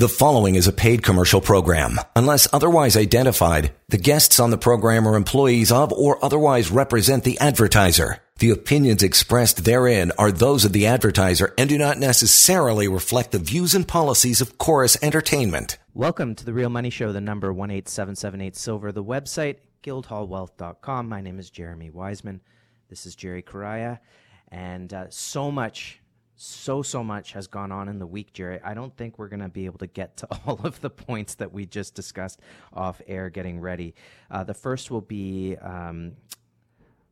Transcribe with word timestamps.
The 0.00 0.08
following 0.08 0.54
is 0.54 0.66
a 0.66 0.72
paid 0.72 1.02
commercial 1.02 1.42
program. 1.42 2.00
Unless 2.16 2.48
otherwise 2.54 2.96
identified, 2.96 3.74
the 3.90 3.98
guests 3.98 4.40
on 4.40 4.48
the 4.48 4.56
program 4.56 5.06
are 5.06 5.14
employees 5.14 5.70
of 5.70 5.92
or 5.92 6.24
otherwise 6.24 6.70
represent 6.70 7.22
the 7.22 7.38
advertiser. 7.38 8.16
The 8.38 8.48
opinions 8.48 9.02
expressed 9.02 9.66
therein 9.66 10.10
are 10.16 10.32
those 10.32 10.64
of 10.64 10.72
the 10.72 10.86
advertiser 10.86 11.52
and 11.58 11.68
do 11.68 11.76
not 11.76 11.98
necessarily 11.98 12.88
reflect 12.88 13.32
the 13.32 13.38
views 13.38 13.74
and 13.74 13.86
policies 13.86 14.40
of 14.40 14.56
Corus 14.56 14.96
Entertainment. 15.02 15.76
Welcome 15.92 16.34
to 16.36 16.46
the 16.46 16.54
Real 16.54 16.70
Money 16.70 16.88
Show, 16.88 17.12
the 17.12 17.20
number 17.20 17.50
18778 17.50 18.56
Silver, 18.56 18.92
the 18.92 19.04
website, 19.04 19.56
guildhallwealth.com. 19.82 21.10
My 21.10 21.20
name 21.20 21.38
is 21.38 21.50
Jeremy 21.50 21.90
Wiseman. 21.90 22.40
This 22.88 23.04
is 23.04 23.14
Jerry 23.14 23.42
Correia. 23.42 24.00
And 24.48 24.94
uh, 24.94 25.10
so 25.10 25.50
much 25.50 25.99
so 26.42 26.80
so 26.82 27.04
much 27.04 27.32
has 27.32 27.46
gone 27.46 27.70
on 27.70 27.88
in 27.88 27.98
the 27.98 28.06
week 28.06 28.32
jerry 28.32 28.58
i 28.64 28.72
don't 28.72 28.96
think 28.96 29.18
we're 29.18 29.28
going 29.28 29.40
to 29.40 29.48
be 29.48 29.66
able 29.66 29.78
to 29.78 29.86
get 29.86 30.16
to 30.16 30.26
all 30.46 30.58
of 30.64 30.80
the 30.80 30.88
points 30.88 31.34
that 31.34 31.52
we 31.52 31.66
just 31.66 31.94
discussed 31.94 32.40
off 32.72 33.02
air 33.06 33.28
getting 33.28 33.60
ready 33.60 33.94
uh, 34.30 34.42
the 34.42 34.54
first 34.54 34.90
will 34.90 35.02
be 35.02 35.56
um, 35.60 36.12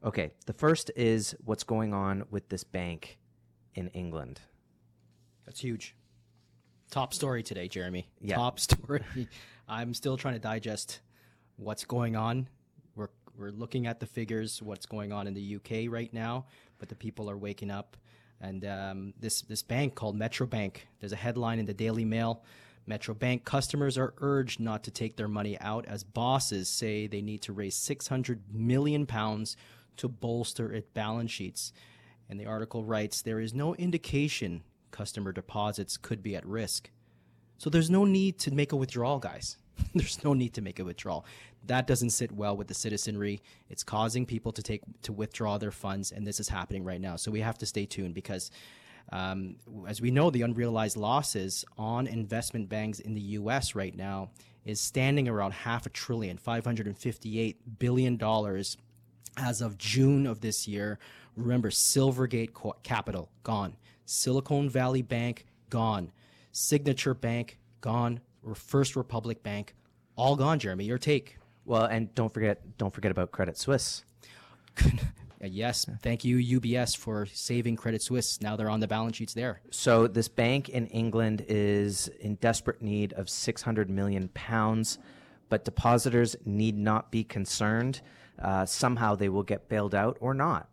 okay 0.02 0.30
the 0.46 0.52
first 0.54 0.90
is 0.96 1.34
what's 1.44 1.62
going 1.64 1.92
on 1.92 2.24
with 2.30 2.48
this 2.48 2.64
bank 2.64 3.18
in 3.74 3.88
england 3.88 4.40
That's 5.44 5.60
huge. 5.60 5.94
Top 6.90 7.12
story 7.14 7.42
today, 7.42 7.68
Jeremy. 7.68 8.08
Yeah. 8.20 8.36
Top 8.36 8.60
story. 8.68 9.02
I'm 9.68 9.94
still 9.94 10.16
trying 10.16 10.34
to 10.34 10.40
digest 10.40 11.00
what's 11.56 11.84
going 11.84 12.16
on. 12.16 12.48
We're 12.94 13.08
we're 13.38 13.50
looking 13.50 13.86
at 13.86 14.00
the 14.00 14.06
figures, 14.06 14.62
what's 14.62 14.86
going 14.86 15.12
on 15.12 15.26
in 15.26 15.34
the 15.34 15.56
UK 15.56 15.90
right 15.90 16.12
now, 16.12 16.46
but 16.78 16.88
the 16.88 16.94
people 16.94 17.30
are 17.30 17.36
waking 17.36 17.70
up. 17.70 17.96
And 18.40 18.64
um, 18.64 19.14
this 19.18 19.42
this 19.42 19.62
bank 19.62 19.94
called 19.94 20.16
Metro 20.16 20.46
Bank. 20.46 20.86
There's 21.00 21.12
a 21.12 21.16
headline 21.16 21.58
in 21.58 21.66
the 21.66 21.74
Daily 21.74 22.04
Mail. 22.04 22.42
Metro 22.86 23.14
Bank 23.14 23.44
customers 23.44 23.98
are 23.98 24.14
urged 24.18 24.60
not 24.60 24.82
to 24.84 24.90
take 24.90 25.16
their 25.16 25.28
money 25.28 25.58
out 25.60 25.84
as 25.86 26.04
bosses 26.04 26.68
say 26.68 27.06
they 27.06 27.20
need 27.20 27.42
to 27.42 27.52
raise 27.52 27.74
600 27.74 28.42
million 28.50 29.04
pounds 29.04 29.56
to 29.98 30.08
bolster 30.08 30.72
its 30.72 30.88
balance 30.94 31.30
sheets. 31.30 31.72
And 32.30 32.40
the 32.40 32.46
article 32.46 32.84
writes 32.84 33.20
there 33.20 33.40
is 33.40 33.52
no 33.52 33.74
indication 33.74 34.62
customer 34.90 35.32
deposits 35.32 35.96
could 35.96 36.22
be 36.22 36.34
at 36.34 36.46
risk. 36.46 36.90
So 37.58 37.68
there's 37.68 37.90
no 37.90 38.04
need 38.04 38.38
to 38.40 38.54
make 38.54 38.72
a 38.72 38.76
withdrawal, 38.76 39.18
guys. 39.18 39.56
there's 39.94 40.22
no 40.24 40.32
need 40.32 40.54
to 40.54 40.62
make 40.62 40.78
a 40.78 40.84
withdrawal. 40.84 41.26
That 41.66 41.86
doesn't 41.86 42.10
sit 42.10 42.32
well 42.32 42.56
with 42.56 42.68
the 42.68 42.74
citizenry. 42.74 43.42
It's 43.68 43.82
causing 43.82 44.24
people 44.24 44.52
to 44.52 44.62
take 44.62 44.82
to 45.02 45.12
withdraw 45.12 45.58
their 45.58 45.70
funds, 45.70 46.12
and 46.12 46.26
this 46.26 46.40
is 46.40 46.48
happening 46.48 46.84
right 46.84 47.00
now. 47.00 47.16
So 47.16 47.30
we 47.30 47.40
have 47.40 47.58
to 47.58 47.66
stay 47.66 47.84
tuned 47.84 48.14
because, 48.14 48.50
um, 49.12 49.56
as 49.86 50.00
we 50.00 50.10
know, 50.10 50.30
the 50.30 50.42
unrealized 50.42 50.96
losses 50.96 51.64
on 51.76 52.06
investment 52.06 52.68
banks 52.68 53.00
in 53.00 53.14
the 53.14 53.20
U.S. 53.20 53.74
right 53.74 53.94
now 53.94 54.30
is 54.64 54.80
standing 54.80 55.28
around 55.28 55.52
half 55.52 55.86
a 55.86 55.90
trillion, 55.90 56.38
five 56.38 56.64
hundred 56.64 56.86
and 56.86 56.96
fifty-eight 56.96 57.78
billion 57.78 58.16
dollars 58.16 58.76
as 59.36 59.60
of 59.60 59.78
June 59.78 60.26
of 60.26 60.40
this 60.40 60.66
year. 60.68 60.98
Remember, 61.36 61.70
Silvergate 61.70 62.50
Capital 62.82 63.30
gone, 63.42 63.76
Silicon 64.06 64.68
Valley 64.68 65.02
Bank 65.02 65.46
gone, 65.70 66.12
Signature 66.52 67.14
Bank 67.14 67.58
gone, 67.80 68.20
First 68.54 68.96
Republic 68.96 69.42
Bank 69.42 69.74
all 70.16 70.34
gone. 70.34 70.58
Jeremy, 70.58 70.84
your 70.84 70.98
take? 70.98 71.37
Well 71.68 71.84
and 71.84 72.14
don't 72.14 72.32
forget 72.32 72.76
don't 72.78 72.92
forget 72.92 73.10
about 73.10 73.30
credit 73.30 73.56
suisse 73.56 74.04
yes, 75.42 75.86
thank 76.02 76.24
you 76.24 76.60
UBS 76.60 76.96
for 76.96 77.26
saving 77.26 77.76
Credit 77.76 78.02
Suisse. 78.02 78.40
Now 78.40 78.56
they're 78.56 78.70
on 78.70 78.80
the 78.80 78.88
balance 78.88 79.16
sheets 79.16 79.34
there. 79.34 79.60
So 79.70 80.06
this 80.06 80.28
bank 80.28 80.68
in 80.68 80.86
England 80.88 81.44
is 81.48 82.08
in 82.20 82.36
desperate 82.36 82.82
need 82.82 83.12
of 83.14 83.28
600 83.28 83.90
million 83.90 84.28
pounds, 84.34 84.98
but 85.48 85.64
depositors 85.64 86.36
need 86.44 86.76
not 86.76 87.10
be 87.10 87.24
concerned. 87.24 88.00
Uh, 88.40 88.66
somehow 88.66 89.14
they 89.14 89.28
will 89.28 89.42
get 89.42 89.68
bailed 89.68 89.94
out 89.94 90.16
or 90.20 90.34
not. 90.34 90.68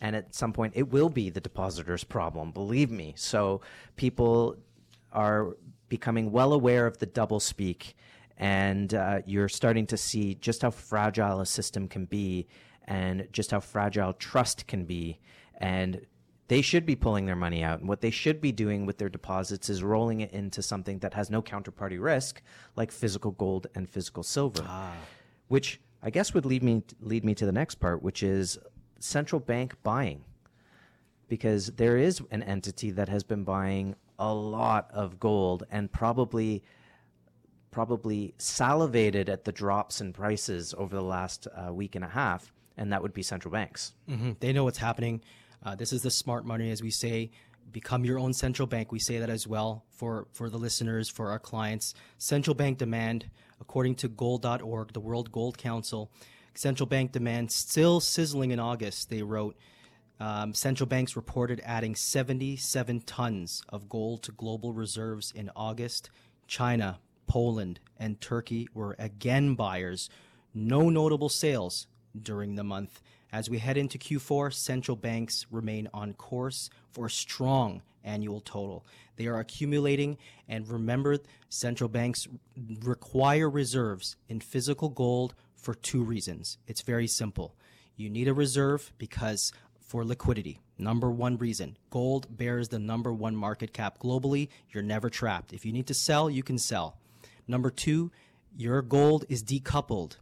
And 0.00 0.16
at 0.16 0.34
some 0.34 0.52
point, 0.52 0.72
it 0.76 0.90
will 0.90 1.08
be 1.08 1.30
the 1.30 1.40
depositor's 1.40 2.02
problem, 2.02 2.50
believe 2.50 2.90
me. 2.90 3.14
So 3.16 3.60
people 3.94 4.56
are 5.12 5.56
becoming 5.88 6.32
well 6.32 6.52
aware 6.52 6.86
of 6.86 6.98
the 6.98 7.06
double 7.06 7.38
speak, 7.38 7.96
and 8.42 8.92
uh, 8.94 9.20
you're 9.24 9.48
starting 9.48 9.86
to 9.86 9.96
see 9.96 10.34
just 10.34 10.62
how 10.62 10.70
fragile 10.70 11.40
a 11.40 11.46
system 11.46 11.86
can 11.86 12.06
be 12.06 12.48
and 12.88 13.28
just 13.30 13.52
how 13.52 13.60
fragile 13.60 14.12
trust 14.14 14.66
can 14.66 14.84
be. 14.84 15.20
And 15.58 16.04
they 16.48 16.60
should 16.60 16.84
be 16.84 16.96
pulling 16.96 17.24
their 17.24 17.36
money 17.36 17.62
out. 17.62 17.78
And 17.78 17.88
what 17.88 18.00
they 18.00 18.10
should 18.10 18.40
be 18.40 18.50
doing 18.50 18.84
with 18.84 18.98
their 18.98 19.08
deposits 19.08 19.70
is 19.70 19.84
rolling 19.84 20.22
it 20.22 20.32
into 20.32 20.60
something 20.60 20.98
that 20.98 21.14
has 21.14 21.30
no 21.30 21.40
counterparty 21.40 22.02
risk, 22.02 22.42
like 22.74 22.90
physical 22.90 23.30
gold 23.30 23.68
and 23.76 23.88
physical 23.88 24.24
silver. 24.24 24.64
Which 25.46 25.80
I 26.02 26.10
guess 26.10 26.34
would 26.34 26.44
lead 26.44 26.64
me 26.64 26.82
lead 27.00 27.24
me 27.24 27.36
to 27.36 27.46
the 27.46 27.52
next 27.52 27.76
part, 27.76 28.02
which 28.02 28.24
is 28.24 28.58
central 28.98 29.38
bank 29.38 29.76
buying. 29.84 30.24
Because 31.28 31.68
there 31.76 31.96
is 31.96 32.20
an 32.32 32.42
entity 32.42 32.90
that 32.90 33.08
has 33.08 33.22
been 33.22 33.44
buying 33.44 33.94
a 34.18 34.34
lot 34.34 34.90
of 34.92 35.20
gold 35.20 35.62
and 35.70 35.92
probably 35.92 36.64
probably 37.72 38.34
salivated 38.38 39.28
at 39.28 39.42
the 39.44 39.50
drops 39.50 40.00
in 40.00 40.12
prices 40.12 40.72
over 40.78 40.94
the 40.94 41.02
last 41.02 41.48
uh, 41.48 41.72
week 41.72 41.96
and 41.96 42.04
a 42.04 42.08
half, 42.08 42.52
and 42.76 42.92
that 42.92 43.02
would 43.02 43.12
be 43.12 43.22
central 43.22 43.50
banks. 43.50 43.94
Mhm. 44.08 44.38
They 44.38 44.52
know 44.52 44.62
what's 44.62 44.78
happening. 44.78 45.20
Uh, 45.64 45.74
this 45.74 45.92
is 45.92 46.02
the 46.02 46.10
smart 46.10 46.44
money, 46.46 46.70
as 46.70 46.82
we 46.82 46.90
say. 46.90 47.30
Become 47.72 48.04
your 48.04 48.18
own 48.18 48.32
central 48.34 48.68
bank. 48.68 48.92
We 48.92 48.98
say 49.00 49.18
that 49.18 49.30
as 49.30 49.46
well 49.48 49.84
for, 49.90 50.28
for 50.32 50.50
the 50.50 50.58
listeners, 50.58 51.08
for 51.08 51.30
our 51.30 51.38
clients. 51.38 51.94
Central 52.18 52.54
bank 52.54 52.78
demand, 52.78 53.30
according 53.60 53.94
to 53.96 54.08
gold.org, 54.08 54.92
the 54.92 55.00
World 55.00 55.32
Gold 55.32 55.56
Council, 55.56 56.10
central 56.54 56.86
bank 56.86 57.12
demand 57.12 57.50
still 57.50 58.00
sizzling 58.00 58.50
in 58.50 58.60
August, 58.60 59.08
they 59.08 59.22
wrote. 59.22 59.56
Um, 60.20 60.52
central 60.54 60.86
banks 60.86 61.16
reported 61.16 61.60
adding 61.64 61.94
77 61.94 63.00
tons 63.00 63.62
of 63.70 63.88
gold 63.88 64.22
to 64.24 64.32
global 64.32 64.72
reserves 64.72 65.32
in 65.32 65.50
August. 65.56 66.10
China, 66.46 67.00
Poland, 67.26 67.80
and 67.98 68.20
Turkey 68.20 68.68
were 68.74 68.96
again 68.98 69.54
buyers. 69.54 70.08
No 70.54 70.90
notable 70.90 71.28
sales 71.28 71.86
during 72.20 72.56
the 72.56 72.64
month. 72.64 73.00
As 73.32 73.48
we 73.48 73.58
head 73.58 73.78
into 73.78 73.96
Q4, 73.96 74.52
central 74.52 74.96
banks 74.96 75.46
remain 75.50 75.88
on 75.94 76.12
course 76.12 76.68
for 76.90 77.06
a 77.06 77.10
strong 77.10 77.82
annual 78.04 78.40
total. 78.40 78.84
They 79.16 79.26
are 79.26 79.38
accumulating, 79.38 80.18
and 80.48 80.68
remember, 80.68 81.18
central 81.48 81.88
banks 81.88 82.28
require 82.82 83.48
reserves 83.48 84.16
in 84.28 84.40
physical 84.40 84.88
gold 84.88 85.34
for 85.54 85.74
two 85.74 86.02
reasons. 86.02 86.58
It's 86.66 86.82
very 86.82 87.06
simple. 87.06 87.54
You 87.96 88.10
need 88.10 88.28
a 88.28 88.34
reserve 88.34 88.92
because 88.98 89.52
for 89.80 90.04
liquidity. 90.04 90.58
Number 90.78 91.10
one 91.10 91.36
reason 91.36 91.76
gold 91.90 92.26
bears 92.36 92.68
the 92.68 92.78
number 92.78 93.12
one 93.12 93.36
market 93.36 93.72
cap 93.72 93.98
globally. 93.98 94.48
You're 94.70 94.82
never 94.82 95.10
trapped. 95.10 95.52
If 95.52 95.64
you 95.64 95.72
need 95.72 95.86
to 95.86 95.94
sell, 95.94 96.28
you 96.28 96.42
can 96.42 96.58
sell. 96.58 96.98
Number 97.52 97.70
two, 97.70 98.10
your 98.56 98.80
gold 98.80 99.26
is 99.28 99.44
decoupled, 99.44 100.16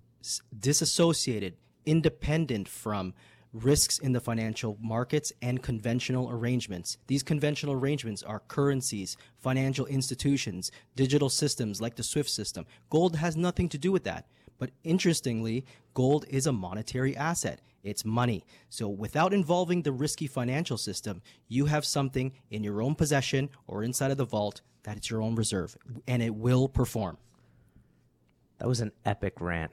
disassociated, 0.58 1.54
independent 1.86 2.66
from 2.68 3.14
risks 3.52 4.00
in 4.00 4.10
the 4.10 4.20
financial 4.20 4.76
markets 4.80 5.32
and 5.40 5.62
conventional 5.62 6.28
arrangements. 6.28 6.98
These 7.06 7.22
conventional 7.22 7.74
arrangements 7.74 8.24
are 8.24 8.42
currencies, 8.48 9.16
financial 9.38 9.86
institutions, 9.86 10.72
digital 10.96 11.28
systems 11.28 11.80
like 11.80 11.94
the 11.94 12.02
SWIFT 12.02 12.30
system. 12.30 12.66
Gold 12.90 13.14
has 13.14 13.36
nothing 13.36 13.68
to 13.68 13.78
do 13.78 13.92
with 13.92 14.02
that. 14.02 14.26
But 14.58 14.72
interestingly, 14.82 15.64
gold 15.94 16.24
is 16.28 16.48
a 16.48 16.52
monetary 16.52 17.16
asset. 17.16 17.60
It's 17.84 18.04
money. 18.04 18.44
So 18.70 18.88
without 18.88 19.32
involving 19.32 19.82
the 19.82 19.92
risky 19.92 20.26
financial 20.26 20.78
system, 20.78 21.22
you 21.46 21.66
have 21.66 21.84
something 21.84 22.32
in 22.50 22.64
your 22.64 22.82
own 22.82 22.96
possession 22.96 23.50
or 23.68 23.84
inside 23.84 24.10
of 24.10 24.18
the 24.18 24.26
vault 24.26 24.62
that 24.82 24.96
it's 24.96 25.10
your 25.10 25.22
own 25.22 25.34
reserve 25.34 25.76
and 26.06 26.22
it 26.22 26.34
will 26.34 26.68
perform. 26.68 27.18
That 28.58 28.68
was 28.68 28.80
an 28.80 28.92
epic 29.04 29.40
rant. 29.40 29.72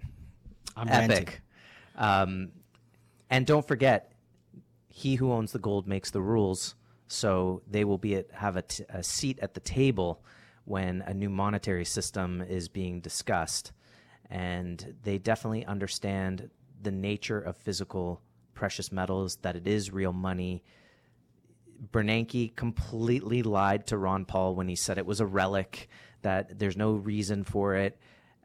I'm 0.75 0.87
epic. 0.87 1.09
ranting. 1.09 1.33
Um, 1.97 2.49
and 3.29 3.45
don't 3.45 3.67
forget, 3.67 4.13
he 4.89 5.15
who 5.15 5.31
owns 5.31 5.51
the 5.51 5.59
gold 5.59 5.87
makes 5.87 6.11
the 6.11 6.21
rules. 6.21 6.75
So 7.07 7.61
they 7.69 7.83
will 7.83 7.97
be 7.97 8.15
at, 8.15 8.31
have 8.31 8.57
a, 8.57 8.61
t- 8.61 8.83
a 8.89 9.03
seat 9.03 9.39
at 9.41 9.53
the 9.53 9.59
table 9.59 10.23
when 10.65 11.01
a 11.03 11.13
new 11.13 11.29
monetary 11.29 11.85
system 11.85 12.41
is 12.41 12.67
being 12.67 12.99
discussed, 12.99 13.71
and 14.29 14.95
they 15.03 15.17
definitely 15.17 15.65
understand 15.65 16.49
the 16.81 16.91
nature 16.91 17.39
of 17.39 17.55
physical 17.55 18.21
precious 18.53 18.91
metals. 18.91 19.37
That 19.43 19.55
it 19.55 19.65
is 19.65 19.91
real 19.91 20.11
money. 20.11 20.63
Bernanke 21.91 22.56
completely 22.56 23.44
lied 23.44 23.88
to 23.88 23.97
Ron 23.97 24.25
Paul 24.25 24.56
when 24.56 24.68
he 24.68 24.75
said 24.75 24.97
it 24.97 25.06
was 25.06 25.19
a 25.19 25.25
relic, 25.25 25.89
that 26.21 26.59
there's 26.59 26.77
no 26.77 26.94
reason 26.94 27.44
for 27.44 27.75
it. 27.75 28.00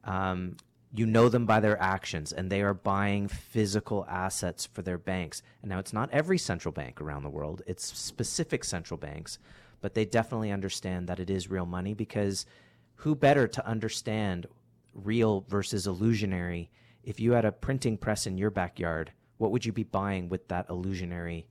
Um, 0.04 0.56
you 0.94 1.06
know 1.06 1.28
them 1.28 1.46
by 1.46 1.60
their 1.60 1.80
actions, 1.80 2.32
and 2.32 2.50
they 2.50 2.60
are 2.60 2.74
buying 2.74 3.28
physical 3.28 4.04
assets 4.08 4.66
for 4.66 4.82
their 4.82 4.98
banks. 4.98 5.42
And 5.62 5.70
now 5.70 5.78
it's 5.78 5.92
not 5.92 6.10
every 6.12 6.36
central 6.36 6.72
bank 6.72 7.00
around 7.00 7.22
the 7.22 7.30
world, 7.30 7.62
it's 7.66 7.96
specific 7.98 8.62
central 8.64 8.98
banks, 8.98 9.38
but 9.80 9.94
they 9.94 10.04
definitely 10.04 10.50
understand 10.50 11.08
that 11.08 11.18
it 11.18 11.30
is 11.30 11.50
real 11.50 11.66
money 11.66 11.94
because 11.94 12.44
who 12.96 13.14
better 13.14 13.48
to 13.48 13.66
understand 13.66 14.46
real 14.92 15.44
versus 15.48 15.86
illusionary? 15.86 16.70
If 17.02 17.18
you 17.18 17.32
had 17.32 17.46
a 17.46 17.52
printing 17.52 17.96
press 17.96 18.26
in 18.26 18.36
your 18.36 18.50
backyard, 18.50 19.12
what 19.38 19.50
would 19.50 19.64
you 19.64 19.72
be 19.72 19.82
buying 19.82 20.28
with 20.28 20.46
that 20.48 20.68
illusionary 20.68 21.46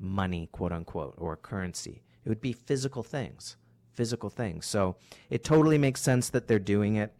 money, 0.00 0.48
quote 0.50 0.72
unquote, 0.72 1.14
or 1.18 1.36
currency? 1.36 2.02
It 2.24 2.28
would 2.28 2.40
be 2.40 2.52
physical 2.52 3.02
things, 3.02 3.56
physical 3.92 4.30
things. 4.30 4.66
So 4.66 4.96
it 5.28 5.44
totally 5.44 5.78
makes 5.78 6.00
sense 6.00 6.30
that 6.30 6.48
they're 6.48 6.58
doing 6.58 6.96
it. 6.96 7.12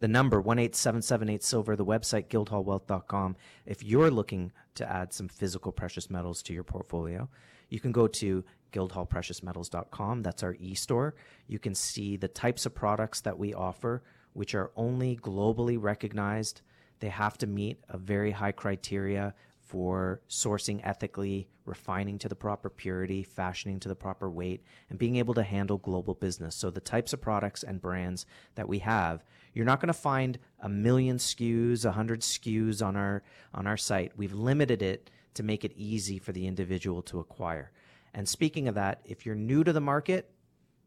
The 0.00 0.08
number 0.08 0.40
one 0.40 0.58
eight 0.58 0.74
seven 0.74 1.02
seven 1.02 1.28
eight 1.28 1.42
silver, 1.44 1.76
the 1.76 1.84
website 1.84 2.28
guildhallwealth.com. 2.28 3.36
If 3.66 3.82
you're 3.84 4.10
looking 4.10 4.52
to 4.74 4.90
add 4.90 5.12
some 5.12 5.28
physical 5.28 5.70
precious 5.70 6.10
metals 6.10 6.42
to 6.44 6.52
your 6.52 6.64
portfolio, 6.64 7.28
you 7.68 7.78
can 7.78 7.92
go 7.92 8.06
to 8.06 8.44
guildhallpreciousmetals.com. 8.72 10.22
That's 10.22 10.42
our 10.42 10.56
e-store. 10.58 11.14
You 11.46 11.58
can 11.58 11.74
see 11.74 12.16
the 12.16 12.28
types 12.28 12.66
of 12.66 12.74
products 12.74 13.20
that 13.20 13.38
we 13.38 13.54
offer, 13.54 14.02
which 14.32 14.54
are 14.54 14.72
only 14.76 15.16
globally 15.16 15.80
recognized. 15.80 16.62
They 17.00 17.08
have 17.08 17.38
to 17.38 17.46
meet 17.46 17.78
a 17.88 17.98
very 17.98 18.30
high 18.30 18.52
criteria 18.52 19.34
for 19.72 20.20
sourcing 20.28 20.82
ethically, 20.84 21.48
refining 21.64 22.18
to 22.18 22.28
the 22.28 22.34
proper 22.34 22.68
purity, 22.68 23.22
fashioning 23.22 23.80
to 23.80 23.88
the 23.88 23.96
proper 23.96 24.28
weight, 24.28 24.62
and 24.90 24.98
being 24.98 25.16
able 25.16 25.32
to 25.32 25.42
handle 25.42 25.78
global 25.78 26.12
business. 26.12 26.54
So, 26.54 26.68
the 26.68 26.78
types 26.78 27.14
of 27.14 27.22
products 27.22 27.62
and 27.62 27.80
brands 27.80 28.26
that 28.54 28.68
we 28.68 28.80
have, 28.80 29.24
you're 29.54 29.64
not 29.64 29.80
going 29.80 29.86
to 29.86 29.94
find 29.94 30.38
a 30.60 30.68
million 30.68 31.16
SKUs, 31.16 31.86
a 31.86 31.92
hundred 31.92 32.20
SKUs 32.20 32.86
on 32.86 32.96
our 32.96 33.22
on 33.54 33.66
our 33.66 33.78
site. 33.78 34.12
We've 34.14 34.34
limited 34.34 34.82
it 34.82 35.10
to 35.34 35.42
make 35.42 35.64
it 35.64 35.72
easy 35.74 36.18
for 36.18 36.32
the 36.32 36.46
individual 36.46 37.00
to 37.04 37.20
acquire. 37.20 37.70
And 38.12 38.28
speaking 38.28 38.68
of 38.68 38.74
that, 38.74 39.00
if 39.06 39.24
you're 39.24 39.34
new 39.34 39.64
to 39.64 39.72
the 39.72 39.80
market, 39.80 40.30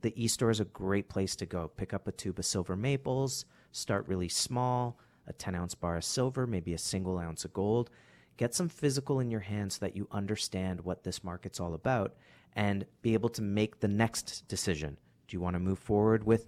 the 0.02 0.14
e-store 0.24 0.52
is 0.52 0.60
a 0.60 0.66
great 0.66 1.10
place 1.10 1.36
to 1.38 1.48
go. 1.48 1.72
Pick 1.76 1.92
up 1.92 2.08
a 2.08 2.12
tube 2.12 2.38
of 2.38 2.46
silver 2.46 2.76
maples, 2.76 3.46
start 3.72 4.08
really 4.08 4.30
small, 4.30 5.00
a 5.26 5.34
10 5.34 5.56
ounce 5.56 5.74
bar 5.74 5.98
of 5.98 6.04
silver, 6.04 6.46
maybe 6.46 6.76
a 6.76 6.78
single 6.78 7.18
ounce 7.18 7.46
of 7.46 7.52
gold 7.52 7.90
get 8.38 8.54
some 8.54 8.70
physical 8.70 9.20
in 9.20 9.32
your 9.32 9.40
hands 9.42 9.76
so 9.76 9.86
that 9.86 9.96
you 9.96 10.08
understand 10.12 10.82
what 10.82 11.04
this 11.04 11.24
market's 11.24 11.60
all 11.60 11.74
about 11.74 12.16
and 12.56 12.86
be 13.02 13.14
able 13.14 13.30
to 13.30 13.42
make 13.42 13.80
the 13.80 13.88
next 13.88 14.48
decision. 14.48 14.98
Do 15.28 15.36
you 15.36 15.42
want 15.42 15.56
to 15.56 15.60
move 15.60 15.80
forward 15.80 16.24
with 16.24 16.48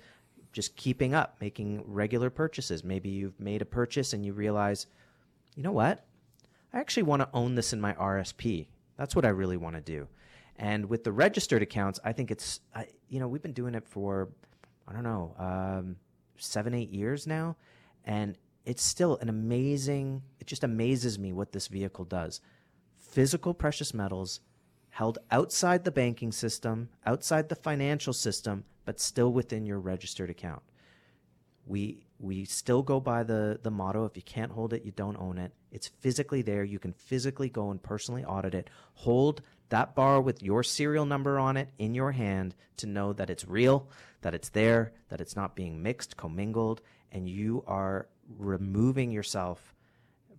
just 0.53 0.75
keeping 0.75 1.13
up, 1.13 1.37
making 1.41 1.83
regular 1.85 2.29
purchases? 2.29 2.83
Maybe 2.83 3.09
you've 3.09 3.39
made 3.39 3.61
a 3.61 3.65
purchase 3.65 4.13
and 4.13 4.25
you 4.25 4.33
realize, 4.33 4.87
you 5.55 5.63
know 5.63 5.71
what? 5.71 6.05
I 6.73 6.79
actually 6.79 7.03
want 7.03 7.21
to 7.21 7.29
own 7.33 7.55
this 7.55 7.73
in 7.73 7.81
my 7.81 7.93
RSP. 7.93 8.67
That's 8.97 9.15
what 9.15 9.25
I 9.25 9.29
really 9.29 9.57
want 9.57 9.75
to 9.75 9.81
do. 9.81 10.07
And 10.57 10.87
with 10.87 11.03
the 11.03 11.11
registered 11.11 11.61
accounts, 11.61 11.99
I 12.03 12.13
think 12.13 12.31
it's, 12.31 12.61
I, 12.75 12.87
you 13.09 13.19
know, 13.19 13.27
we've 13.27 13.41
been 13.41 13.53
doing 13.53 13.75
it 13.75 13.87
for, 13.87 14.29
I 14.87 14.93
don't 14.93 15.03
know, 15.03 15.35
um, 15.37 15.97
seven, 16.37 16.73
eight 16.73 16.91
years 16.91 17.27
now. 17.27 17.55
And 18.05 18.37
it's 18.67 18.83
still 18.83 19.17
an 19.21 19.29
amazing, 19.29 20.23
it 20.41 20.45
just 20.45 20.63
amazes 20.63 21.17
me 21.17 21.31
what 21.31 21.53
this 21.53 21.67
vehicle 21.67 22.03
does. 22.03 22.41
Physical 22.97 23.53
precious 23.53 23.93
metals 23.93 24.41
held 24.89 25.19
outside 25.31 25.85
the 25.85 25.91
banking 25.91 26.33
system, 26.33 26.89
outside 27.05 27.47
the 27.47 27.55
financial 27.55 28.11
system, 28.11 28.65
but 28.83 28.99
still 28.99 29.31
within 29.31 29.65
your 29.65 29.79
registered 29.79 30.29
account. 30.29 30.61
We 31.65 32.07
we 32.19 32.43
still 32.43 32.83
go 32.83 32.99
by 32.99 33.23
the 33.23 33.57
the 33.63 33.71
motto 33.71 34.03
if 34.03 34.17
you 34.17 34.21
can't 34.21 34.51
hold 34.51 34.73
it, 34.73 34.83
you 34.83 34.91
don't 34.91 35.17
own 35.17 35.37
it. 35.37 35.53
It's 35.71 35.87
physically 35.87 36.41
there. 36.41 36.65
You 36.65 36.79
can 36.79 36.91
physically 36.91 37.49
go 37.49 37.71
and 37.71 37.81
personally 37.81 38.25
audit 38.25 38.53
it. 38.53 38.69
Hold 38.95 39.43
that 39.69 39.95
bar 39.95 40.19
with 40.19 40.43
your 40.43 40.61
serial 40.63 41.05
number 41.05 41.39
on 41.39 41.55
it 41.55 41.69
in 41.77 41.93
your 41.93 42.11
hand 42.11 42.53
to 42.77 42.85
know 42.85 43.13
that 43.13 43.29
it's 43.29 43.47
real, 43.47 43.87
that 44.23 44.33
it's 44.33 44.49
there, 44.49 44.91
that 45.07 45.21
it's 45.21 45.37
not 45.37 45.55
being 45.55 45.81
mixed, 45.81 46.17
commingled, 46.17 46.81
and 47.13 47.29
you 47.29 47.63
are 47.65 48.07
removing 48.27 49.12
yourself 49.12 49.74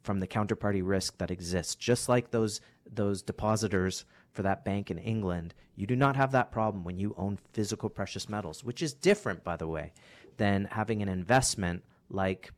from 0.02 0.20
the 0.20 0.26
counterparty 0.26 0.82
risk 0.84 1.18
that 1.18 1.30
exists. 1.30 1.74
Just 1.74 2.08
like 2.08 2.30
those 2.30 2.60
those 2.90 3.22
depositors 3.22 4.04
for 4.32 4.42
that 4.42 4.64
bank 4.64 4.90
in 4.90 4.98
England, 4.98 5.54
you 5.74 5.86
do 5.86 5.96
not 5.96 6.16
have 6.16 6.32
that 6.32 6.50
problem 6.50 6.84
when 6.84 6.98
you 6.98 7.14
own 7.18 7.38
physical 7.52 7.88
precious 7.88 8.28
metals, 8.28 8.64
which 8.64 8.82
is 8.82 8.94
different, 8.94 9.44
by 9.44 9.56
the 9.56 9.66
way, 9.66 9.92
than 10.38 10.64
having 10.70 11.02
an 11.02 11.08
investment 11.08 11.84
like 12.08 12.52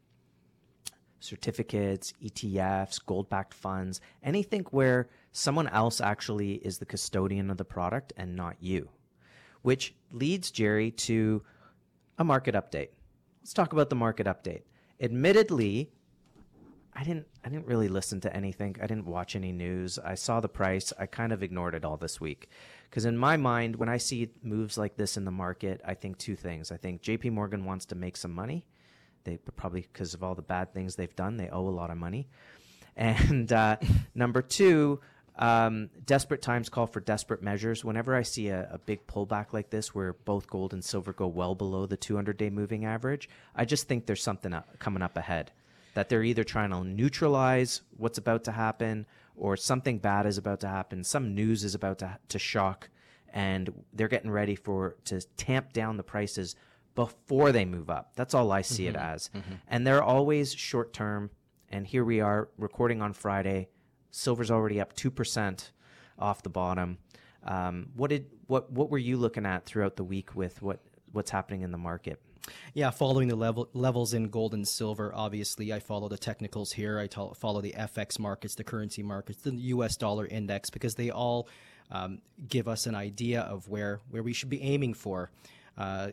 certificates, 1.21 2.15
ETFs, 2.23 3.05
gold 3.05 3.29
backed 3.29 3.55
funds, 3.55 4.01
anything 4.23 4.65
where 4.71 5.09
someone 5.33 5.69
else 5.69 6.01
actually 6.01 6.55
is 6.55 6.79
the 6.79 6.87
custodian 6.87 7.51
of 7.51 7.57
the 7.57 7.65
product 7.65 8.13
and 8.17 8.37
not 8.37 8.57
you. 8.61 8.89
Which 9.63 9.95
leads 10.11 10.51
Jerry 10.51 10.91
to 10.93 11.43
a 12.19 12.25
market 12.25 12.55
update. 12.55 12.89
Let's 13.41 13.53
talk 13.53 13.73
about 13.73 13.91
the 13.91 13.97
market 13.97 14.27
update. 14.27 14.63
Admittedly, 15.01 15.91
I 16.95 17.05
didn't 17.05 17.27
I 17.45 17.49
didn't 17.49 17.67
really 17.67 17.89
listen 17.89 18.21
to 18.23 18.37
anything. 18.37 18.77
I 18.83 18.87
didn't 18.87 19.07
watch 19.07 19.35
any 19.35 19.53
news. 19.53 19.99
I 19.99 20.15
saw 20.15 20.41
the 20.41 20.49
price. 20.49 20.93
I 20.99 21.07
kind 21.07 21.33
of 21.33 21.43
ignored 21.43 21.75
it 21.75 21.85
all 21.85 21.97
this 21.97 22.21
week. 22.21 22.49
Cuz 22.91 23.05
in 23.05 23.17
my 23.17 23.37
mind 23.37 23.77
when 23.77 23.89
I 23.89 23.97
see 23.97 24.31
moves 24.43 24.77
like 24.77 24.97
this 24.97 25.17
in 25.17 25.25
the 25.25 25.31
market, 25.31 25.81
I 25.85 25.95
think 25.95 26.19
two 26.19 26.37
things. 26.37 26.71
I 26.71 26.77
think 26.77 27.03
JP 27.03 27.33
Morgan 27.33 27.65
wants 27.65 27.87
to 27.87 27.95
make 27.95 28.17
some 28.17 28.33
money. 28.33 28.67
They 29.25 29.39
probably 29.39 29.83
because 29.83 30.15
of 30.15 30.23
all 30.23 30.35
the 30.35 30.43
bad 30.43 30.75
things 30.75 30.97
they've 30.97 31.17
done, 31.17 31.37
they 31.37 31.49
owe 31.49 31.69
a 31.69 31.71
lot 31.71 31.91
of 31.91 31.97
money. 31.97 32.29
And 32.97 33.51
uh, 33.53 33.77
number 34.15 34.43
2, 34.43 35.01
um, 35.41 35.89
desperate 36.05 36.43
times 36.43 36.69
call 36.69 36.87
for 36.87 37.01
desperate 37.01 37.43
measures. 37.43 37.83
Whenever 37.83 38.15
I 38.15 38.23
see 38.23 38.49
a, 38.49 38.69
a, 38.71 38.79
big 38.79 39.07
pullback 39.07 39.55
like 39.55 39.71
this, 39.71 39.95
where 39.95 40.13
both 40.13 40.47
gold 40.47 40.75
and 40.75 40.85
silver 40.85 41.15
go 41.15 41.27
well 41.27 41.55
below 41.55 41.87
the 41.87 41.97
200 41.97 42.37
day 42.37 42.51
moving 42.51 42.85
average, 42.85 43.29
I 43.57 43.65
just 43.65 43.89
think 43.89 44.05
there's 44.05 44.23
something 44.23 44.53
up, 44.53 44.79
coming 44.79 45.03
up 45.03 45.17
ahead. 45.17 45.51
That 45.95 46.11
they're 46.11 46.23
either 46.23 46.45
trying 46.45 46.71
to 46.71 46.85
neutralize 46.85 47.81
what's 47.97 48.19
about 48.19 48.45
to 48.45 48.53
happen, 48.53 49.07
or 49.35 49.57
something 49.57 49.99
bad 49.99 50.27
is 50.27 50.37
about 50.37 50.61
to 50.61 50.69
happen, 50.69 51.03
some 51.03 51.35
news 51.35 51.65
is 51.65 51.75
about 51.75 52.01
to, 52.01 52.19
to 52.29 52.39
shock, 52.39 52.91
and 53.33 53.73
they're 53.95 54.09
getting 54.09 54.31
ready 54.31 54.55
for 54.55 54.97
to 55.07 55.23
tamp 55.39 55.73
down 55.73 55.97
the 55.97 56.03
prices 56.03 56.55
before 56.95 57.51
they 57.51 57.65
move 57.65 57.89
up. 57.89 58.13
That's 58.15 58.35
all 58.35 58.53
I 58.53 58.61
see 58.61 58.85
mm-hmm. 58.85 58.97
it 58.97 59.01
as. 59.01 59.31
Mm-hmm. 59.35 59.55
And 59.69 59.87
they're 59.87 60.03
always 60.03 60.53
short 60.53 60.93
term. 60.93 61.31
And 61.71 61.87
here 61.87 62.05
we 62.05 62.21
are 62.21 62.51
recording 62.59 63.01
on 63.01 63.15
Friday 63.15 63.69
Silver's 64.11 64.51
already 64.51 64.81
up 64.81 64.95
two 64.95 65.11
percent 65.11 65.73
off 66.19 66.43
the 66.43 66.51
bottom. 66.51 66.99
Um, 67.45 67.89
what 67.95 68.11
did 68.11 68.27
what 68.47 68.71
what 68.71 68.91
were 68.91 68.99
you 68.99 69.17
looking 69.17 69.47
at 69.47 69.65
throughout 69.65 69.97
the 69.97 70.05
week 70.05 70.35
with 70.35 70.61
what 70.63 70.81
what's 71.13 71.31
happening 71.31 71.63
in 71.63 71.71
the 71.71 71.79
market? 71.79 72.21
Yeah, 72.75 72.91
following 72.91 73.29
the 73.29 73.37
level 73.37 73.69
levels 73.75 74.15
in 74.15 74.29
gold 74.29 74.55
and 74.55 74.67
silver. 74.67 75.13
Obviously, 75.15 75.73
I 75.73 75.79
follow 75.79 76.09
the 76.09 76.19
technicals 76.19 76.73
here. 76.73 76.99
I 76.99 77.07
t- 77.07 77.31
follow 77.37 77.61
the 77.61 77.75
FX 77.77 78.19
markets, 78.19 78.55
the 78.55 78.65
currency 78.65 79.03
markets, 79.03 79.43
the 79.43 79.53
U.S. 79.53 79.97
dollar 79.97 80.27
index 80.27 80.71
because 80.71 80.95
they 80.95 81.11
all 81.11 81.49
um, 81.91 82.21
give 82.49 82.69
us 82.69 82.87
an 82.87 82.95
idea 82.95 83.43
of 83.43 83.69
where 83.69 84.01
where 84.11 84.23
we 84.23 84.33
should 84.33 84.51
be 84.51 84.63
aiming 84.63 84.95
for. 84.95 85.31
Uh, 85.79 86.11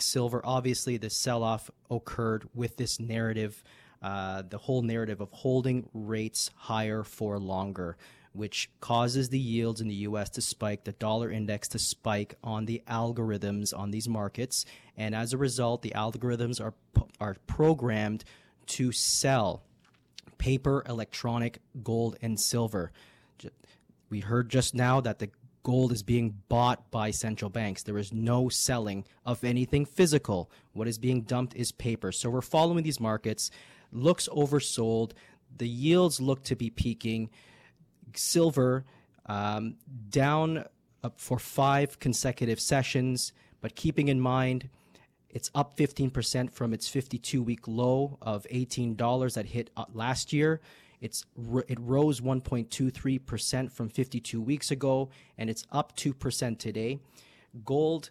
silver, 0.00 0.42
obviously, 0.44 0.96
the 0.96 1.08
sell 1.08 1.42
off 1.42 1.70
occurred 1.90 2.48
with 2.54 2.76
this 2.76 3.00
narrative 3.00 3.62
uh, 4.02 4.42
the 4.48 4.58
whole 4.58 4.82
narrative 4.82 5.20
of 5.20 5.30
holding 5.32 5.88
rates 5.92 6.50
higher 6.54 7.02
for 7.02 7.38
longer, 7.38 7.96
which 8.32 8.70
causes 8.80 9.28
the 9.28 9.38
yields 9.38 9.80
in 9.80 9.88
the 9.88 9.94
US 9.94 10.30
to 10.30 10.40
spike, 10.40 10.84
the 10.84 10.92
dollar 10.92 11.30
index 11.30 11.68
to 11.68 11.78
spike 11.78 12.34
on 12.42 12.66
the 12.66 12.82
algorithms 12.88 13.76
on 13.76 13.90
these 13.90 14.08
markets. 14.08 14.64
And 14.96 15.14
as 15.14 15.32
a 15.32 15.38
result, 15.38 15.82
the 15.82 15.92
algorithms 15.96 16.60
are, 16.60 16.74
are 17.20 17.36
programmed 17.46 18.24
to 18.66 18.92
sell 18.92 19.62
paper, 20.38 20.84
electronic, 20.88 21.58
gold, 21.82 22.16
and 22.22 22.38
silver. 22.38 22.92
We 24.08 24.20
heard 24.20 24.48
just 24.48 24.74
now 24.74 25.00
that 25.00 25.18
the 25.18 25.30
gold 25.62 25.92
is 25.92 26.02
being 26.02 26.34
bought 26.48 26.90
by 26.90 27.10
central 27.10 27.50
banks. 27.50 27.82
There 27.82 27.98
is 27.98 28.12
no 28.12 28.48
selling 28.48 29.04
of 29.26 29.44
anything 29.44 29.84
physical. 29.84 30.50
What 30.72 30.88
is 30.88 30.98
being 30.98 31.22
dumped 31.22 31.54
is 31.54 31.72
paper. 31.72 32.12
So 32.12 32.30
we're 32.30 32.40
following 32.40 32.84
these 32.84 33.00
markets 33.00 33.50
looks 33.92 34.28
oversold. 34.28 35.12
The 35.56 35.68
yields 35.68 36.20
look 36.20 36.42
to 36.44 36.56
be 36.56 36.70
peaking. 36.70 37.30
Silver 38.14 38.84
um, 39.26 39.76
down 40.10 40.64
for 41.16 41.38
five 41.38 41.98
consecutive 41.98 42.60
sessions, 42.60 43.32
but 43.60 43.74
keeping 43.74 44.08
in 44.08 44.20
mind 44.20 44.68
it's 45.30 45.50
up 45.54 45.76
15% 45.76 46.50
from 46.50 46.72
its 46.72 46.88
52 46.88 47.42
week 47.42 47.68
low 47.68 48.18
of 48.22 48.46
$18 48.50 49.34
that 49.34 49.46
hit 49.46 49.70
uh, 49.76 49.84
last 49.92 50.32
year. 50.32 50.60
It's 51.00 51.24
it 51.68 51.78
rose 51.80 52.20
1.23% 52.20 53.70
from 53.70 53.88
52 53.88 54.40
weeks 54.40 54.70
ago 54.70 55.10
and 55.36 55.48
it's 55.48 55.64
up 55.70 55.96
2% 55.96 56.58
today. 56.58 56.98
Gold 57.64 58.10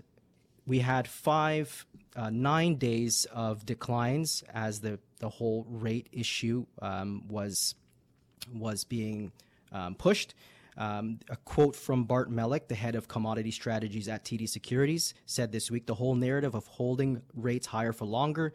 we 0.65 0.79
had 0.79 1.07
five, 1.07 1.85
uh, 2.15 2.29
nine 2.29 2.75
days 2.75 3.25
of 3.33 3.65
declines 3.65 4.43
as 4.53 4.81
the, 4.81 4.99
the 5.19 5.29
whole 5.29 5.65
rate 5.69 6.07
issue 6.11 6.65
um, 6.81 7.27
was 7.27 7.75
was 8.53 8.83
being 8.83 9.31
um, 9.71 9.95
pushed. 9.95 10.33
Um, 10.77 11.19
a 11.29 11.35
quote 11.37 11.75
from 11.75 12.03
Bart 12.03 12.29
Melek, 12.29 12.67
the 12.67 12.75
head 12.75 12.95
of 12.95 13.07
commodity 13.07 13.49
strategies 13.49 14.07
at 14.07 14.23
TD 14.23 14.47
Securities, 14.47 15.15
said 15.25 15.51
this 15.51 15.71
week 15.71 15.87
the 15.87 15.95
whole 15.95 16.13
narrative 16.13 16.53
of 16.53 16.67
holding 16.67 17.23
rates 17.33 17.65
higher 17.65 17.91
for 17.93 18.05
longer 18.05 18.53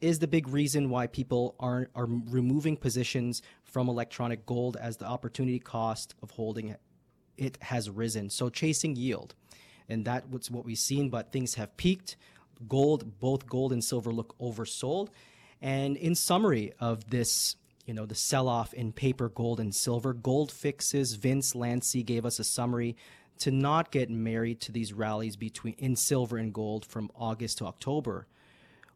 is 0.00 0.18
the 0.18 0.26
big 0.26 0.48
reason 0.48 0.90
why 0.90 1.06
people 1.06 1.54
are, 1.60 1.88
are 1.94 2.06
removing 2.06 2.76
positions 2.76 3.40
from 3.62 3.88
electronic 3.88 4.44
gold 4.44 4.76
as 4.76 4.96
the 4.96 5.06
opportunity 5.06 5.60
cost 5.60 6.14
of 6.22 6.32
holding 6.32 6.74
it 7.36 7.56
has 7.62 7.88
risen. 7.88 8.28
So 8.28 8.50
chasing 8.50 8.96
yield. 8.96 9.34
And 9.88 10.04
that's 10.04 10.50
what 10.50 10.64
we've 10.64 10.76
seen, 10.76 11.08
but 11.08 11.32
things 11.32 11.54
have 11.54 11.76
peaked. 11.76 12.16
Gold, 12.68 13.20
both 13.20 13.46
gold 13.46 13.72
and 13.72 13.82
silver 13.82 14.12
look 14.12 14.36
oversold. 14.38 15.08
And 15.62 15.96
in 15.96 16.14
summary 16.14 16.72
of 16.78 17.08
this 17.08 17.56
you 17.86 17.94
know 17.94 18.06
the 18.06 18.14
sell-off 18.14 18.72
in 18.74 18.92
paper 18.92 19.28
gold 19.28 19.58
and 19.58 19.74
silver 19.74 20.12
gold 20.12 20.52
fixes 20.52 21.14
vince 21.14 21.54
lanci 21.54 22.04
gave 22.04 22.24
us 22.24 22.38
a 22.38 22.44
summary 22.44 22.96
to 23.38 23.50
not 23.50 23.90
get 23.90 24.08
married 24.08 24.60
to 24.60 24.70
these 24.72 24.92
rallies 24.92 25.34
between 25.34 25.74
in 25.78 25.96
silver 25.96 26.36
and 26.36 26.52
gold 26.52 26.86
from 26.86 27.10
august 27.16 27.58
to 27.58 27.66
october. 27.66 28.26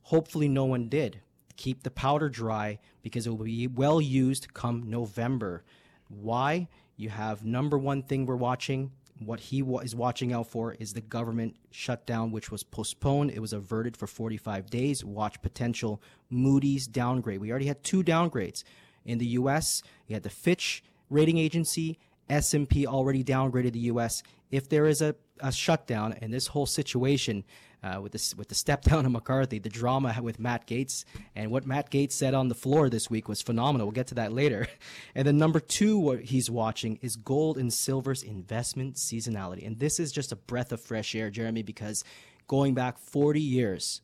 Hopefully 0.02 0.48
no 0.48 0.64
one 0.64 0.88
did. 0.88 1.20
Keep 1.56 1.82
the 1.82 1.90
powder 1.90 2.28
dry 2.28 2.78
because 3.02 3.26
it 3.26 3.30
will 3.30 3.44
be 3.44 3.66
well 3.66 4.00
used 4.00 4.54
come 4.54 4.88
november. 4.88 5.64
Why? 6.08 6.68
You 6.96 7.10
have 7.10 7.44
number 7.44 7.76
one 7.76 8.02
thing 8.02 8.24
we're 8.24 8.36
watching 8.36 8.92
what 9.18 9.40
he 9.40 9.62
wa- 9.62 9.80
is 9.80 9.94
watching 9.94 10.32
out 10.32 10.46
for 10.46 10.74
is 10.74 10.92
the 10.92 11.00
government 11.00 11.56
shutdown, 11.70 12.30
which 12.30 12.50
was 12.50 12.62
postponed. 12.62 13.30
It 13.30 13.40
was 13.40 13.52
averted 13.52 13.96
for 13.96 14.06
45 14.06 14.68
days. 14.68 15.04
Watch 15.04 15.40
potential 15.42 16.02
Moody's 16.28 16.86
downgrade. 16.86 17.40
We 17.40 17.50
already 17.50 17.66
had 17.66 17.82
two 17.82 18.02
downgrades 18.02 18.62
in 19.04 19.18
the 19.18 19.26
U.S. 19.26 19.82
You 20.06 20.14
had 20.14 20.22
the 20.22 20.30
Fitch 20.30 20.82
rating 21.08 21.38
agency. 21.38 21.98
S&P 22.28 22.86
already 22.86 23.22
downgraded 23.22 23.72
the 23.72 23.78
U.S. 23.80 24.22
If 24.50 24.68
there 24.68 24.86
is 24.86 25.00
a, 25.00 25.14
a 25.40 25.52
shutdown 25.52 26.12
and 26.20 26.34
this 26.34 26.48
whole 26.48 26.66
situation 26.66 27.44
uh, 27.82 28.00
with 28.00 28.12
this 28.12 28.34
with 28.34 28.48
the 28.48 28.54
step 28.54 28.82
down 28.82 29.06
of 29.06 29.12
McCarthy, 29.12 29.58
the 29.58 29.68
drama 29.68 30.16
with 30.20 30.38
Matt 30.38 30.66
Gaetz, 30.66 31.04
and 31.34 31.50
what 31.50 31.66
Matt 31.66 31.90
Gaetz 31.90 32.12
said 32.12 32.34
on 32.34 32.48
the 32.48 32.54
floor 32.54 32.88
this 32.88 33.10
week 33.10 33.28
was 33.28 33.42
phenomenal. 33.42 33.86
We'll 33.86 33.92
get 33.92 34.08
to 34.08 34.14
that 34.16 34.32
later. 34.32 34.66
And 35.14 35.26
then 35.26 35.38
number 35.38 35.60
two, 35.60 35.98
what 35.98 36.20
he's 36.24 36.50
watching 36.50 36.98
is 37.00 37.16
gold 37.16 37.56
and 37.56 37.72
silver's 37.72 38.22
investment 38.22 38.96
seasonality, 38.96 39.66
and 39.66 39.78
this 39.78 39.98
is 39.98 40.12
just 40.12 40.30
a 40.30 40.36
breath 40.36 40.72
of 40.72 40.80
fresh 40.80 41.14
air, 41.14 41.30
Jeremy, 41.30 41.62
because 41.62 42.04
going 42.46 42.74
back 42.74 42.98
40 42.98 43.40
years, 43.40 44.02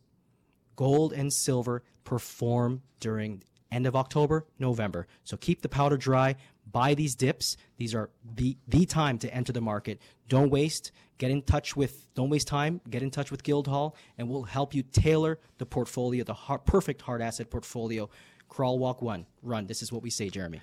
gold 0.76 1.12
and 1.12 1.32
silver 1.32 1.82
perform 2.04 2.82
during 3.00 3.42
end 3.72 3.86
of 3.86 3.96
October, 3.96 4.46
November. 4.58 5.06
So 5.24 5.36
keep 5.36 5.62
the 5.62 5.68
powder 5.68 5.96
dry. 5.96 6.36
Buy 6.70 6.94
these 6.94 7.14
dips. 7.14 7.56
These 7.78 7.94
are 7.94 8.10
the 8.36 8.56
the 8.68 8.86
time 8.86 9.18
to 9.18 9.34
enter 9.34 9.52
the 9.52 9.60
market. 9.60 10.00
Don't 10.28 10.50
waste. 10.50 10.92
Get 11.22 11.30
in 11.30 11.42
touch 11.42 11.76
with. 11.76 12.12
Don't 12.16 12.30
waste 12.30 12.48
time. 12.48 12.80
Get 12.90 13.00
in 13.00 13.12
touch 13.12 13.30
with 13.30 13.44
Guildhall, 13.44 13.94
and 14.18 14.28
we'll 14.28 14.42
help 14.42 14.74
you 14.74 14.82
tailor 14.82 15.38
the 15.58 15.64
portfolio, 15.64 16.24
the 16.24 16.34
hard, 16.34 16.64
perfect 16.64 17.00
hard 17.00 17.22
asset 17.22 17.48
portfolio. 17.48 18.10
Crawl, 18.48 18.80
walk, 18.80 19.00
one, 19.02 19.26
run. 19.40 19.68
This 19.68 19.82
is 19.82 19.92
what 19.92 20.02
we 20.02 20.10
say, 20.10 20.30
Jeremy. 20.30 20.60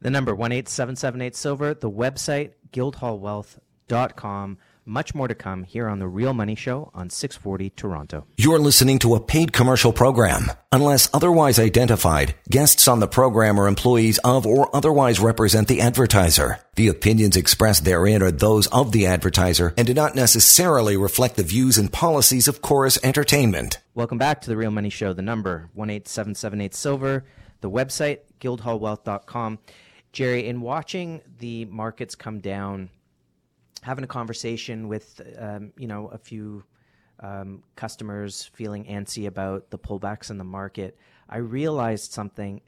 The 0.00 0.10
number 0.10 0.34
one 0.34 0.50
eight 0.50 0.68
seven 0.68 0.96
seven 0.96 1.22
eight 1.22 1.36
silver. 1.36 1.72
The 1.72 1.88
website 1.88 2.54
guildhallwealth.com. 2.72 4.58
Much 4.84 5.14
more 5.14 5.28
to 5.28 5.34
come 5.34 5.62
here 5.62 5.88
on 5.88 6.00
The 6.00 6.08
Real 6.08 6.34
Money 6.34 6.56
Show 6.56 6.90
on 6.92 7.08
640 7.08 7.70
Toronto. 7.70 8.26
You're 8.36 8.58
listening 8.58 8.98
to 9.00 9.14
a 9.14 9.20
paid 9.20 9.52
commercial 9.52 9.92
program. 9.92 10.50
Unless 10.72 11.08
otherwise 11.14 11.60
identified, 11.60 12.34
guests 12.50 12.88
on 12.88 12.98
the 12.98 13.06
program 13.06 13.60
are 13.60 13.68
employees 13.68 14.18
of 14.24 14.44
or 14.44 14.74
otherwise 14.74 15.20
represent 15.20 15.68
the 15.68 15.80
advertiser. 15.80 16.58
The 16.74 16.88
opinions 16.88 17.36
expressed 17.36 17.84
therein 17.84 18.22
are 18.24 18.32
those 18.32 18.66
of 18.68 18.90
the 18.90 19.06
advertiser 19.06 19.72
and 19.76 19.86
do 19.86 19.94
not 19.94 20.16
necessarily 20.16 20.96
reflect 20.96 21.36
the 21.36 21.44
views 21.44 21.78
and 21.78 21.92
policies 21.92 22.48
of 22.48 22.60
Corus 22.60 22.98
Entertainment. 23.04 23.78
Welcome 23.94 24.18
back 24.18 24.40
to 24.40 24.50
The 24.50 24.56
Real 24.56 24.72
Money 24.72 24.90
Show. 24.90 25.12
The 25.12 25.22
number 25.22 25.70
one 25.74 25.90
eight 25.90 26.08
seven 26.08 26.34
seven 26.34 26.60
eight 26.60 26.74
silver. 26.74 27.24
The 27.60 27.70
website 27.70 28.18
guildhallwealth.com. 28.40 29.60
Jerry, 30.12 30.46
in 30.48 30.60
watching 30.60 31.20
the 31.38 31.66
markets 31.66 32.16
come 32.16 32.40
down 32.40 32.90
having 33.82 34.04
a 34.04 34.08
conversation 34.08 34.88
with 34.88 35.20
um, 35.38 35.72
you 35.76 35.86
know 35.86 36.08
a 36.08 36.18
few 36.18 36.64
um, 37.20 37.62
customers 37.76 38.50
feeling 38.54 38.84
antsy 38.86 39.26
about 39.26 39.70
the 39.70 39.78
pullbacks 39.78 40.30
in 40.30 40.38
the 40.38 40.44
market, 40.44 40.96
I 41.28 41.38
realized 41.38 42.12
something 42.12 42.62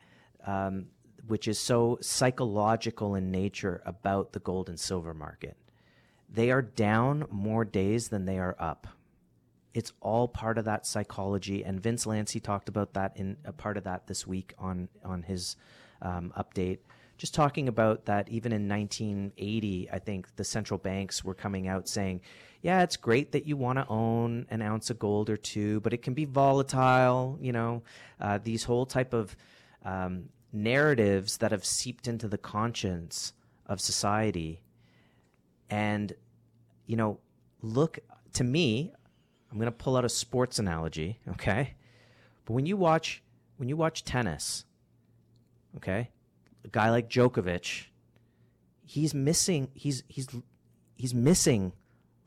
um, 0.46 0.86
which 1.26 1.48
is 1.48 1.58
so 1.58 1.98
psychological 2.00 3.14
in 3.14 3.30
nature 3.30 3.82
about 3.86 4.32
the 4.32 4.40
gold 4.40 4.68
and 4.68 4.78
silver 4.78 5.14
market. 5.14 5.56
They 6.28 6.50
are 6.50 6.62
down 6.62 7.26
more 7.30 7.64
days 7.64 8.08
than 8.08 8.26
they 8.26 8.38
are 8.38 8.56
up. 8.58 8.86
It's 9.72 9.92
all 10.00 10.28
part 10.28 10.58
of 10.58 10.66
that 10.66 10.86
psychology, 10.86 11.64
and 11.64 11.80
Vince 11.80 12.06
Lanci 12.06 12.40
talked 12.40 12.68
about 12.68 12.94
that 12.94 13.16
in 13.16 13.36
a 13.44 13.52
part 13.52 13.76
of 13.76 13.84
that 13.84 14.06
this 14.06 14.26
week 14.26 14.54
on 14.58 14.88
on 15.04 15.22
his 15.22 15.56
um, 16.02 16.32
update 16.36 16.78
just 17.24 17.32
talking 17.32 17.68
about 17.68 18.04
that 18.04 18.28
even 18.28 18.52
in 18.52 18.68
1980, 18.68 19.88
I 19.90 19.98
think 19.98 20.36
the 20.36 20.44
central 20.44 20.76
banks 20.76 21.24
were 21.24 21.32
coming 21.32 21.66
out 21.66 21.88
saying, 21.88 22.20
yeah, 22.60 22.82
it's 22.82 22.98
great 22.98 23.32
that 23.32 23.46
you 23.46 23.56
want 23.56 23.78
to 23.78 23.86
own 23.88 24.44
an 24.50 24.60
ounce 24.60 24.90
of 24.90 24.98
gold 24.98 25.30
or 25.30 25.38
two, 25.38 25.80
but 25.80 25.94
it 25.94 26.02
can 26.02 26.12
be 26.12 26.26
volatile. 26.26 27.38
You 27.40 27.52
know, 27.52 27.82
uh, 28.20 28.40
these 28.42 28.64
whole 28.64 28.84
type 28.84 29.14
of 29.14 29.34
um, 29.86 30.28
narratives 30.52 31.38
that 31.38 31.50
have 31.50 31.64
seeped 31.64 32.08
into 32.08 32.28
the 32.28 32.36
conscience 32.36 33.32
of 33.64 33.80
society. 33.80 34.60
And, 35.70 36.12
you 36.84 36.96
know, 36.96 37.20
look 37.62 38.00
to 38.34 38.44
me, 38.44 38.92
I'm 39.50 39.56
going 39.56 39.64
to 39.64 39.72
pull 39.72 39.96
out 39.96 40.04
a 40.04 40.10
sports 40.10 40.58
analogy, 40.58 41.20
okay? 41.26 41.72
But 42.44 42.52
when 42.52 42.66
you 42.66 42.76
watch 42.76 43.22
when 43.56 43.70
you 43.70 43.78
watch 43.78 44.04
tennis, 44.04 44.66
okay? 45.78 46.10
A 46.64 46.68
guy 46.68 46.90
like 46.90 47.08
Djokovic, 47.08 47.86
he's 48.84 49.14
missing 49.14 49.68
he's 49.74 50.02
he's 50.08 50.28
he's 50.96 51.14
missing 51.14 51.72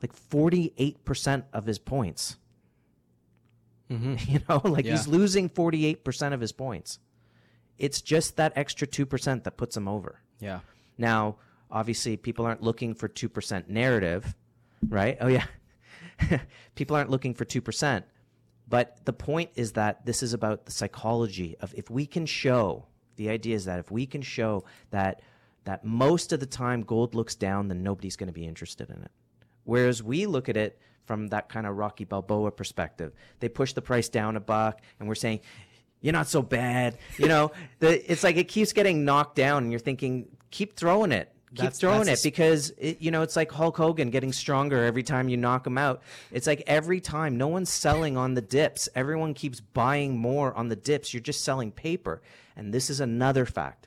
like 0.02 0.14
48% 0.14 1.44
of 1.52 1.66
his 1.66 1.78
points. 1.78 2.36
Mm-hmm. 3.90 4.14
You 4.32 4.40
know, 4.48 4.60
like 4.64 4.84
yeah. 4.84 4.92
he's 4.92 5.08
losing 5.08 5.48
48% 5.48 6.32
of 6.32 6.40
his 6.40 6.52
points. 6.52 6.98
It's 7.78 8.00
just 8.00 8.36
that 8.36 8.52
extra 8.56 8.86
2% 8.86 9.44
that 9.44 9.56
puts 9.56 9.76
him 9.76 9.88
over. 9.88 10.20
Yeah. 10.40 10.60
Now, 10.98 11.36
obviously 11.70 12.16
people 12.16 12.44
aren't 12.44 12.62
looking 12.62 12.94
for 12.94 13.08
2% 13.08 13.68
narrative, 13.68 14.34
right? 14.88 15.16
Oh 15.20 15.28
yeah. 15.28 15.46
people 16.74 16.96
aren't 16.96 17.10
looking 17.10 17.34
for 17.34 17.44
2%. 17.44 18.02
But 18.68 18.98
the 19.06 19.12
point 19.12 19.50
is 19.54 19.72
that 19.72 20.04
this 20.04 20.22
is 20.22 20.34
about 20.34 20.66
the 20.66 20.72
psychology 20.72 21.56
of 21.60 21.72
if 21.74 21.88
we 21.88 22.04
can 22.04 22.26
show 22.26 22.86
the 23.18 23.28
idea 23.28 23.54
is 23.54 23.66
that 23.66 23.78
if 23.78 23.90
we 23.90 24.06
can 24.06 24.22
show 24.22 24.64
that 24.90 25.20
that 25.64 25.84
most 25.84 26.32
of 26.32 26.40
the 26.40 26.46
time 26.46 26.82
gold 26.82 27.14
looks 27.14 27.34
down, 27.34 27.68
then 27.68 27.82
nobody's 27.82 28.16
going 28.16 28.28
to 28.28 28.32
be 28.32 28.46
interested 28.46 28.88
in 28.88 29.02
it. 29.02 29.10
Whereas 29.64 30.02
we 30.02 30.24
look 30.24 30.48
at 30.48 30.56
it 30.56 30.80
from 31.04 31.28
that 31.28 31.50
kind 31.50 31.66
of 31.66 31.76
Rocky 31.76 32.04
Balboa 32.04 32.52
perspective. 32.52 33.12
They 33.40 33.50
push 33.50 33.74
the 33.74 33.82
price 33.82 34.08
down 34.08 34.36
a 34.36 34.40
buck, 34.40 34.80
and 34.98 35.08
we're 35.08 35.14
saying, 35.14 35.40
"You're 36.00 36.14
not 36.14 36.28
so 36.28 36.40
bad." 36.40 36.96
You 37.18 37.28
know, 37.28 37.52
the, 37.80 38.10
it's 38.10 38.24
like 38.24 38.36
it 38.36 38.48
keeps 38.48 38.72
getting 38.72 39.04
knocked 39.04 39.36
down, 39.36 39.64
and 39.64 39.72
you're 39.72 39.78
thinking, 39.80 40.28
"Keep 40.50 40.76
throwing 40.76 41.12
it." 41.12 41.34
keep 41.54 41.64
that's, 41.64 41.78
throwing 41.78 42.04
that's 42.04 42.20
it 42.20 42.24
because 42.24 42.70
it, 42.78 43.00
you 43.00 43.10
know 43.10 43.22
it's 43.22 43.36
like 43.36 43.50
Hulk 43.50 43.76
Hogan 43.76 44.10
getting 44.10 44.32
stronger 44.32 44.84
every 44.84 45.02
time 45.02 45.28
you 45.28 45.36
knock 45.36 45.66
him 45.66 45.78
out. 45.78 46.02
It's 46.30 46.46
like 46.46 46.62
every 46.66 47.00
time 47.00 47.36
no 47.36 47.48
one's 47.48 47.70
selling 47.70 48.16
on 48.16 48.34
the 48.34 48.42
dips. 48.42 48.88
Everyone 48.94 49.34
keeps 49.34 49.60
buying 49.60 50.16
more 50.16 50.54
on 50.54 50.68
the 50.68 50.76
dips. 50.76 51.12
You're 51.12 51.22
just 51.22 51.44
selling 51.44 51.72
paper. 51.72 52.22
And 52.58 52.74
this 52.74 52.90
is 52.90 52.98
another 52.98 53.46
fact. 53.46 53.86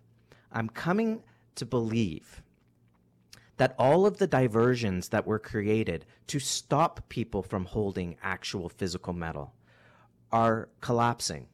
I'm 0.52 0.70
coming 0.70 1.22
to 1.56 1.66
believe 1.66 2.42
that 3.58 3.76
all 3.78 4.06
of 4.06 4.18
the 4.18 4.26
diversions 4.26 5.10
that 5.10 5.28
were 5.28 5.38
created 5.38 6.06
to 6.28 6.40
stop 6.40 7.08
people 7.10 7.44
from 7.44 7.66
holding 7.66 8.16
actual 8.24 8.70
physical 8.70 9.14
metal 9.14 9.54
are 10.32 10.70
collapsing 10.80 11.48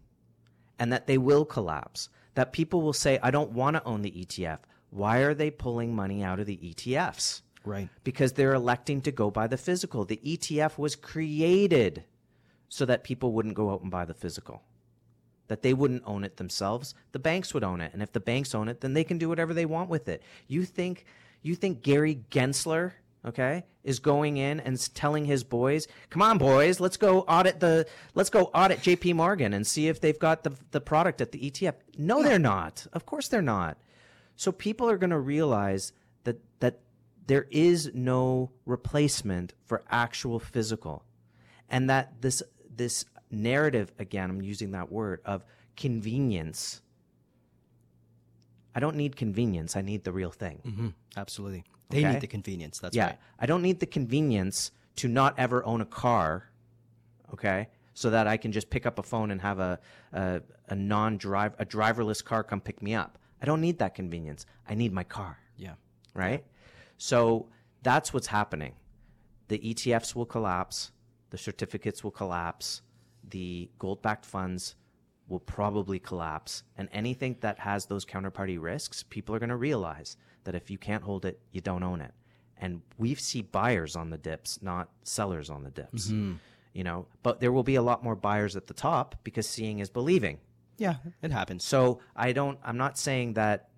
and 0.77 0.93
that 0.93 1.07
they 1.07 1.17
will 1.17 1.43
collapse. 1.43 2.07
That 2.35 2.53
people 2.53 2.83
will 2.83 2.93
say, 2.93 3.19
I 3.23 3.31
don't 3.31 3.51
want 3.51 3.75
to 3.75 3.83
own 3.83 4.03
the 4.03 4.11
ETF. 4.11 4.59
Why 4.91 5.19
are 5.19 5.33
they 5.33 5.49
pulling 5.49 5.95
money 5.95 6.23
out 6.23 6.39
of 6.39 6.45
the 6.45 6.57
ETFs? 6.57 7.41
Right. 7.65 7.89
Because 8.03 8.33
they're 8.33 8.53
electing 8.53 9.01
to 9.01 9.11
go 9.11 9.31
by 9.31 9.47
the 9.47 9.57
physical. 9.57 10.05
The 10.05 10.21
ETF 10.23 10.77
was 10.77 10.95
created 10.95 12.03
so 12.69 12.85
that 12.85 13.03
people 13.03 13.33
wouldn't 13.33 13.55
go 13.55 13.71
out 13.71 13.81
and 13.81 13.89
buy 13.89 14.05
the 14.05 14.13
physical. 14.13 14.61
That 15.47 15.61
they 15.61 15.73
wouldn't 15.73 16.03
own 16.05 16.23
it 16.23 16.37
themselves. 16.37 16.93
The 17.11 17.19
banks 17.19 17.53
would 17.53 17.63
own 17.63 17.81
it. 17.81 17.93
And 17.93 18.01
if 18.01 18.11
the 18.11 18.19
banks 18.19 18.53
own 18.53 18.67
it, 18.67 18.81
then 18.81 18.93
they 18.93 19.03
can 19.03 19.17
do 19.17 19.29
whatever 19.29 19.53
they 19.53 19.65
want 19.65 19.89
with 19.89 20.09
it. 20.09 20.21
You 20.47 20.65
think 20.65 21.05
you 21.41 21.55
think 21.55 21.81
Gary 21.81 22.23
Gensler, 22.29 22.93
okay, 23.25 23.63
is 23.83 23.99
going 23.99 24.37
in 24.37 24.59
and 24.59 24.93
telling 24.93 25.25
his 25.25 25.43
boys, 25.43 25.87
"Come 26.09 26.21
on, 26.21 26.37
boys, 26.37 26.79
let's 26.79 26.97
go 26.97 27.21
audit 27.21 27.59
the 27.59 27.87
let's 28.15 28.29
go 28.29 28.45
audit 28.53 28.79
JP 28.81 29.15
Morgan 29.15 29.53
and 29.53 29.65
see 29.65 29.87
if 29.87 30.01
they've 30.01 30.19
got 30.19 30.43
the 30.43 30.51
the 30.71 30.81
product 30.81 31.21
at 31.21 31.31
the 31.31 31.39
ETF." 31.39 31.75
No, 31.97 32.21
they're 32.21 32.39
not. 32.39 32.85
Of 32.93 33.05
course 33.05 33.27
they're 33.27 33.41
not. 33.41 33.77
So 34.35 34.51
people 34.51 34.89
are 34.89 34.97
going 34.97 35.09
to 35.09 35.19
realize 35.19 35.93
that 36.23 36.39
that 36.59 36.79
there 37.27 37.47
is 37.51 37.91
no 37.93 38.51
replacement 38.65 39.53
for 39.65 39.83
actual 39.89 40.39
physical. 40.39 41.03
And 41.69 41.89
that 41.89 42.21
this 42.21 42.41
this 42.75 43.05
narrative 43.31 43.91
again, 43.99 44.29
I'm 44.29 44.41
using 44.41 44.71
that 44.71 44.91
word 44.91 45.21
of 45.25 45.43
convenience. 45.75 46.81
I 48.75 48.79
don't 48.79 48.95
need 48.95 49.15
convenience, 49.15 49.75
I 49.75 49.81
need 49.81 50.03
the 50.03 50.11
real 50.11 50.31
thing. 50.31 50.61
Mm-hmm. 50.65 50.87
Absolutely. 51.15 51.63
They 51.89 51.99
Okay. 51.99 52.13
need 52.13 52.21
the 52.21 52.27
convenience. 52.27 52.79
That's 52.79 52.95
yeah. 52.95 53.05
right. 53.07 53.17
I 53.39 53.45
don't 53.45 53.61
need 53.61 53.79
the 53.79 53.85
convenience 53.85 54.71
to 54.97 55.07
not 55.07 55.37
ever 55.39 55.65
own 55.65 55.81
a 55.81 55.85
car, 55.85 56.49
okay? 57.33 57.69
So 57.93 58.09
that 58.11 58.27
I 58.27 58.37
can 58.37 58.51
just 58.51 58.69
pick 58.69 58.85
up 58.85 58.99
a 58.99 59.03
phone 59.03 59.31
and 59.31 59.41
have 59.41 59.59
a 59.59 59.79
a, 60.13 60.41
a 60.69 60.75
non-drive 60.75 61.55
a 61.59 61.65
driverless 61.65 62.23
car 62.23 62.43
come 62.43 62.61
pick 62.61 62.81
me 62.81 62.93
up. 62.93 63.17
I 63.41 63.45
don't 63.45 63.61
need 63.61 63.79
that 63.79 63.95
convenience. 63.95 64.45
I 64.67 64.75
need 64.75 64.91
my 64.93 65.03
car, 65.03 65.37
Yeah. 65.57 65.73
right? 66.13 66.43
So 66.97 67.47
that's 67.83 68.13
what's 68.13 68.27
happening. 68.27 68.73
The 69.47 69.59
ETFs 69.59 70.13
will 70.15 70.25
collapse, 70.25 70.91
the 71.29 71.37
certificates 71.37 72.03
will 72.03 72.11
collapse, 72.11 72.81
the 73.29 73.69
gold-backed 73.79 74.25
funds 74.25 74.75
will 75.27 75.39
probably 75.39 75.99
collapse, 75.99 76.63
and 76.77 76.87
anything 76.91 77.35
that 77.41 77.59
has 77.59 77.85
those 77.85 78.05
counterparty 78.05 78.59
risks, 78.61 79.03
people 79.03 79.35
are 79.35 79.39
going 79.39 79.49
to 79.49 79.55
realize 79.57 80.15
that 80.45 80.55
if 80.55 80.71
you 80.71 80.77
can't 80.77 81.03
hold 81.03 81.25
it, 81.25 81.39
you 81.51 81.59
don't 81.59 81.83
own 81.83 81.99
it. 81.99 82.13
And 82.59 82.81
we 82.97 83.13
see 83.15 83.41
buyers 83.41 83.95
on 83.95 84.09
the 84.09 84.17
dips, 84.17 84.61
not 84.61 84.89
sellers 85.03 85.49
on 85.49 85.63
the 85.63 85.69
dips. 85.69 86.07
Mm-hmm. 86.07 86.35
You 86.73 86.83
know, 86.83 87.07
but 87.23 87.39
there 87.39 87.51
will 87.51 87.63
be 87.63 87.75
a 87.75 87.81
lot 87.81 88.03
more 88.03 88.15
buyers 88.15 88.55
at 88.55 88.67
the 88.67 88.73
top 88.73 89.15
because 89.23 89.47
seeing 89.49 89.79
is 89.79 89.89
believing. 89.89 90.37
Yeah, 90.77 90.95
it 91.21 91.31
happens. 91.31 91.63
So 91.63 91.99
I 92.15 92.31
don't. 92.33 92.59
I'm 92.63 92.77
not 92.77 92.97
saying 92.97 93.33
that 93.33 93.69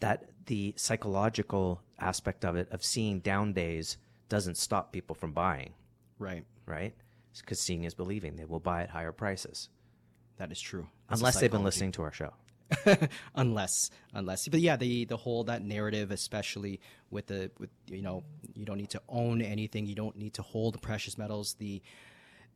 that 0.00 0.24
the 0.46 0.72
psychological 0.76 1.80
aspect 1.98 2.44
of 2.44 2.56
it 2.56 2.68
of 2.70 2.84
seeing 2.84 3.20
down 3.20 3.52
days 3.52 3.96
doesn't 4.28 4.56
stop 4.56 4.92
people 4.92 5.14
from 5.14 5.32
buying, 5.32 5.74
Right. 6.18 6.44
right? 6.66 6.94
Because 7.40 7.60
seeing 7.60 7.84
is 7.84 7.94
believing. 7.94 8.36
They 8.36 8.44
will 8.44 8.60
buy 8.60 8.82
at 8.82 8.90
higher 8.90 9.12
prices 9.12 9.68
That 10.36 10.52
is 10.52 10.60
true. 10.60 10.86
That's 11.08 11.20
unless 11.20 11.40
they've 11.40 11.50
been 11.50 11.64
listening 11.64 11.92
to 11.92 12.02
our 12.02 12.12
show. 12.12 12.32
unless 13.34 13.90
unless 14.14 14.48
but 14.48 14.60
yeah 14.60 14.76
the 14.76 15.04
the 15.04 15.16
whole 15.16 15.44
that 15.44 15.62
narrative 15.62 16.10
especially 16.10 16.80
with 17.10 17.26
the 17.26 17.50
with 17.58 17.70
you 17.86 18.02
know 18.02 18.22
you 18.54 18.64
don't 18.64 18.78
need 18.78 18.90
to 18.90 19.02
own 19.08 19.42
anything 19.42 19.86
you 19.86 19.94
don't 19.94 20.16
need 20.16 20.34
to 20.34 20.42
hold 20.42 20.80
precious 20.80 21.18
metals 21.18 21.54
the 21.58 21.82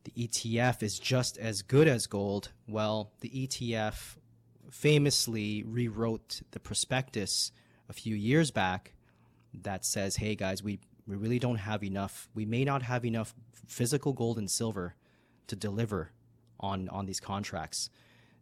the 0.03 0.27
ETF 0.27 0.83
is 0.83 0.97
just 0.97 1.37
as 1.37 1.61
good 1.61 1.87
as 1.87 2.07
gold 2.07 2.51
well 2.67 3.11
the 3.19 3.29
ETF 3.29 4.15
famously 4.71 5.63
rewrote 5.63 6.41
the 6.51 6.59
prospectus 6.59 7.51
a 7.89 7.93
few 7.93 8.15
years 8.15 8.51
back 8.51 8.93
that 9.53 9.85
says 9.85 10.15
hey 10.15 10.35
guys 10.35 10.63
we 10.63 10.79
we 11.07 11.15
really 11.15 11.39
don't 11.39 11.57
have 11.57 11.83
enough 11.83 12.29
we 12.33 12.45
may 12.45 12.63
not 12.63 12.83
have 12.83 13.05
enough 13.05 13.33
physical 13.65 14.13
gold 14.13 14.37
and 14.37 14.51
silver 14.51 14.95
to 15.47 15.55
deliver 15.55 16.11
on 16.59 16.89
on 16.89 17.05
these 17.05 17.19
contracts 17.19 17.89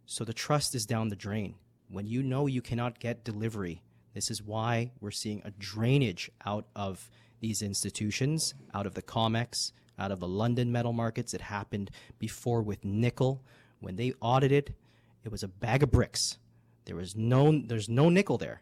so 0.06 0.24
the 0.24 0.34
trust 0.34 0.76
is 0.76 0.86
down 0.86 1.10
the 1.10 1.16
drain. 1.16 1.56
When 1.90 2.08
you 2.08 2.22
know 2.22 2.48
you 2.48 2.62
cannot 2.62 3.00
get 3.00 3.24
delivery, 3.24 3.82
this 4.14 4.30
is 4.30 4.42
why 4.42 4.92
we're 5.00 5.12
seeing 5.12 5.42
a 5.44 5.52
drainage 5.52 6.32
out 6.46 6.68
of 6.76 7.10
these 7.40 7.62
institutions, 7.62 8.54
out 8.74 8.86
of 8.86 8.94
the 8.94 9.02
COMEX, 9.02 9.72
out 9.98 10.12
of 10.12 10.20
the 10.20 10.28
London 10.28 10.72
metal 10.72 10.94
markets. 10.94 11.34
It 11.34 11.42
happened 11.42 11.92
before 12.20 12.62
with 12.62 12.86
nickel. 12.86 13.44
When 13.80 13.96
they 13.96 14.14
audited, 14.22 14.76
it 15.24 15.32
was 15.32 15.44
a 15.44 15.48
bag 15.48 15.84
of 15.84 15.92
bricks. 15.92 16.38
There 16.86 16.96
was 16.96 17.16
no 17.16 17.62
there's 17.66 17.90
no 17.90 18.10
nickel 18.10 18.38
there. 18.38 18.62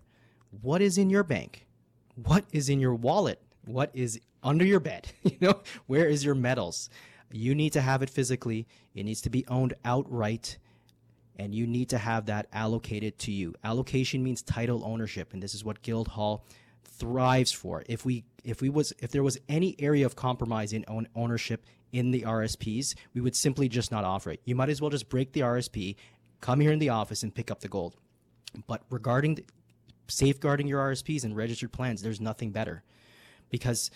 What 0.62 0.82
is 0.82 0.98
in 0.98 1.10
your 1.10 1.24
bank? 1.24 1.68
What 2.16 2.46
is 2.52 2.70
in 2.70 2.80
your 2.80 2.96
wallet? 2.96 3.42
What 3.66 3.92
is 3.94 4.20
under 4.42 4.66
your 4.66 4.80
bed? 4.80 5.08
You 5.24 5.38
know, 5.40 5.62
where 5.88 6.08
is 6.08 6.24
your 6.24 6.36
metals? 6.36 6.90
You 7.32 7.56
need 7.56 7.74
to 7.74 7.82
have 7.82 8.04
it 8.04 8.10
physically. 8.10 8.68
It 8.94 9.04
needs 9.04 9.22
to 9.22 9.30
be 9.30 9.46
owned 9.48 9.74
outright 9.84 10.58
and 11.38 11.54
you 11.54 11.66
need 11.66 11.90
to 11.90 11.98
have 11.98 12.28
that 12.28 12.48
allocated 12.54 13.18
to 13.20 13.32
you. 13.32 13.56
Allocation 13.64 14.24
means 14.24 14.42
title 14.42 14.84
ownership, 14.86 15.34
and 15.34 15.42
this 15.42 15.56
is 15.56 15.64
what 15.64 15.82
Guildhall 15.82 16.46
thrives 16.84 17.52
for. 17.52 17.84
If 17.88 18.06
we 18.06 18.24
if 18.44 18.62
we 18.62 18.70
was 18.70 18.94
if 19.00 19.12
there 19.12 19.24
was 19.24 19.40
any 19.50 19.76
area 19.80 20.06
of 20.06 20.16
compromise 20.16 20.74
in 20.74 20.86
own 20.88 21.08
ownership 21.16 21.66
in 21.92 22.12
the 22.12 22.22
RSPs, 22.22 22.96
we 23.14 23.22
would 23.22 23.36
simply 23.36 23.68
just 23.68 23.92
not 23.92 24.04
offer 24.04 24.32
it. 24.32 24.42
You 24.46 24.56
might 24.56 24.70
as 24.70 24.82
well 24.82 24.90
just 24.90 25.10
break 25.10 25.32
the 25.32 25.42
RSP, 25.42 25.96
come 26.42 26.60
here 26.60 26.72
in 26.72 26.80
the 26.80 26.90
office 26.90 27.24
and 27.24 27.34
pick 27.34 27.50
up 27.50 27.62
the 27.62 27.68
gold. 27.68 27.96
But 28.68 28.84
regarding 28.90 29.36
the, 29.36 29.46
safeguarding 30.08 30.68
your 30.68 30.82
RSPs 30.82 31.24
and 31.24 31.36
registered 31.36 31.72
plans, 31.72 32.02
there's 32.02 32.22
nothing 32.22 32.52
better 32.52 32.84
because 33.54 33.92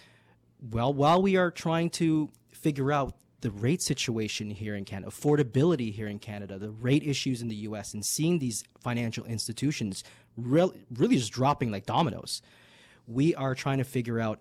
well 0.71 0.93
while 0.93 1.19
we 1.19 1.35
are 1.35 1.49
trying 1.49 1.89
to 1.89 2.29
figure 2.51 2.91
out 2.91 3.15
the 3.41 3.51
rate 3.51 3.81
situation 3.81 4.49
here 4.51 4.75
in 4.75 4.85
Canada, 4.85 5.11
affordability 5.11 5.91
here 5.93 6.07
in 6.07 6.19
Canada, 6.19 6.57
the 6.57 6.71
rate 6.71 7.03
issues 7.03 7.41
in 7.41 7.47
the 7.47 7.55
US, 7.67 7.93
and 7.93 8.05
seeing 8.05 8.39
these 8.39 8.63
financial 8.79 9.25
institutions 9.25 10.03
real, 10.35 10.73
really 10.95 11.17
just 11.17 11.31
dropping 11.31 11.71
like 11.71 11.85
dominoes, 11.85 12.41
we 13.07 13.35
are 13.35 13.53
trying 13.53 13.77
to 13.77 13.83
figure 13.83 14.19
out, 14.19 14.39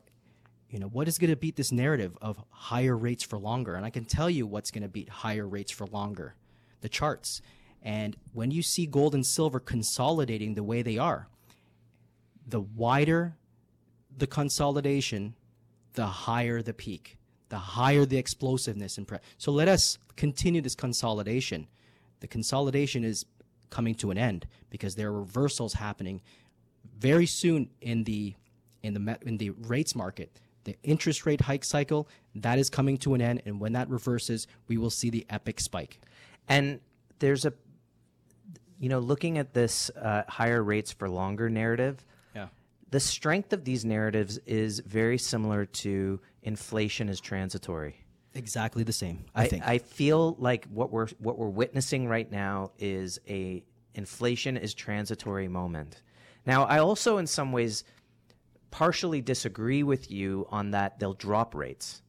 you 0.70 0.78
know, 0.78 0.86
what 0.86 1.08
is 1.08 1.18
going 1.18 1.30
to 1.30 1.36
beat 1.36 1.56
this 1.56 1.72
narrative 1.72 2.16
of 2.22 2.42
higher 2.50 2.96
rates 2.96 3.22
for 3.22 3.38
longer. 3.38 3.74
And 3.74 3.84
I 3.84 3.90
can 3.90 4.06
tell 4.06 4.30
you 4.30 4.46
what's 4.46 4.70
going 4.70 4.82
to 4.82 4.88
beat 4.88 5.08
higher 5.08 5.46
rates 5.46 5.72
for 5.72 5.86
longer 5.86 6.34
the 6.80 6.88
charts. 6.88 7.42
And 7.82 8.16
when 8.32 8.50
you 8.50 8.62
see 8.62 8.86
gold 8.86 9.14
and 9.14 9.26
silver 9.26 9.60
consolidating 9.60 10.54
the 10.54 10.64
way 10.64 10.82
they 10.82 10.98
are, 10.98 11.28
the 12.46 12.60
wider 12.60 13.36
the 14.16 14.26
consolidation, 14.26 15.34
the 15.94 16.06
higher 16.06 16.62
the 16.62 16.74
peak, 16.74 17.18
the 17.48 17.58
higher 17.58 18.04
the 18.04 18.16
explosiveness. 18.16 18.98
And 18.98 19.06
pre- 19.06 19.18
so 19.38 19.52
let 19.52 19.68
us 19.68 19.98
continue 20.16 20.60
this 20.60 20.74
consolidation. 20.74 21.66
The 22.20 22.26
consolidation 22.26 23.04
is 23.04 23.26
coming 23.70 23.94
to 23.96 24.10
an 24.10 24.18
end 24.18 24.46
because 24.70 24.94
there 24.94 25.08
are 25.08 25.20
reversals 25.20 25.74
happening 25.74 26.22
very 26.98 27.26
soon 27.26 27.68
in 27.80 28.04
the 28.04 28.34
in 28.82 28.94
the 28.94 29.18
in 29.22 29.38
the 29.38 29.50
rates 29.50 29.94
market. 29.94 30.40
The 30.64 30.76
interest 30.82 31.26
rate 31.26 31.42
hike 31.42 31.64
cycle 31.64 32.08
that 32.34 32.58
is 32.58 32.70
coming 32.70 32.96
to 32.98 33.14
an 33.14 33.20
end, 33.20 33.42
and 33.44 33.60
when 33.60 33.72
that 33.72 33.88
reverses, 33.88 34.46
we 34.68 34.76
will 34.78 34.90
see 34.90 35.10
the 35.10 35.26
epic 35.30 35.60
spike. 35.60 36.00
And 36.48 36.80
there's 37.18 37.44
a, 37.44 37.52
you 38.80 38.88
know, 38.88 38.98
looking 38.98 39.38
at 39.38 39.54
this 39.54 39.90
uh, 39.90 40.22
higher 40.28 40.62
rates 40.62 40.92
for 40.92 41.08
longer 41.08 41.48
narrative. 41.48 42.04
The 42.90 43.00
strength 43.00 43.52
of 43.52 43.64
these 43.64 43.84
narratives 43.84 44.38
is 44.46 44.80
very 44.80 45.18
similar 45.18 45.66
to 45.66 46.20
inflation 46.42 47.08
is 47.08 47.20
transitory. 47.20 48.04
Exactly 48.34 48.82
the 48.82 48.92
same. 48.92 49.24
I, 49.34 49.44
I, 49.44 49.48
think. 49.48 49.66
I 49.66 49.78
feel 49.78 50.36
like 50.38 50.66
what 50.66 50.90
we're 50.92 51.08
what 51.18 51.38
we're 51.38 51.48
witnessing 51.48 52.06
right 52.06 52.30
now 52.30 52.72
is 52.78 53.18
a 53.28 53.64
inflation 53.94 54.56
is 54.56 54.74
transitory 54.74 55.48
moment. 55.48 56.02
Now, 56.44 56.64
I 56.64 56.78
also 56.78 57.16
in 57.18 57.26
some 57.26 57.50
ways 57.50 57.82
partially 58.70 59.22
disagree 59.22 59.82
with 59.82 60.10
you 60.10 60.46
on 60.50 60.72
that 60.72 60.98
they'll 60.98 61.14
drop 61.14 61.54
rates 61.54 62.02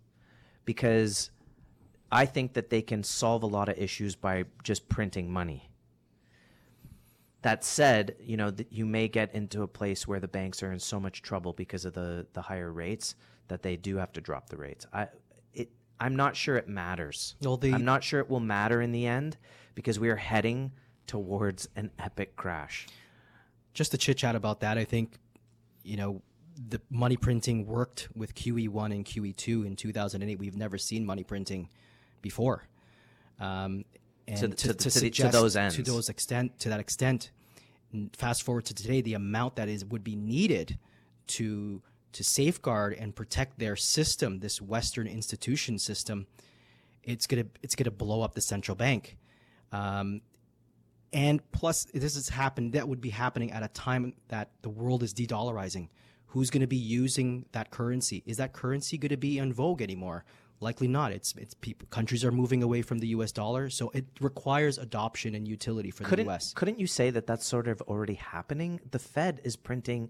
because 0.65 1.31
I 2.11 2.25
think 2.25 2.53
that 2.53 2.69
they 2.69 2.81
can 2.81 3.03
solve 3.03 3.43
a 3.43 3.47
lot 3.47 3.69
of 3.69 3.77
issues 3.77 4.15
by 4.15 4.45
just 4.63 4.89
printing 4.89 5.31
money. 5.31 5.66
That 7.43 7.63
said, 7.63 8.15
you 8.19 8.35
know, 8.35 8.49
that 8.51 8.73
you 8.73 8.85
may 8.85 9.07
get 9.07 9.33
into 9.35 9.61
a 9.61 9.67
place 9.67 10.07
where 10.07 10.19
the 10.19 10.27
banks 10.27 10.63
are 10.63 10.71
in 10.71 10.79
so 10.79 10.99
much 10.99 11.21
trouble 11.21 11.53
because 11.53 11.85
of 11.85 11.93
the, 11.93 12.25
the 12.33 12.41
higher 12.41 12.71
rates 12.71 13.15
that 13.47 13.61
they 13.61 13.75
do 13.77 13.97
have 13.97 14.11
to 14.13 14.21
drop 14.21 14.49
the 14.49 14.57
rates. 14.57 14.85
I 14.91 15.07
it 15.53 15.69
I'm 15.99 16.15
not 16.15 16.35
sure 16.35 16.57
it 16.57 16.67
matters. 16.67 17.35
Well, 17.41 17.57
the- 17.57 17.73
I'm 17.73 17.85
not 17.85 18.03
sure 18.03 18.19
it 18.19 18.29
will 18.29 18.39
matter 18.39 18.81
in 18.81 18.91
the 18.91 19.05
end 19.05 19.37
because 19.75 19.99
we 19.99 20.09
are 20.09 20.15
heading 20.15 20.71
towards 21.05 21.69
an 21.75 21.91
epic 21.99 22.35
crash. 22.35 22.87
just 23.73 23.91
to 23.91 23.97
chit 23.97 24.17
chat 24.17 24.35
about 24.35 24.59
that, 24.61 24.77
I 24.77 24.83
think, 24.83 25.17
you 25.83 25.95
know, 25.97 26.21
the 26.69 26.81
money 26.89 27.15
printing 27.15 27.67
worked 27.67 28.09
with 28.15 28.33
QE1 28.33 28.91
and 28.93 29.05
QE2 29.05 29.65
in 29.67 29.75
2008. 29.75 30.39
We've 30.39 30.55
never 30.57 30.79
seen 30.79 31.05
money 31.05 31.23
printing 31.23 31.69
before. 32.23 32.63
Um, 33.39 33.85
and 34.27 34.37
To- 34.39 34.47
to, 34.49 34.55
to- 34.55 34.67
to, 34.67 34.73
to 34.75 34.91
suggest 34.91 35.31
those 35.33 35.53
to 35.53 35.59
those 35.91 36.09
extent, 36.09 36.59
to 36.59 36.69
that 36.69 36.79
extent, 36.79 37.31
fast 38.13 38.43
forward 38.43 38.65
to 38.65 38.73
today, 38.73 39.01
the 39.01 39.13
amount 39.13 39.55
that 39.55 39.69
is 39.69 39.85
would 39.85 40.03
be 40.03 40.15
needed 40.15 40.77
to 41.27 41.81
to 42.13 42.23
safeguard 42.23 42.93
and 42.93 43.15
protect 43.15 43.59
their 43.59 43.75
system, 43.75 44.39
this 44.39 44.61
Western 44.61 45.07
institution 45.07 45.77
system, 45.77 46.25
it's 47.03 47.27
gonna 47.27 47.45
it's 47.61 47.75
gonna 47.75 47.91
blow 47.91 48.21
up 48.21 48.33
the 48.33 48.41
central 48.41 48.75
bank. 48.75 49.17
Um, 49.71 50.21
and 51.13 51.41
plus, 51.51 51.85
this 51.93 52.15
has 52.15 52.29
happened. 52.29 52.73
That 52.73 52.87
would 52.87 53.01
be 53.01 53.09
happening 53.09 53.51
at 53.51 53.63
a 53.63 53.67
time 53.69 54.13
that 54.27 54.51
the 54.61 54.69
world 54.69 55.03
is 55.03 55.13
de-dollarizing. 55.13 55.87
Who's 56.27 56.49
going 56.49 56.61
to 56.61 56.67
be 56.67 56.75
using 56.77 57.45
that 57.53 57.69
currency? 57.71 58.23
Is 58.25 58.37
that 58.37 58.51
currency 58.51 58.97
going 58.97 59.09
to 59.09 59.17
be 59.17 59.37
in 59.37 59.53
vogue 59.53 59.81
anymore? 59.81 60.25
Likely 60.59 60.87
not. 60.87 61.11
It's 61.11 61.35
it's 61.37 61.53
people. 61.53 61.87
Countries 61.89 62.25
are 62.25 62.31
moving 62.31 62.63
away 62.63 62.81
from 62.81 62.99
the 62.99 63.07
U.S. 63.07 63.31
dollar, 63.31 63.69
so 63.69 63.89
it 63.91 64.05
requires 64.19 64.77
adoption 64.77 65.35
and 65.35 65.47
utility 65.47 65.91
for 65.91 66.03
the 66.03 66.09
Couldn't 66.09 66.25
U.S. 66.25 66.53
couldn't 66.53 66.79
you 66.79 66.87
say 66.87 67.11
that 67.11 67.27
that's 67.27 67.45
sort 67.45 67.67
of 67.67 67.81
already 67.83 68.15
happening? 68.15 68.79
The 68.89 68.99
Fed 68.99 69.39
is 69.43 69.55
printing 69.55 70.09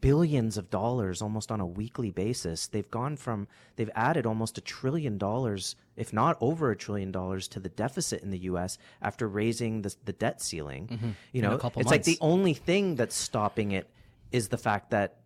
billions 0.00 0.58
of 0.58 0.68
dollars 0.68 1.22
almost 1.22 1.50
on 1.50 1.60
a 1.60 1.66
weekly 1.66 2.10
basis. 2.10 2.66
They've 2.66 2.90
gone 2.90 3.16
from 3.16 3.48
they've 3.76 3.90
added 3.94 4.26
almost 4.26 4.58
a 4.58 4.60
trillion 4.60 5.16
dollars, 5.18 5.76
if 5.96 6.12
not 6.12 6.36
over 6.40 6.70
a 6.70 6.76
trillion 6.76 7.10
dollars, 7.10 7.48
to 7.48 7.60
the 7.60 7.70
deficit 7.70 8.22
in 8.22 8.30
the 8.30 8.38
U.S. 8.40 8.78
after 9.00 9.28
raising 9.28 9.82
the, 9.82 9.94
the 10.04 10.12
debt 10.12 10.42
ceiling. 10.42 10.88
Mm-hmm. 10.88 11.10
You 11.32 11.42
know, 11.42 11.58
it's 11.76 11.90
like 11.90 12.04
the 12.04 12.18
only 12.20 12.54
thing 12.54 12.96
that's 12.96 13.14
stopping 13.14 13.72
it 13.72 13.88
is 14.30 14.48
the 14.48 14.58
fact 14.58 14.90
that 14.90 15.20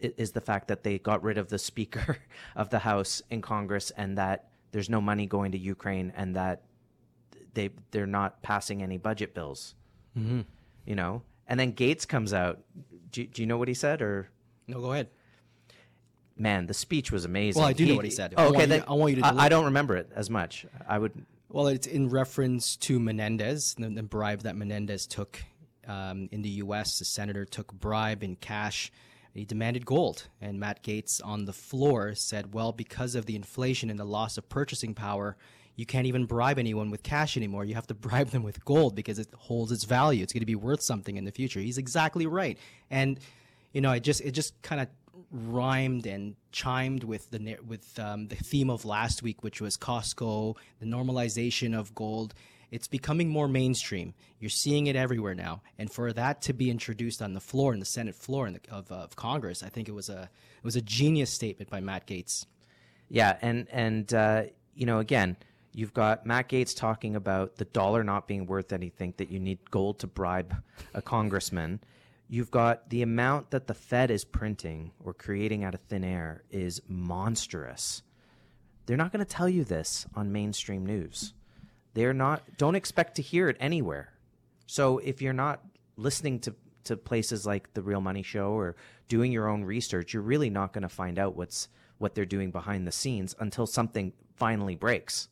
is 0.00 0.32
the 0.32 0.40
fact 0.40 0.68
that 0.68 0.82
they 0.82 0.98
got 0.98 1.22
rid 1.22 1.38
of 1.38 1.48
the 1.48 1.58
Speaker 1.58 2.18
of 2.56 2.70
the 2.70 2.80
House 2.80 3.22
in 3.30 3.42
Congress 3.42 3.90
and 3.96 4.18
that 4.18 4.48
there's 4.70 4.90
no 4.90 5.00
money 5.00 5.26
going 5.26 5.52
to 5.52 5.58
Ukraine 5.58 6.12
and 6.16 6.36
that 6.36 6.62
they 7.54 7.70
they're 7.90 8.06
not 8.06 8.42
passing 8.42 8.82
any 8.82 8.98
budget 8.98 9.34
bills. 9.34 9.74
Mm-hmm. 10.16 10.42
You 10.86 10.94
know, 10.94 11.22
and 11.46 11.58
then 11.58 11.72
Gaetz 11.72 12.06
comes 12.06 12.32
out. 12.32 12.60
Do, 13.10 13.26
do 13.26 13.42
you 13.42 13.46
know 13.46 13.58
what 13.58 13.68
he 13.68 13.74
said 13.74 14.02
or? 14.02 14.30
No, 14.66 14.80
go 14.80 14.92
ahead. 14.92 15.08
Man, 16.36 16.66
the 16.66 16.74
speech 16.74 17.10
was 17.10 17.24
amazing. 17.24 17.60
Well, 17.60 17.68
I 17.68 17.72
do 17.72 17.86
know 17.86 17.96
what 17.96 18.04
he 18.04 18.10
said. 18.10 18.34
Oh, 18.36 18.44
I 18.44 18.46
okay, 18.46 18.58
want 18.58 18.70
you- 18.70 18.84
I 18.86 18.92
want 18.92 19.16
you 19.16 19.22
to 19.22 19.26
I. 19.26 19.44
I 19.46 19.48
don't 19.48 19.64
remember 19.64 19.96
it 19.96 20.08
as 20.14 20.30
much. 20.30 20.66
I 20.86 20.98
would. 20.98 21.12
Well, 21.50 21.66
it's 21.66 21.86
in 21.86 22.10
reference 22.10 22.76
to 22.76 23.00
Menendez, 23.00 23.74
the, 23.78 23.88
the 23.88 24.02
bribe 24.02 24.42
that 24.42 24.54
Menendez 24.54 25.06
took 25.06 25.42
um, 25.86 26.28
in 26.30 26.42
the 26.42 26.50
U.S. 26.50 26.98
The 26.98 27.06
senator 27.06 27.44
took 27.44 27.72
bribe 27.72 28.22
in 28.22 28.36
cash. 28.36 28.92
He 29.34 29.44
demanded 29.44 29.86
gold, 29.86 30.28
and 30.40 30.58
Matt 30.58 30.82
Gaetz 30.82 31.20
on 31.24 31.44
the 31.44 31.52
floor 31.52 32.14
said, 32.14 32.54
"Well, 32.54 32.72
because 32.72 33.14
of 33.14 33.26
the 33.26 33.36
inflation 33.36 33.90
and 33.90 33.98
the 33.98 34.04
loss 34.04 34.38
of 34.38 34.48
purchasing 34.48 34.94
power, 34.94 35.36
you 35.76 35.86
can't 35.86 36.06
even 36.06 36.26
bribe 36.26 36.58
anyone 36.58 36.90
with 36.90 37.02
cash 37.02 37.36
anymore. 37.36 37.64
You 37.64 37.74
have 37.74 37.86
to 37.88 37.94
bribe 38.06 38.28
them 38.28 38.42
with 38.42 38.64
gold 38.64 38.94
because 38.94 39.18
it 39.18 39.28
holds 39.36 39.72
its 39.72 39.84
value. 39.84 40.22
It's 40.22 40.32
going 40.32 40.40
to 40.40 40.46
be 40.46 40.54
worth 40.56 40.82
something 40.82 41.16
in 41.16 41.24
the 41.24 41.32
future." 41.32 41.60
He's 41.60 41.78
exactly 41.78 42.26
right, 42.26 42.58
and 42.90 43.20
you 43.72 43.80
know, 43.80 43.92
it 43.92 44.00
just 44.00 44.20
it 44.22 44.32
just 44.32 44.60
kind 44.62 44.80
of 44.80 44.88
rhymed 45.30 46.06
and 46.06 46.36
chimed 46.52 47.04
with 47.04 47.30
the 47.30 47.58
with 47.66 47.98
um, 47.98 48.28
the 48.28 48.36
theme 48.36 48.70
of 48.70 48.84
last 48.84 49.22
week, 49.22 49.42
which 49.42 49.60
was 49.60 49.76
Costco, 49.76 50.56
the 50.80 50.86
normalization 50.86 51.78
of 51.78 51.94
gold. 51.94 52.34
It's 52.70 52.88
becoming 52.88 53.28
more 53.28 53.48
mainstream. 53.48 54.14
You're 54.38 54.50
seeing 54.50 54.86
it 54.86 54.96
everywhere 54.96 55.34
now, 55.34 55.62
and 55.78 55.90
for 55.90 56.12
that 56.12 56.42
to 56.42 56.52
be 56.52 56.70
introduced 56.70 57.22
on 57.22 57.32
the 57.32 57.40
floor, 57.40 57.72
in 57.72 57.80
the 57.80 57.86
Senate 57.86 58.14
floor 58.14 58.50
the, 58.50 58.60
of, 58.70 58.90
of 58.92 59.16
Congress, 59.16 59.62
I 59.62 59.68
think 59.68 59.88
it 59.88 59.92
was 59.92 60.08
a 60.08 60.22
it 60.22 60.64
was 60.64 60.76
a 60.76 60.82
genius 60.82 61.30
statement 61.30 61.70
by 61.70 61.80
Matt 61.80 62.06
Gaetz. 62.06 62.46
Yeah, 63.08 63.36
and 63.40 63.66
and 63.70 64.12
uh, 64.12 64.44
you 64.74 64.86
know, 64.86 64.98
again, 64.98 65.36
you've 65.72 65.94
got 65.94 66.26
Matt 66.26 66.48
Gaetz 66.48 66.76
talking 66.76 67.16
about 67.16 67.56
the 67.56 67.64
dollar 67.64 68.04
not 68.04 68.26
being 68.26 68.46
worth 68.46 68.72
anything, 68.72 69.14
that 69.16 69.30
you 69.30 69.40
need 69.40 69.70
gold 69.70 70.00
to 70.00 70.06
bribe 70.06 70.54
a 70.94 71.02
congressman. 71.02 71.80
You've 72.28 72.50
got 72.50 72.90
the 72.90 73.00
amount 73.00 73.50
that 73.50 73.66
the 73.66 73.74
Fed 73.74 74.10
is 74.10 74.24
printing 74.24 74.92
or 75.02 75.14
creating 75.14 75.64
out 75.64 75.74
of 75.74 75.80
thin 75.80 76.04
air 76.04 76.42
is 76.50 76.82
monstrous. 76.86 78.02
They're 78.84 78.98
not 78.98 79.12
going 79.12 79.24
to 79.24 79.30
tell 79.30 79.48
you 79.48 79.64
this 79.64 80.06
on 80.14 80.30
mainstream 80.32 80.84
news. 80.84 81.32
They're 81.98 82.14
not. 82.14 82.56
Don't 82.56 82.76
expect 82.76 83.16
to 83.16 83.22
hear 83.22 83.48
it 83.48 83.56
anywhere. 83.58 84.12
So 84.68 84.98
if 84.98 85.20
you're 85.20 85.32
not 85.32 85.64
listening 85.96 86.38
to 86.40 86.54
to 86.84 86.96
places 86.96 87.44
like 87.44 87.74
the 87.74 87.82
Real 87.82 88.00
Money 88.00 88.22
Show 88.22 88.52
or 88.52 88.76
doing 89.08 89.32
your 89.32 89.48
own 89.48 89.64
research, 89.64 90.14
you're 90.14 90.22
really 90.22 90.48
not 90.48 90.72
going 90.72 90.82
to 90.82 90.88
find 90.88 91.18
out 91.18 91.34
what's 91.34 91.68
what 91.98 92.14
they're 92.14 92.24
doing 92.24 92.52
behind 92.52 92.86
the 92.86 92.92
scenes 92.92 93.34
until 93.40 93.66
something 93.66 94.12
finally 94.36 94.76
breaks, 94.76 95.28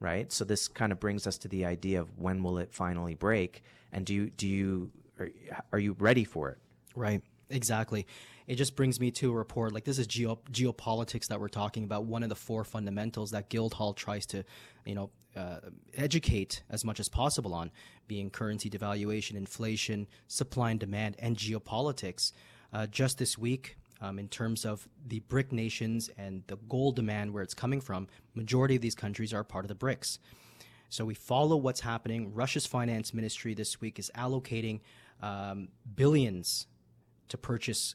right? 0.00 0.32
So 0.32 0.46
this 0.46 0.66
kind 0.66 0.92
of 0.92 0.98
brings 0.98 1.26
us 1.26 1.36
to 1.38 1.48
the 1.48 1.66
idea 1.66 2.00
of 2.00 2.18
when 2.18 2.42
will 2.42 2.56
it 2.56 2.72
finally 2.72 3.14
break, 3.14 3.62
and 3.92 4.06
do 4.06 4.14
you 4.14 4.30
do 4.30 4.48
you 4.48 4.90
are, 5.20 5.28
are 5.74 5.78
you 5.78 5.94
ready 5.98 6.24
for 6.24 6.48
it? 6.48 6.58
Right. 6.94 7.20
Exactly. 7.50 8.06
It 8.46 8.56
just 8.56 8.76
brings 8.76 8.98
me 8.98 9.10
to 9.10 9.30
a 9.30 9.34
report 9.34 9.72
like 9.72 9.84
this 9.84 9.98
is 9.98 10.06
geo- 10.06 10.40
geopolitics 10.50 11.26
that 11.28 11.38
we're 11.38 11.48
talking 11.48 11.84
about. 11.84 12.04
One 12.04 12.22
of 12.22 12.30
the 12.30 12.34
four 12.34 12.64
fundamentals 12.64 13.30
that 13.32 13.50
Guildhall 13.50 13.92
tries 13.92 14.24
to, 14.26 14.42
you 14.86 14.94
know, 14.94 15.10
uh, 15.38 15.60
educate 15.96 16.62
as 16.68 16.84
much 16.84 17.00
as 17.00 17.08
possible 17.08 17.54
on, 17.54 17.70
being 18.06 18.30
currency 18.30 18.68
devaluation, 18.68 19.36
inflation, 19.36 20.06
supply 20.26 20.70
and 20.70 20.80
demand, 20.80 21.16
and 21.18 21.36
geopolitics. 21.36 22.32
Uh, 22.72 22.86
just 22.86 23.18
this 23.18 23.38
week, 23.38 23.76
um, 24.00 24.18
in 24.18 24.28
terms 24.28 24.64
of 24.64 24.88
the 25.06 25.20
BRIC 25.20 25.52
nations 25.52 26.10
and 26.18 26.42
the 26.46 26.56
gold 26.68 26.96
demand, 26.96 27.32
where 27.32 27.42
it's 27.42 27.54
coming 27.54 27.80
from, 27.80 28.08
majority 28.34 28.76
of 28.76 28.82
these 28.82 28.94
countries 28.94 29.32
are 29.32 29.44
part 29.44 29.64
of 29.64 29.68
the 29.68 29.74
BRICS. 29.74 30.18
So 30.88 31.04
we 31.04 31.14
follow 31.14 31.56
what's 31.56 31.80
happening. 31.80 32.34
Russia's 32.34 32.66
finance 32.66 33.12
ministry 33.12 33.54
this 33.54 33.80
week 33.80 33.98
is 33.98 34.10
allocating 34.16 34.80
um, 35.22 35.68
billions 35.94 36.66
to 37.28 37.36
purchase 37.36 37.94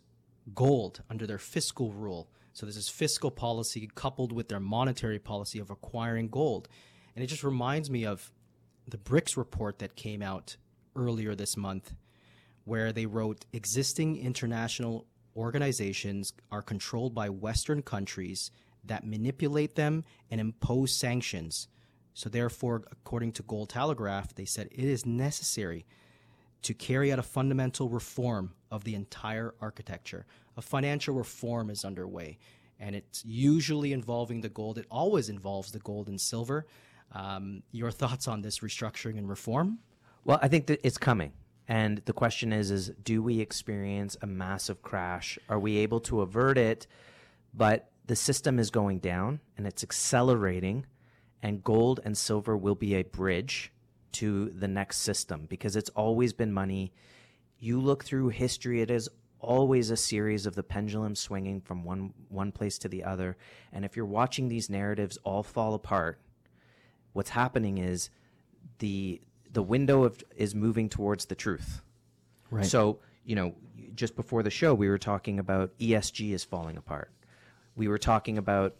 gold 0.53 1.01
under 1.09 1.25
their 1.25 1.37
fiscal 1.37 1.91
rule. 1.91 2.29
So 2.53 2.65
this 2.65 2.77
is 2.77 2.89
fiscal 2.89 3.31
policy 3.31 3.89
coupled 3.95 4.31
with 4.31 4.49
their 4.49 4.59
monetary 4.59 5.19
policy 5.19 5.57
of 5.59 5.71
acquiring 5.71 6.27
gold. 6.27 6.67
And 7.15 7.23
it 7.23 7.27
just 7.27 7.43
reminds 7.43 7.89
me 7.89 8.05
of 8.05 8.31
the 8.87 8.97
BRICS 8.97 9.37
report 9.37 9.79
that 9.79 9.95
came 9.95 10.21
out 10.21 10.57
earlier 10.95 11.35
this 11.35 11.55
month, 11.55 11.95
where 12.65 12.91
they 12.91 13.05
wrote 13.05 13.45
existing 13.53 14.17
international 14.17 15.05
organizations 15.35 16.33
are 16.51 16.61
controlled 16.61 17.13
by 17.13 17.29
Western 17.29 17.81
countries 17.81 18.51
that 18.83 19.05
manipulate 19.05 19.75
them 19.75 20.03
and 20.29 20.41
impose 20.41 20.97
sanctions. 20.97 21.67
So, 22.13 22.29
therefore, 22.29 22.83
according 22.91 23.31
to 23.33 23.43
Gold 23.43 23.69
Telegraph, 23.69 24.35
they 24.35 24.45
said 24.45 24.67
it 24.71 24.83
is 24.83 25.05
necessary 25.05 25.85
to 26.61 26.73
carry 26.73 27.11
out 27.11 27.19
a 27.19 27.23
fundamental 27.23 27.89
reform 27.89 28.53
of 28.71 28.83
the 28.83 28.95
entire 28.95 29.53
architecture. 29.59 30.25
A 30.55 30.61
financial 30.61 31.15
reform 31.15 31.69
is 31.69 31.83
underway, 31.83 32.37
and 32.79 32.95
it's 32.95 33.23
usually 33.25 33.93
involving 33.93 34.41
the 34.41 34.49
gold. 34.49 34.77
It 34.77 34.85
always 34.91 35.29
involves 35.29 35.71
the 35.71 35.79
gold 35.79 36.07
and 36.07 36.21
silver. 36.21 36.65
Um, 37.13 37.63
your 37.71 37.91
thoughts 37.91 38.27
on 38.27 38.41
this 38.41 38.59
restructuring 38.59 39.17
and 39.17 39.29
reform? 39.29 39.79
Well, 40.25 40.39
I 40.41 40.47
think 40.47 40.67
that 40.67 40.79
it's 40.83 40.97
coming. 40.97 41.33
And 41.67 41.99
the 42.05 42.13
question 42.13 42.51
is 42.51 42.71
is 42.71 42.89
do 43.03 43.21
we 43.23 43.39
experience 43.39 44.17
a 44.21 44.27
massive 44.27 44.81
crash? 44.81 45.37
Are 45.49 45.59
we 45.59 45.77
able 45.77 45.99
to 46.01 46.21
avert 46.21 46.57
it? 46.57 46.87
But 47.53 47.89
the 48.05 48.15
system 48.15 48.59
is 48.59 48.69
going 48.69 48.99
down 48.99 49.39
and 49.57 49.65
it's 49.65 49.83
accelerating 49.83 50.85
and 51.41 51.63
gold 51.63 51.99
and 52.03 52.17
silver 52.17 52.57
will 52.57 52.75
be 52.75 52.95
a 52.95 53.03
bridge 53.03 53.71
to 54.13 54.49
the 54.49 54.67
next 54.67 54.97
system 54.97 55.45
because 55.49 55.75
it's 55.75 55.89
always 55.91 56.33
been 56.33 56.51
money. 56.51 56.93
You 57.59 57.79
look 57.79 58.03
through 58.03 58.29
history, 58.29 58.81
it 58.81 58.91
is 58.91 59.09
always 59.39 59.89
a 59.89 59.97
series 59.97 60.45
of 60.45 60.55
the 60.55 60.63
pendulum 60.63 61.15
swinging 61.15 61.59
from 61.59 61.83
one 61.83 62.13
one 62.29 62.51
place 62.51 62.77
to 62.79 62.87
the 62.87 63.03
other. 63.03 63.37
And 63.71 63.83
if 63.83 63.95
you're 63.95 64.05
watching 64.05 64.47
these 64.47 64.69
narratives 64.69 65.17
all 65.23 65.43
fall 65.43 65.73
apart, 65.73 66.19
what's 67.13 67.29
happening 67.29 67.77
is 67.77 68.09
the 68.79 69.21
the 69.51 69.63
window 69.63 70.03
of 70.03 70.21
is 70.35 70.53
moving 70.53 70.89
towards 70.89 71.25
the 71.25 71.35
truth. 71.35 71.81
Right. 72.49 72.65
So, 72.65 72.99
you 73.23 73.35
know, 73.35 73.55
just 73.95 74.15
before 74.15 74.43
the 74.43 74.49
show, 74.49 74.73
we 74.73 74.89
were 74.89 74.97
talking 74.97 75.39
about 75.39 75.77
ESG 75.79 76.33
is 76.33 76.43
falling 76.43 76.77
apart. 76.77 77.11
We 77.75 77.87
were 77.87 77.97
talking 77.97 78.37
about 78.37 78.75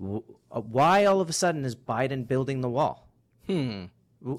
uh, 0.00 0.20
why 0.60 1.04
all 1.04 1.20
of 1.20 1.28
a 1.28 1.32
sudden 1.32 1.64
is 1.64 1.74
Biden 1.74 2.26
building 2.26 2.60
the 2.60 2.68
wall? 2.68 3.08
Hmm. 3.46 3.84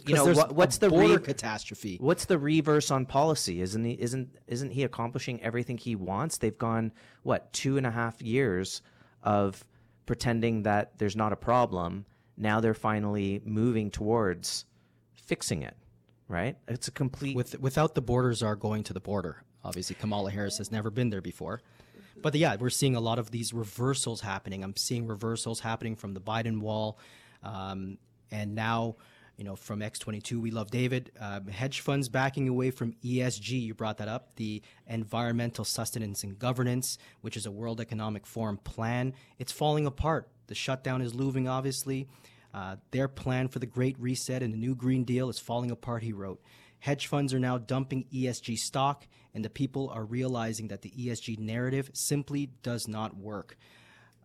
You 0.05 0.15
know, 0.15 0.33
what, 0.33 0.53
what's 0.53 0.77
the 0.77 0.89
border 0.89 1.17
re- 1.17 1.23
catastrophe? 1.23 1.97
What's 1.99 2.23
the 2.23 2.39
reverse 2.39 2.89
on 2.89 3.05
policy? 3.05 3.61
Isn't 3.61 3.83
he 3.83 3.91
isn't 3.93 4.37
isn't 4.47 4.71
he 4.71 4.83
accomplishing 4.83 5.41
everything 5.41 5.77
he 5.77 5.95
wants? 5.95 6.37
They've 6.37 6.57
gone 6.57 6.93
what 7.23 7.51
two 7.51 7.77
and 7.77 7.85
a 7.85 7.91
half 7.91 8.21
years 8.21 8.81
of 9.23 9.65
pretending 10.05 10.63
that 10.63 10.97
there's 10.99 11.17
not 11.17 11.33
a 11.33 11.35
problem. 11.35 12.05
Now 12.37 12.59
they're 12.59 12.73
finally 12.73 13.41
moving 13.45 13.91
towards 13.91 14.65
fixing 15.13 15.61
it. 15.61 15.75
Right? 16.27 16.55
It's 16.67 16.87
a 16.87 16.91
complete. 16.91 17.35
With, 17.35 17.59
without 17.59 17.95
the 17.95 18.01
borders 18.01 18.41
are 18.41 18.55
going 18.55 18.83
to 18.83 18.93
the 18.93 19.01
border. 19.01 19.43
Obviously, 19.63 19.95
Kamala 19.95 20.31
Harris 20.31 20.57
has 20.57 20.71
never 20.71 20.89
been 20.89 21.09
there 21.09 21.21
before. 21.21 21.61
But 22.21 22.35
yeah, 22.35 22.55
we're 22.59 22.69
seeing 22.69 22.95
a 22.95 22.99
lot 22.99 23.19
of 23.19 23.31
these 23.31 23.53
reversals 23.53 24.21
happening. 24.21 24.63
I'm 24.63 24.75
seeing 24.75 25.07
reversals 25.07 25.59
happening 25.59 25.95
from 25.95 26.13
the 26.13 26.21
Biden 26.21 26.59
wall. 26.59 26.99
Um, 27.43 27.97
and 28.31 28.55
now, 28.55 28.95
you 29.37 29.43
know, 29.43 29.55
from 29.55 29.79
X22, 29.79 30.39
we 30.39 30.51
love 30.51 30.71
David. 30.71 31.11
Um, 31.19 31.47
hedge 31.47 31.81
funds 31.81 32.09
backing 32.09 32.47
away 32.47 32.71
from 32.71 32.93
ESG. 33.03 33.61
You 33.61 33.73
brought 33.73 33.97
that 33.97 34.07
up. 34.07 34.35
The 34.35 34.61
Environmental 34.87 35.65
Sustenance 35.65 36.23
and 36.23 36.37
Governance, 36.37 36.97
which 37.21 37.35
is 37.35 37.45
a 37.45 37.51
World 37.51 37.81
Economic 37.81 38.25
Forum 38.25 38.57
plan. 38.57 39.13
It's 39.39 39.51
falling 39.51 39.85
apart. 39.85 40.29
The 40.47 40.55
shutdown 40.55 41.01
is 41.01 41.13
looming, 41.15 41.47
obviously. 41.47 42.07
Uh, 42.53 42.75
their 42.91 43.07
plan 43.07 43.47
for 43.47 43.59
the 43.59 43.65
Great 43.65 43.99
Reset 43.99 44.43
and 44.43 44.53
the 44.53 44.57
New 44.57 44.75
Green 44.75 45.03
Deal 45.03 45.29
is 45.29 45.39
falling 45.39 45.71
apart, 45.71 46.03
he 46.03 46.13
wrote. 46.13 46.41
Hedge 46.79 47.07
funds 47.07 47.33
are 47.33 47.39
now 47.39 47.57
dumping 47.57 48.05
ESG 48.13 48.57
stock, 48.59 49.07
and 49.33 49.43
the 49.43 49.49
people 49.49 49.89
are 49.89 50.03
realizing 50.05 50.67
that 50.67 50.81
the 50.81 50.91
ESG 50.91 51.39
narrative 51.39 51.89
simply 51.93 52.51
does 52.61 52.87
not 52.87 53.15
work. 53.17 53.57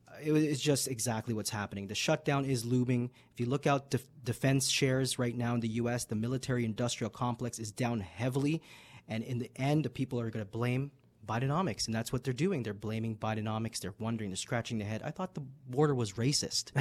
Uh, 0.09 0.15
it- 0.21 0.33
it's 0.33 0.61
just 0.61 0.89
exactly 0.89 1.33
what's 1.33 1.51
happening. 1.51 1.87
The 1.87 1.95
shutdown 1.95 2.45
is 2.45 2.65
looming. 2.67 3.11
If 3.33 3.41
you 3.41 3.47
look 3.47 3.67
out 3.67 3.91
def- 3.91 4.09
defense 4.25 4.69
shares 4.69 5.19
right 5.19 5.37
now 5.37 5.55
in 5.55 5.61
the 5.61 5.69
U.S., 5.83 6.05
the 6.05 6.17
military 6.17 6.65
industrial 6.65 7.11
complex 7.11 7.59
is 7.59 7.71
down 7.73 8.01
heavily. 8.01 8.61
And 9.07 9.25
in 9.25 9.39
the 9.39 9.51
end, 9.57 9.85
the 9.85 9.91
people 9.91 10.21
are 10.21 10.29
going 10.31 10.45
to 10.45 10.51
blame 10.51 10.91
Bidenomics, 11.29 11.87
and 11.87 11.95
that's 11.95 12.13
what 12.13 12.25
they're 12.25 12.33
doing. 12.33 12.63
They're 12.63 12.75
blaming 12.75 13.17
Bidenomics. 13.17 13.81
They're 13.81 13.95
wondering, 13.99 14.31
they're 14.31 14.37
scratching 14.37 14.79
their 14.79 14.89
head. 14.89 15.03
I 15.05 15.11
thought 15.11 15.35
the 15.35 15.43
border 15.69 15.95
was 15.95 16.13
racist. 16.15 16.73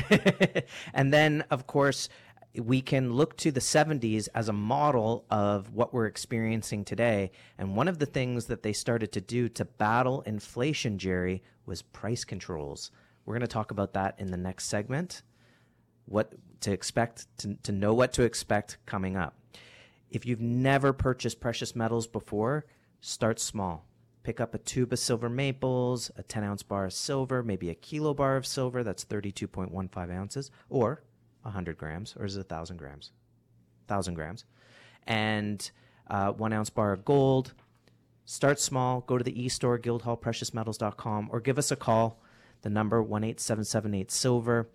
and 0.94 1.14
then, 1.14 1.44
of 1.52 1.68
course, 1.68 2.10
we 2.56 2.82
can 2.82 3.14
look 3.14 3.38
to 3.38 3.52
the 3.52 3.60
70s 3.60 4.30
as 4.34 4.50
a 4.50 4.54
model 4.54 5.26
of 5.30 5.74
what 5.74 5.94
we're 5.94 6.06
experiencing 6.06 6.86
today. 6.86 7.32
And 7.58 7.76
one 7.76 7.88
of 7.88 8.00
the 8.00 8.06
things 8.06 8.46
that 8.46 8.64
they 8.64 8.74
started 8.74 9.12
to 9.12 9.22
do 9.22 9.50
to 9.50 9.66
battle 9.66 10.22
inflation, 10.22 10.98
Jerry, 10.98 11.44
was 11.66 11.82
price 11.82 12.24
controls. 12.24 12.92
We're 13.26 13.34
going 13.34 13.42
to 13.42 13.48
talk 13.48 13.72
about 13.72 13.94
that 13.94 14.16
in 14.18 14.32
the 14.32 14.38
next 14.38 14.66
segment. 14.66 15.22
What 16.06 16.34
to 16.62 16.72
expect, 16.72 17.28
to, 17.40 17.56
to 17.64 17.72
know 17.72 17.94
what 17.94 18.14
to 18.14 18.24
expect 18.24 18.78
coming 18.86 19.18
up. 19.18 19.36
If 20.10 20.26
you've 20.26 20.42
never 20.42 20.94
purchased 20.94 21.40
precious 21.40 21.76
metals 21.76 22.08
before, 22.08 22.66
start 23.02 23.40
small. 23.40 23.87
Pick 24.28 24.42
up 24.42 24.54
a 24.54 24.58
tube 24.58 24.92
of 24.92 25.00
silver 25.00 25.30
maples, 25.30 26.12
a 26.18 26.22
10 26.22 26.44
ounce 26.44 26.62
bar 26.62 26.84
of 26.84 26.92
silver, 26.92 27.42
maybe 27.42 27.70
a 27.70 27.74
kilo 27.74 28.14
bar 28.14 28.36
of 28.36 28.46
silver, 28.46 28.84
that's 28.84 29.06
32.15 29.06 30.12
ounces, 30.14 30.52
or 30.70 31.02
100 31.44 31.78
grams, 31.78 32.14
or 32.20 32.26
is 32.26 32.36
it 32.36 32.40
1,000 32.40 32.76
grams? 32.76 33.14
1,000 33.86 34.16
grams. 34.16 34.44
And 35.08 35.72
uh, 36.10 36.34
one 36.34 36.52
ounce 36.52 36.70
bar 36.70 36.92
of 36.92 37.06
gold. 37.06 37.54
Start 38.26 38.60
small, 38.60 39.00
go 39.00 39.18
to 39.18 39.24
the 39.24 39.42
e-store, 39.42 39.80
guildhallpreciousmetals.com, 39.80 41.30
or 41.32 41.40
give 41.40 41.58
us 41.58 41.72
a 41.72 41.78
call, 41.78 42.22
the 42.64 42.70
number 42.70 42.98
18778 43.00 44.12
silver 44.12 44.68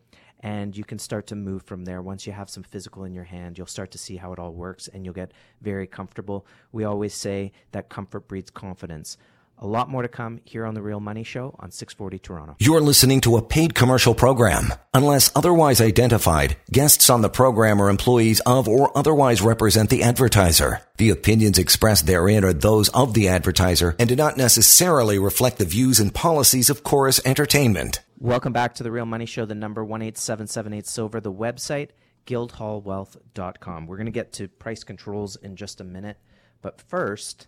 and 0.42 0.76
you 0.76 0.82
can 0.82 0.98
start 0.98 1.26
to 1.28 1.36
move 1.36 1.62
from 1.62 1.84
there. 1.84 2.02
Once 2.02 2.26
you 2.26 2.32
have 2.32 2.50
some 2.50 2.64
physical 2.64 3.04
in 3.04 3.14
your 3.14 3.24
hand, 3.24 3.56
you'll 3.56 3.66
start 3.66 3.92
to 3.92 3.98
see 3.98 4.16
how 4.16 4.32
it 4.32 4.38
all 4.38 4.52
works 4.52 4.88
and 4.88 5.04
you'll 5.04 5.14
get 5.14 5.32
very 5.60 5.86
comfortable. 5.86 6.46
We 6.72 6.84
always 6.84 7.14
say 7.14 7.52
that 7.70 7.88
comfort 7.88 8.26
breeds 8.26 8.50
confidence. 8.50 9.16
A 9.62 9.72
lot 9.72 9.88
more 9.88 10.02
to 10.02 10.08
come 10.08 10.40
here 10.44 10.66
on 10.66 10.74
The 10.74 10.82
Real 10.82 10.98
Money 10.98 11.22
Show 11.22 11.54
on 11.60 11.70
640 11.70 12.18
Toronto. 12.18 12.56
You're 12.58 12.80
listening 12.80 13.20
to 13.20 13.36
a 13.36 13.42
paid 13.42 13.76
commercial 13.76 14.12
program. 14.12 14.74
Unless 14.92 15.30
otherwise 15.36 15.80
identified, 15.80 16.56
guests 16.72 17.08
on 17.08 17.22
the 17.22 17.30
program 17.30 17.80
are 17.80 17.88
employees 17.88 18.40
of 18.40 18.66
or 18.66 18.90
otherwise 18.98 19.40
represent 19.40 19.88
the 19.88 20.02
advertiser. 20.02 20.80
The 20.96 21.10
opinions 21.10 21.58
expressed 21.58 22.08
therein 22.08 22.42
are 22.42 22.52
those 22.52 22.88
of 22.88 23.14
the 23.14 23.28
advertiser 23.28 23.94
and 24.00 24.08
do 24.08 24.16
not 24.16 24.36
necessarily 24.36 25.16
reflect 25.20 25.58
the 25.58 25.64
views 25.64 26.00
and 26.00 26.12
policies 26.12 26.68
of 26.68 26.82
Corus 26.82 27.20
Entertainment. 27.24 28.00
Welcome 28.18 28.52
back 28.52 28.74
to 28.74 28.82
The 28.82 28.90
Real 28.90 29.06
Money 29.06 29.26
Show, 29.26 29.44
the 29.44 29.54
number 29.54 29.82
18778 29.82 30.88
Silver, 30.88 31.20
the 31.20 31.32
website, 31.32 31.90
guildhallwealth.com. 32.26 33.86
We're 33.86 33.96
going 33.96 34.06
to 34.06 34.10
get 34.10 34.32
to 34.32 34.48
price 34.48 34.82
controls 34.82 35.36
in 35.36 35.54
just 35.54 35.80
a 35.80 35.84
minute. 35.84 36.18
But 36.62 36.80
first, 36.80 37.46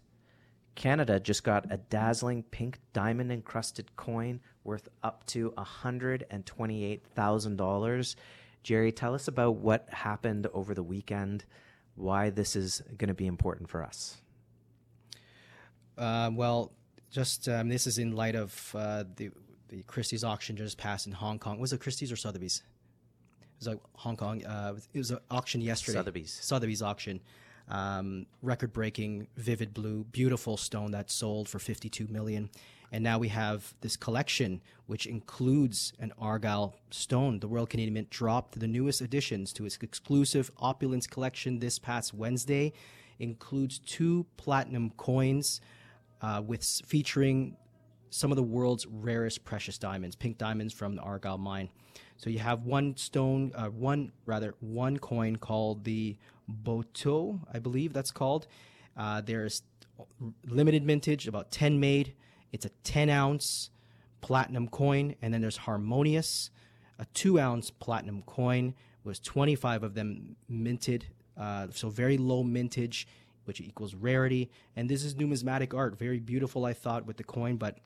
Canada 0.75 1.21
just 1.21 1.45
got 1.45 1.71
a 1.71 1.77
dazzling 1.77 2.43
pink 2.43 2.81
diamond 2.93 3.31
encrusted 3.31 3.95
coin 3.97 4.41
worth 4.65 4.89
up 5.03 5.25
to 5.27 5.53
$128,000. 5.57 8.17
Jerry, 8.63 8.93
tell 8.93 9.15
us 9.15 9.29
about 9.29 9.57
what 9.57 9.87
happened 9.91 10.47
over 10.53 10.75
the 10.75 10.83
weekend, 10.83 11.45
why 11.95 12.29
this 12.31 12.57
is 12.57 12.83
going 12.97 13.09
to 13.09 13.15
be 13.15 13.27
important 13.27 13.69
for 13.69 13.85
us. 13.85 14.23
Uh, 15.97 16.31
well, 16.33 16.73
just 17.11 17.49
um, 17.49 17.69
this 17.69 17.87
is 17.87 17.99
in 17.99 18.17
light 18.17 18.35
of 18.35 18.75
uh, 18.75 19.05
the 19.17 19.31
the 19.69 19.83
Christie's 19.85 20.25
auction 20.25 20.57
just 20.57 20.79
passed 20.79 21.07
in 21.07 21.13
Hong 21.13 21.39
Kong. 21.39 21.59
Was 21.59 21.73
it 21.73 21.81
Christie's 21.81 22.13
or 22.13 22.17
Sotheby's? 22.17 22.63
It 23.41 23.61
was 23.61 23.69
like 23.69 23.79
Hong 23.95 24.17
Kong. 24.17 24.45
Uh, 24.45 24.75
it 24.93 24.99
was 24.99 25.11
an 25.11 25.19
auction 25.31 25.61
yesterday. 25.61 25.99
Sotheby's. 25.99 26.39
Sotheby's 26.43 26.83
auction. 26.83 27.21
Um, 27.69 28.27
record-breaking, 28.43 29.29
vivid 29.37 29.73
blue, 29.73 30.05
beautiful 30.05 30.57
stone 30.57 30.91
that 30.91 31.11
sold 31.11 31.49
for 31.49 31.59
52 31.59 32.07
million. 32.09 32.51
And 32.93 33.03
now 33.03 33.19
we 33.19 33.29
have 33.29 33.75
this 33.81 33.97
collection, 33.97 34.61
which 34.87 35.07
includes 35.07 35.93
an 35.99 36.13
Argyle 36.19 36.77
stone. 36.91 37.41
The 37.41 37.49
Royal 37.49 37.67
Canadian 37.67 37.95
Mint 37.95 38.11
dropped 38.11 38.61
the 38.61 38.69
newest 38.69 39.01
additions 39.01 39.53
to 39.55 39.65
its 39.65 39.79
exclusive 39.81 40.51
opulence 40.59 41.07
collection 41.07 41.59
this 41.59 41.79
past 41.79 42.15
Wednesday. 42.15 42.73
Includes 43.19 43.79
two 43.81 44.27
platinum 44.37 44.91
coins, 44.97 45.61
uh, 46.23 46.43
with 46.47 46.65
featuring 46.87 47.57
some 48.11 48.31
of 48.31 48.37
the 48.37 48.43
world's 48.45 48.87
rarest 48.87 49.45
precious 49.45 49.77
diamonds, 49.77 50.15
pink 50.15 50.39
diamonds 50.39 50.73
from 50.73 50.95
the 50.95 51.03
Argyle 51.03 51.39
mine. 51.39 51.69
So 52.17 52.31
you 52.31 52.39
have 52.39 52.63
one 52.63 52.97
stone, 52.97 53.53
uh, 53.55 53.67
one 53.67 54.13
rather 54.25 54.55
one 54.61 54.99
coin 54.99 55.37
called 55.37 55.85
the 55.85 56.17
Boto, 56.63 57.41
I 57.53 57.59
believe 57.59 57.93
that's 57.93 58.11
called. 58.11 58.47
Uh, 58.97 59.21
there's 59.21 59.63
limited 60.47 60.85
mintage, 60.85 61.27
about 61.27 61.51
10 61.51 61.81
made. 61.81 62.15
It's 62.53 62.65
a 62.65 62.71
10 62.85 63.11
ounce 63.11 63.71
platinum 64.21 64.69
coin, 64.69 65.15
and 65.21 65.35
then 65.35 65.41
there's 65.41 65.59
Harmonious, 65.59 66.51
a 66.99 67.05
two 67.07 67.39
ounce 67.39 67.71
platinum 67.71 68.23
coin. 68.23 68.75
Was 69.05 69.19
25 69.19 69.83
of 69.83 69.95
them 69.95 70.37
minted, 70.49 71.07
uh, 71.37 71.67
so 71.71 71.91
very 71.91 72.17
low 72.17 72.43
mintage, 72.43 73.07
which 73.45 73.61
equals 73.61 73.95
rarity. 73.95 74.51
And 74.77 74.89
this 74.89 75.05
is 75.05 75.15
numismatic 75.15 75.75
art, 75.75 75.99
very 75.99 76.21
beautiful, 76.21 76.65
I 76.65 76.73
thought, 76.73 77.05
with 77.05 77.19
the 77.19 77.25
coin, 77.25 77.57
but 77.57 77.79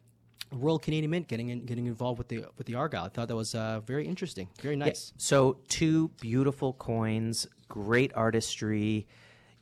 Royal 0.53 0.79
Canadian 0.79 1.11
Mint 1.11 1.29
getting 1.29 1.51
in, 1.51 1.65
getting 1.65 1.87
involved 1.87 2.19
with 2.19 2.29
the 2.29 2.45
with 2.57 2.67
the 2.67 2.75
Argyle. 2.75 3.05
I 3.05 3.09
thought 3.09 3.29
that 3.29 3.37
was 3.37 3.55
uh, 3.55 3.81
very 3.81 4.07
interesting, 4.07 4.49
very 4.61 4.77
nice. 4.77 5.13
Yeah. 5.15 5.19
So 5.19 5.59
two 5.69 6.09
beautiful 6.21 6.73
coins, 6.75 7.47
great 7.69 8.13
artistry. 8.15 9.07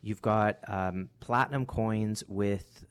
You've 0.01 0.23
got 0.23 0.59
um, 0.69 1.09
platinum 1.21 1.67
coins 1.67 2.23
with 2.29 2.85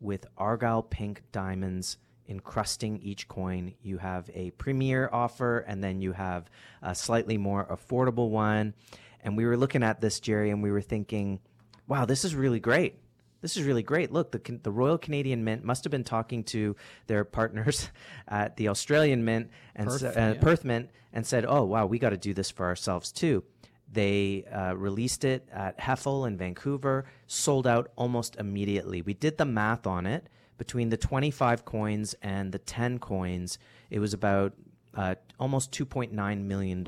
with 0.00 0.26
Argyle 0.36 0.82
pink 0.82 1.22
diamonds 1.32 1.98
encrusting 2.28 2.98
each 2.98 3.28
coin. 3.28 3.74
You 3.82 3.98
have 3.98 4.28
a 4.34 4.50
premier 4.52 5.08
offer, 5.12 5.60
and 5.60 5.82
then 5.82 6.00
you 6.00 6.12
have 6.12 6.50
a 6.82 6.94
slightly 6.94 7.38
more 7.38 7.66
affordable 7.66 8.30
one. 8.30 8.74
And 9.22 9.36
we 9.36 9.44
were 9.44 9.56
looking 9.56 9.82
at 9.82 10.00
this, 10.00 10.20
Jerry, 10.20 10.50
and 10.50 10.62
we 10.62 10.70
were 10.70 10.82
thinking, 10.82 11.40
"Wow, 11.86 12.04
this 12.04 12.24
is 12.24 12.34
really 12.34 12.60
great." 12.60 12.98
This 13.46 13.56
is 13.56 13.62
really 13.62 13.84
great. 13.84 14.10
Look, 14.10 14.32
the, 14.32 14.58
the 14.60 14.72
Royal 14.72 14.98
Canadian 14.98 15.44
Mint 15.44 15.62
must 15.62 15.84
have 15.84 15.92
been 15.92 16.02
talking 16.02 16.42
to 16.44 16.74
their 17.06 17.24
partners 17.24 17.90
at 18.28 18.56
the 18.56 18.66
Australian 18.66 19.24
Mint 19.24 19.50
and 19.76 19.86
Perth, 19.86 20.02
uh, 20.02 20.10
yeah. 20.16 20.34
Perth 20.34 20.64
Mint 20.64 20.90
and 21.12 21.24
said, 21.24 21.44
oh, 21.46 21.62
wow, 21.62 21.86
we 21.86 22.00
got 22.00 22.10
to 22.10 22.16
do 22.16 22.34
this 22.34 22.50
for 22.50 22.66
ourselves 22.66 23.12
too. 23.12 23.44
They 23.92 24.42
uh, 24.52 24.74
released 24.74 25.24
it 25.24 25.48
at 25.52 25.78
Heffel 25.78 26.26
in 26.26 26.36
Vancouver, 26.36 27.04
sold 27.28 27.68
out 27.68 27.92
almost 27.94 28.34
immediately. 28.34 29.00
We 29.00 29.14
did 29.14 29.38
the 29.38 29.44
math 29.44 29.86
on 29.86 30.06
it. 30.06 30.28
Between 30.58 30.88
the 30.88 30.96
25 30.96 31.64
coins 31.64 32.16
and 32.22 32.50
the 32.50 32.58
10 32.58 32.98
coins, 32.98 33.60
it 33.90 34.00
was 34.00 34.12
about 34.12 34.54
uh, 34.96 35.14
almost 35.38 35.70
$2.9 35.70 36.40
million. 36.42 36.84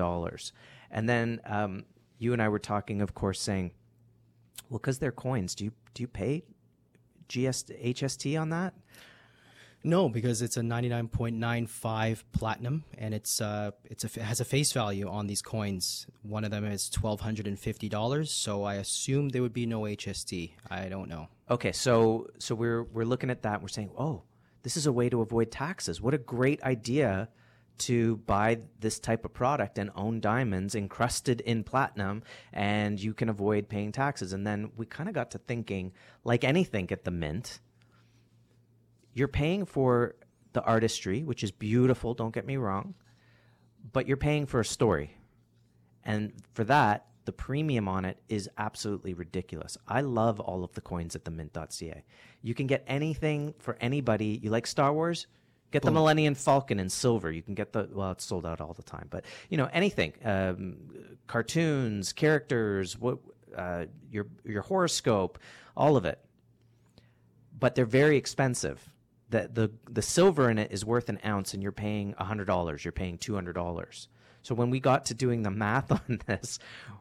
And 0.91 1.07
then 1.07 1.39
um, 1.45 1.85
you 2.17 2.33
and 2.33 2.41
I 2.41 2.49
were 2.49 2.59
talking, 2.59 3.01
of 3.01 3.13
course, 3.13 3.39
saying, 3.39 3.71
well, 4.69 4.79
because 4.79 4.99
they're 4.99 5.11
coins, 5.11 5.55
do 5.55 5.65
you 5.65 5.71
do 5.93 6.03
you 6.03 6.07
pay 6.07 6.43
GS 7.27 7.65
HST 7.65 8.39
on 8.39 8.49
that? 8.49 8.73
No, 9.81 10.09
because 10.09 10.41
it's 10.41 10.57
a 10.57 10.61
99.95 10.61 12.23
platinum, 12.33 12.83
and 12.97 13.13
it's 13.13 13.39
uh, 13.39 13.71
it's 13.85 14.03
a, 14.03 14.07
it 14.07 14.23
has 14.23 14.41
a 14.41 14.45
face 14.45 14.73
value 14.73 15.07
on 15.07 15.27
these 15.27 15.41
coins. 15.41 16.05
One 16.21 16.43
of 16.43 16.51
them 16.51 16.65
is 16.65 16.89
twelve 16.89 17.21
hundred 17.21 17.47
and 17.47 17.57
fifty 17.57 17.87
dollars, 17.87 18.29
so 18.29 18.63
I 18.63 18.75
assume 18.75 19.29
there 19.29 19.41
would 19.41 19.53
be 19.53 19.65
no 19.65 19.81
HST. 19.81 20.51
I 20.69 20.89
don't 20.89 21.07
know. 21.07 21.29
Okay, 21.49 21.71
so 21.71 22.27
so 22.39 22.55
we're 22.55 22.83
we're 22.83 23.05
looking 23.05 23.29
at 23.29 23.43
that. 23.43 23.53
And 23.53 23.61
we're 23.61 23.69
saying, 23.69 23.91
oh, 23.97 24.23
this 24.63 24.75
is 24.75 24.85
a 24.85 24.91
way 24.91 25.07
to 25.09 25.21
avoid 25.21 25.49
taxes. 25.49 26.01
What 26.01 26.13
a 26.13 26.17
great 26.17 26.61
idea 26.63 27.29
to 27.79 28.17
buy 28.17 28.59
this 28.79 28.99
type 28.99 29.25
of 29.25 29.33
product 29.33 29.77
and 29.77 29.89
own 29.95 30.19
diamonds 30.19 30.75
encrusted 30.75 31.41
in 31.41 31.63
platinum 31.63 32.23
and 32.53 32.99
you 32.99 33.13
can 33.13 33.29
avoid 33.29 33.69
paying 33.69 33.91
taxes. 33.91 34.33
And 34.33 34.45
then 34.45 34.71
we 34.77 34.85
kind 34.85 35.09
of 35.09 35.15
got 35.15 35.31
to 35.31 35.37
thinking 35.37 35.93
like 36.23 36.43
anything 36.43 36.91
at 36.91 37.03
the 37.03 37.11
mint, 37.11 37.59
you're 39.13 39.27
paying 39.27 39.65
for 39.65 40.15
the 40.53 40.61
artistry, 40.63 41.23
which 41.23 41.43
is 41.43 41.51
beautiful, 41.51 42.13
don't 42.13 42.33
get 42.33 42.45
me 42.45 42.57
wrong, 42.57 42.95
but 43.91 44.07
you're 44.07 44.17
paying 44.17 44.45
for 44.45 44.59
a 44.59 44.65
story. 44.65 45.15
And 46.03 46.33
for 46.53 46.63
that, 46.65 47.05
the 47.25 47.33
premium 47.33 47.87
on 47.87 48.05
it 48.05 48.17
is 48.27 48.49
absolutely 48.57 49.13
ridiculous. 49.13 49.77
I 49.87 50.01
love 50.01 50.39
all 50.39 50.63
of 50.63 50.73
the 50.73 50.81
coins 50.81 51.15
at 51.15 51.25
the 51.25 51.31
mint.ca. 51.31 52.03
You 52.41 52.53
can 52.55 52.65
get 52.65 52.83
anything 52.87 53.53
for 53.59 53.77
anybody. 53.79 54.39
You 54.41 54.49
like 54.49 54.65
Star 54.65 54.91
Wars? 54.91 55.27
Get 55.71 55.83
the 55.83 55.91
Millennium 55.91 56.33
Falcon 56.33 56.79
in 56.79 56.89
silver. 56.89 57.31
You 57.31 57.43
can 57.43 57.53
get 57.53 57.73
the 57.73 57.87
well, 57.91 58.11
it's 58.11 58.25
sold 58.25 58.45
out 58.45 58.59
all 58.59 58.73
the 58.73 58.83
time, 58.83 59.07
but 59.09 59.25
you 59.49 59.57
know 59.57 59.69
anything, 59.71 60.13
um, 60.25 60.77
cartoons, 61.27 62.11
characters, 62.11 62.97
what 62.97 63.19
uh, 63.55 63.85
your 64.11 64.25
your 64.43 64.63
horoscope, 64.63 65.37
all 65.77 65.95
of 65.95 66.05
it. 66.05 66.19
But 67.59 67.75
they're 67.75 67.85
very 67.85 68.17
expensive. 68.17 68.89
The 69.29 69.49
the 69.53 69.71
the 69.87 70.01
silver 70.01 70.49
in 70.49 70.57
it 70.57 70.71
is 70.71 70.83
worth 70.83 71.07
an 71.07 71.19
ounce, 71.23 71.53
and 71.53 71.61
you're 71.61 71.71
paying 71.71 72.13
hundred 72.13 72.45
dollars. 72.45 72.83
You're 72.83 72.91
paying 72.91 73.19
two 73.19 73.35
hundred 73.35 73.53
dollars. 73.53 74.07
So 74.41 74.55
when 74.55 74.69
we 74.69 74.79
got 74.79 75.05
to 75.05 75.13
doing 75.13 75.43
the 75.43 75.51
math 75.51 75.91
on 76.09 76.19
this, 76.27 76.59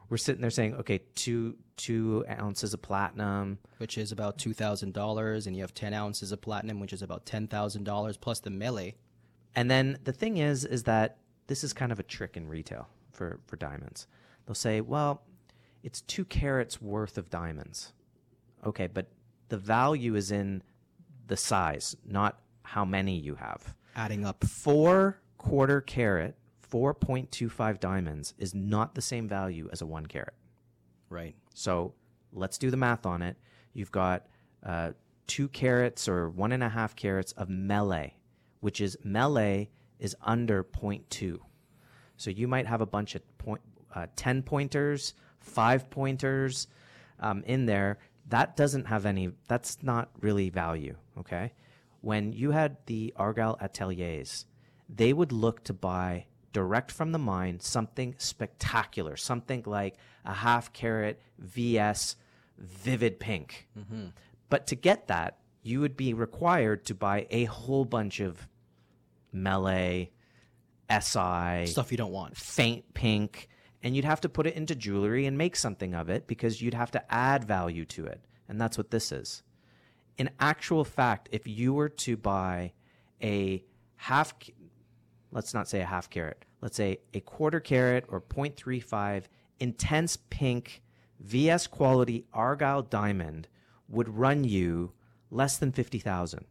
we're 0.09 0.17
sitting 0.17 0.41
there 0.41 0.51
saying, 0.51 0.75
okay, 0.77 1.01
two 1.15 1.57
two 1.77 2.25
ounces 2.29 2.75
of 2.75 2.83
platinum, 2.83 3.59
which 3.79 3.99
is 3.99 4.13
about 4.13 4.39
two 4.39 4.53
thousand 4.53 4.95
dollars, 4.95 5.47
and 5.47 5.57
you 5.57 5.63
have 5.63 5.75
ten 5.75 5.95
ounces 5.95 6.33
of 6.33 6.41
platinum, 6.41 6.81
which 6.81 6.93
is 6.93 7.03
about 7.03 7.27
ten 7.27 7.47
thousand 7.47 7.85
dollars 7.85 8.17
plus 8.17 8.41
the 8.41 8.51
melee. 8.51 8.95
And 9.55 9.71
then 9.71 9.99
the 10.05 10.13
thing 10.13 10.37
is, 10.39 10.65
is 10.65 10.85
that 10.85 11.19
this 11.47 11.65
is 11.65 11.73
kind 11.73 11.93
of 11.93 11.99
a 11.99 12.03
trick 12.03 12.37
in 12.37 12.49
retail 12.49 12.89
for 13.13 13.41
for 13.47 13.57
diamonds. 13.57 14.07
They'll 14.47 14.55
say, 14.55 14.81
well, 14.81 15.23
it's 15.83 16.01
two 16.03 16.25
carats 16.25 16.81
worth 16.81 17.19
of 17.19 17.31
diamonds. 17.31 17.93
Okay, 18.67 18.87
but 18.87 19.07
the 19.49 19.59
value 19.59 20.15
is 20.15 20.31
in 20.31 20.63
the 21.27 21.37
size, 21.37 21.97
not 22.05 22.41
how 22.63 22.85
many 22.85 23.19
you 23.19 23.35
have. 23.37 23.75
Adding 23.95 24.25
up. 24.25 24.45
Four 24.45 25.21
quarter 25.39 25.81
carat, 25.81 26.37
4.25 26.71 27.81
diamonds 27.81 28.35
is 28.39 28.55
not 28.55 28.95
the 28.95 29.03
same 29.03 29.29
value 29.29 29.69
as 29.73 29.81
a 29.81 29.87
one 29.87 30.07
carat. 30.07 30.35
Right. 31.11 31.35
So 31.55 31.95
let's 32.33 32.59
do 32.59 32.71
the 32.71 32.77
math 32.77 33.07
on 33.07 33.23
it. 33.23 33.37
You've 33.73 33.93
got 33.93 34.27
uh, 34.65 34.93
two 35.27 35.49
carats 35.49 36.09
or 36.09 36.31
one 36.31 36.53
and 36.53 36.63
a 36.63 36.69
half 36.69 36.97
carats 36.97 37.33
of 37.33 37.49
melee, 37.49 38.15
which 38.61 38.81
is 38.81 38.97
melee 39.05 39.71
is 39.99 40.17
under 40.23 40.65
0.2. 40.65 41.39
So 42.17 42.31
you 42.31 42.49
might 42.49 42.67
have 42.67 42.81
a 42.81 42.87
bunch 42.87 43.15
of 43.15 43.39
point, 43.39 43.61
uh, 43.95 44.07
10 44.17 44.43
pointers, 44.43 45.15
five 45.41 45.89
pointers 45.91 46.67
um, 47.21 47.43
in 47.47 47.67
there. 47.67 47.99
That 48.29 48.57
doesn't 48.57 48.87
have 48.87 49.07
any, 49.07 49.31
that's 49.47 49.79
not 49.83 50.11
really 50.21 50.51
value, 50.51 50.97
okay? 51.19 51.53
When 52.01 52.33
you 52.33 52.51
had 52.51 52.77
the 52.87 53.13
Argyle 53.17 53.57
ateliers, 53.61 54.45
they 54.89 55.13
would 55.13 55.33
look 55.33 55.65
to 55.65 55.73
buy 55.73 56.27
direct 56.59 56.91
from 56.91 57.13
the 57.13 57.19
mine 57.21 57.61
something 57.61 58.17
spectacular, 58.19 59.17
something 59.17 59.63
like 59.65 59.95
a 60.25 60.33
half 60.33 60.73
carat 60.73 61.21
VS 61.39 62.17
vivid 62.59 63.21
pink. 63.21 63.69
Mm-hmm. 63.79 64.07
But 64.49 64.67
to 64.67 64.75
get 64.75 65.07
that, 65.07 65.39
you 65.63 65.79
would 65.79 65.97
be 65.97 66.15
required 66.15 66.85
to 66.87 66.97
buy 66.97 67.29
a 67.31 67.45
whole 67.45 67.85
bunch 67.85 68.19
of 68.19 68.49
melee, 69.33 70.11
SI, 70.91 71.67
Stuff 71.67 71.93
you 71.93 71.97
don't 71.97 72.11
want. 72.11 72.37
faint 72.37 72.93
pink, 72.93 73.49
and 73.81 73.95
you'd 73.95 74.05
have 74.05 74.23
to 74.23 74.29
put 74.29 74.49
it 74.49 74.55
into 74.55 74.75
jewelry 74.75 75.27
and 75.27 75.39
make 75.39 75.55
something 75.55 75.95
of 75.95 76.09
it 76.09 76.27
because 76.27 76.61
you'd 76.61 76.75
have 76.75 76.91
to 76.91 77.15
add 77.15 77.45
value 77.45 77.85
to 77.85 78.05
it. 78.05 78.21
And 78.49 78.61
that's 78.61 78.77
what 78.77 78.91
this 78.91 79.13
is. 79.13 79.45
In 80.17 80.29
actual 80.41 80.83
fact, 80.83 81.29
if 81.31 81.47
you 81.47 81.73
were 81.73 81.91
to 81.91 82.17
buy 82.17 82.73
a 83.23 83.63
half, 83.95 84.35
let's 85.31 85.55
not 85.55 85.69
say 85.69 85.83
a 85.83 85.87
half 85.87 86.11
carat, 86.11 86.45
let's 86.61 86.77
say 86.77 86.99
a 87.15 87.21
quarter 87.21 87.61
carat 87.61 88.05
or 88.09 88.21
0.35 88.21 89.25
intense 89.61 90.17
pink 90.31 90.83
VS 91.21 91.67
quality 91.67 92.25
Argyle 92.33 92.83
diamond 92.83 93.49
would 93.89 94.09
run 94.09 94.45
you 94.45 94.93
less 95.31 95.59
than 95.59 95.73
50,000. 95.73 96.45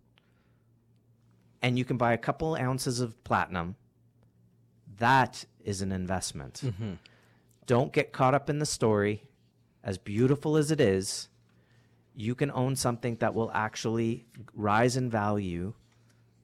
And 1.61 1.77
you 1.77 1.85
can 1.85 1.97
buy 1.97 2.13
a 2.13 2.17
couple 2.17 2.55
ounces 2.55 2.99
of 2.99 3.23
platinum. 3.23 3.75
That 4.97 5.45
is 5.63 5.81
an 5.81 5.91
investment. 5.91 6.61
Mm-hmm. 6.63 6.93
Don't 7.65 7.91
get 7.91 8.11
caught 8.11 8.33
up 8.33 8.49
in 8.49 8.59
the 8.59 8.65
story. 8.65 9.23
As 9.83 9.97
beautiful 9.97 10.57
as 10.57 10.71
it 10.71 10.81
is, 10.81 11.29
you 12.15 12.35
can 12.35 12.51
own 12.51 12.75
something 12.75 13.15
that 13.17 13.33
will 13.33 13.51
actually 13.53 14.25
rise 14.53 14.97
in 14.97 15.09
value 15.09 15.73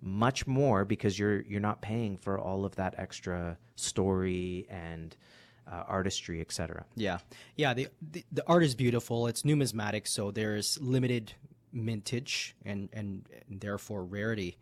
much 0.04 0.46
more 0.46 0.84
because 0.84 1.18
you're 1.18 1.42
you're 1.42 1.62
not 1.62 1.82
paying 1.82 2.18
for 2.18 2.38
all 2.38 2.66
of 2.66 2.76
that 2.76 2.94
extra 2.98 3.58
story 3.76 4.68
and 4.70 5.16
uh, 5.72 5.84
artistry, 5.88 6.42
etc. 6.42 6.86
Yeah, 6.96 7.20
yeah. 7.56 7.74
The, 7.74 7.88
the 8.12 8.26
the 8.32 8.44
art 8.46 8.64
is 8.64 8.76
beautiful. 8.76 9.28
It's 9.28 9.46
numismatic, 9.46 10.08
so 10.08 10.30
there's 10.32 10.78
limited 10.82 11.34
mintage 11.72 12.56
and 12.66 12.90
and, 12.92 13.28
and 13.50 13.62
therefore 13.62 14.04
rarity. 14.04 14.58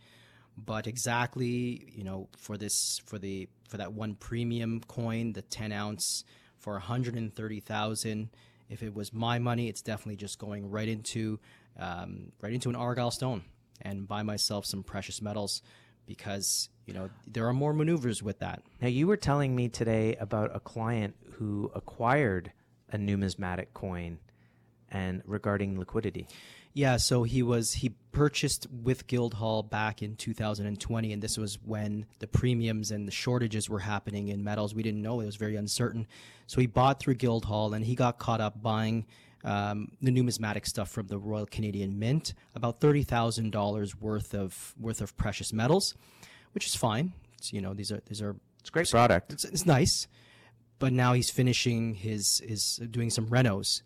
But 0.58 0.86
exactly, 0.86 1.92
you 1.92 2.04
know, 2.04 2.30
for 2.38 2.56
this 2.56 3.02
for 3.06 3.18
the 3.18 3.50
for 3.68 3.78
that 3.78 3.94
one 3.94 4.16
premium 4.16 4.82
coin, 4.88 5.34
the 5.34 5.42
ten 5.42 5.72
ounce 5.72 6.24
for 6.60 6.74
one 6.74 6.82
hundred 6.84 7.16
and 7.16 7.34
thirty 7.34 7.60
thousand. 7.60 8.30
If 8.70 8.84
it 8.84 8.94
was 8.94 9.12
my 9.12 9.40
money, 9.40 9.68
it's 9.68 9.82
definitely 9.82 10.16
just 10.16 10.40
going 10.40 10.70
right 10.70 10.88
into 10.88 11.40
um, 11.80 12.32
right 12.42 12.54
into 12.54 12.70
an 12.70 12.76
argyle 12.76 13.12
stone 13.12 13.44
and 13.82 14.08
buy 14.08 14.24
myself 14.24 14.66
some 14.66 14.84
precious 14.84 15.22
metals 15.22 15.62
because 16.06 16.70
you 16.86 16.94
know 16.94 17.10
there 17.28 17.48
are 17.48 17.54
more 17.54 17.74
maneuvers 17.74 18.22
with 18.22 18.40
that. 18.40 18.62
Now, 18.82 18.88
you 18.88 19.08
were 19.08 19.18
telling 19.18 19.56
me 19.56 19.70
today 19.70 20.16
about 20.16 20.56
a 20.56 20.60
client 20.60 21.16
who 21.34 21.72
acquired 21.74 22.52
a 22.92 22.98
numismatic 22.98 23.74
coin 23.74 24.20
and 24.90 25.22
regarding 25.26 25.80
liquidity. 25.80 26.28
Yeah, 26.74 26.98
so 26.98 27.24
he 27.24 27.44
was 27.44 27.74
he 27.74 27.90
purchased 28.12 28.68
with 28.72 29.08
Guildhall 29.08 29.64
back 29.64 30.02
in 30.02 30.16
2020, 30.16 31.12
and 31.12 31.22
this 31.22 31.38
was 31.38 31.58
when 31.64 32.06
the 32.20 32.28
premiums 32.28 32.92
and 32.92 33.08
the 33.08 33.12
shortages 33.12 33.70
were 33.70 33.80
happening 33.80 34.30
in 34.30 34.44
metals. 34.44 34.74
We 34.74 34.84
didn't 34.84 35.02
know 35.02 35.20
it 35.20 35.26
was 35.26 35.36
very 35.36 35.58
uncertain, 35.58 36.08
so 36.48 36.62
he 36.62 36.68
bought 36.68 37.00
through 37.00 37.16
Guildhall, 37.16 37.74
and 37.74 37.84
he 37.84 37.96
got 37.96 38.20
caught 38.20 38.40
up 38.40 38.62
buying 38.62 39.06
um, 39.44 39.92
the 40.02 40.12
numismatic 40.12 40.66
stuff 40.66 40.90
from 40.90 41.08
the 41.08 41.18
Royal 41.18 41.46
Canadian 41.46 41.98
Mint, 42.00 42.34
about 42.56 42.80
thirty 42.80 43.04
thousand 43.04 43.52
dollars 43.52 44.00
worth 44.00 44.34
of 44.34 44.74
worth 44.80 45.02
of 45.02 45.16
precious 45.18 45.52
metals, 45.54 45.96
which 46.54 46.66
is 46.68 46.76
fine. 46.76 47.14
It's, 47.38 47.52
you 47.52 47.62
know, 47.62 47.74
these 47.74 47.92
are 47.92 48.02
these 48.08 48.22
are 48.22 48.36
It's 48.60 48.70
great 48.70 48.90
product. 48.90 49.34
it's, 49.34 49.46
it's 49.46 49.66
nice, 49.66 50.08
but 50.80 50.94
now 50.94 51.14
he's 51.14 51.30
finishing 51.30 51.96
his 51.96 52.42
his 52.48 52.78
doing 52.92 53.10
some 53.10 53.28
renos, 53.28 53.82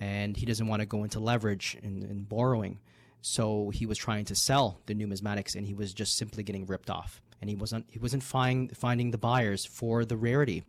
and 0.00 0.36
he 0.36 0.46
doesn't 0.46 0.66
want 0.66 0.80
to 0.80 0.86
go 0.86 1.04
into 1.04 1.20
leverage 1.20 1.76
and, 1.82 2.02
and 2.02 2.28
borrowing. 2.28 2.80
So 3.20 3.70
he 3.70 3.86
was 3.86 3.98
trying 3.98 4.24
to 4.24 4.34
sell 4.34 4.80
the 4.86 4.94
numismatics, 4.94 5.54
and 5.54 5.64
he 5.64 5.74
was 5.74 5.94
just 5.94 6.16
simply 6.16 6.42
getting 6.42 6.66
ripped 6.66 6.90
off, 6.90 7.22
and 7.40 7.48
he 7.48 7.54
wasn't 7.54 7.86
he 7.88 8.00
wasn't 8.00 8.24
find, 8.24 8.76
finding 8.76 9.12
the 9.12 9.18
buyers 9.18 9.64
for 9.64 10.04
the 10.04 10.16
rarity. 10.16 10.64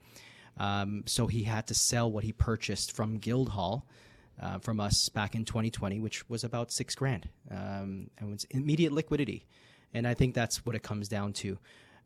Um, 0.57 1.03
so 1.05 1.27
he 1.27 1.43
had 1.43 1.67
to 1.67 1.73
sell 1.73 2.11
what 2.11 2.23
he 2.23 2.31
purchased 2.31 2.95
from 2.95 3.17
Guildhall. 3.17 3.85
Uh, 4.41 4.57
from 4.57 4.79
us 4.79 5.09
back 5.09 5.35
in 5.35 5.45
2020, 5.45 5.99
which 5.99 6.27
was 6.27 6.43
about 6.43 6.71
six 6.71 6.95
grand, 6.95 7.29
um, 7.51 8.09
and 8.17 8.31
was 8.31 8.47
immediate 8.49 8.91
liquidity, 8.91 9.45
and 9.93 10.07
I 10.07 10.15
think 10.15 10.33
that's 10.33 10.65
what 10.65 10.75
it 10.75 10.81
comes 10.81 11.07
down 11.07 11.33
to 11.33 11.59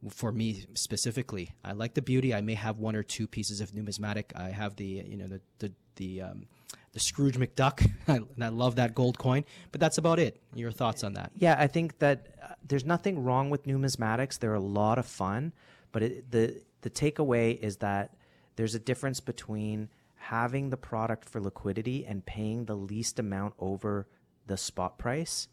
for 0.10 0.32
me 0.32 0.66
specifically. 0.74 1.54
I 1.64 1.74
like 1.74 1.94
the 1.94 2.02
beauty. 2.02 2.34
I 2.34 2.42
may 2.42 2.54
have 2.54 2.80
one 2.80 2.96
or 2.96 3.04
two 3.04 3.28
pieces 3.28 3.62
of 3.62 3.74
numismatic. 3.74 4.34
I 4.36 4.50
have 4.50 4.76
the 4.76 5.04
you 5.08 5.18
know 5.18 5.28
the 5.28 5.42
the 5.60 5.72
the, 5.96 6.22
um, 6.22 6.46
the 6.94 7.00
Scrooge 7.00 7.38
McDuck, 7.38 7.90
and 8.08 8.28
I 8.44 8.50
love 8.50 8.76
that 8.76 8.94
gold 8.94 9.18
coin. 9.18 9.46
But 9.72 9.82
that's 9.82 9.98
about 9.98 10.20
it. 10.20 10.42
Your 10.54 10.72
thoughts 10.72 11.04
on 11.04 11.14
that? 11.14 11.32
Yeah, 11.36 11.56
I 11.58 11.68
think 11.68 11.98
that 12.00 12.28
uh, 12.44 12.54
there's 12.68 12.86
nothing 12.86 13.24
wrong 13.24 13.50
with 13.50 13.66
numismatics. 13.66 14.40
They're 14.40 14.54
a 14.54 14.60
lot 14.60 15.00
of 15.00 15.06
fun, 15.06 15.54
but 15.92 16.04
it, 16.04 16.32
the 16.32 16.62
the 16.82 16.90
takeaway 16.90 17.60
is 17.60 17.78
that 17.78 18.14
there's 18.58 18.76
a 18.76 18.80
difference 18.80 19.22
between 19.22 19.88
having 20.16 20.70
the 20.70 20.78
product 20.78 21.30
for 21.30 21.40
liquidity 21.40 22.06
and 22.06 22.26
paying 22.26 22.66
the 22.66 22.76
least 22.76 23.20
amount 23.20 23.54
over 23.60 24.08
the 24.48 24.58
spot 24.58 24.98
price 24.98 25.48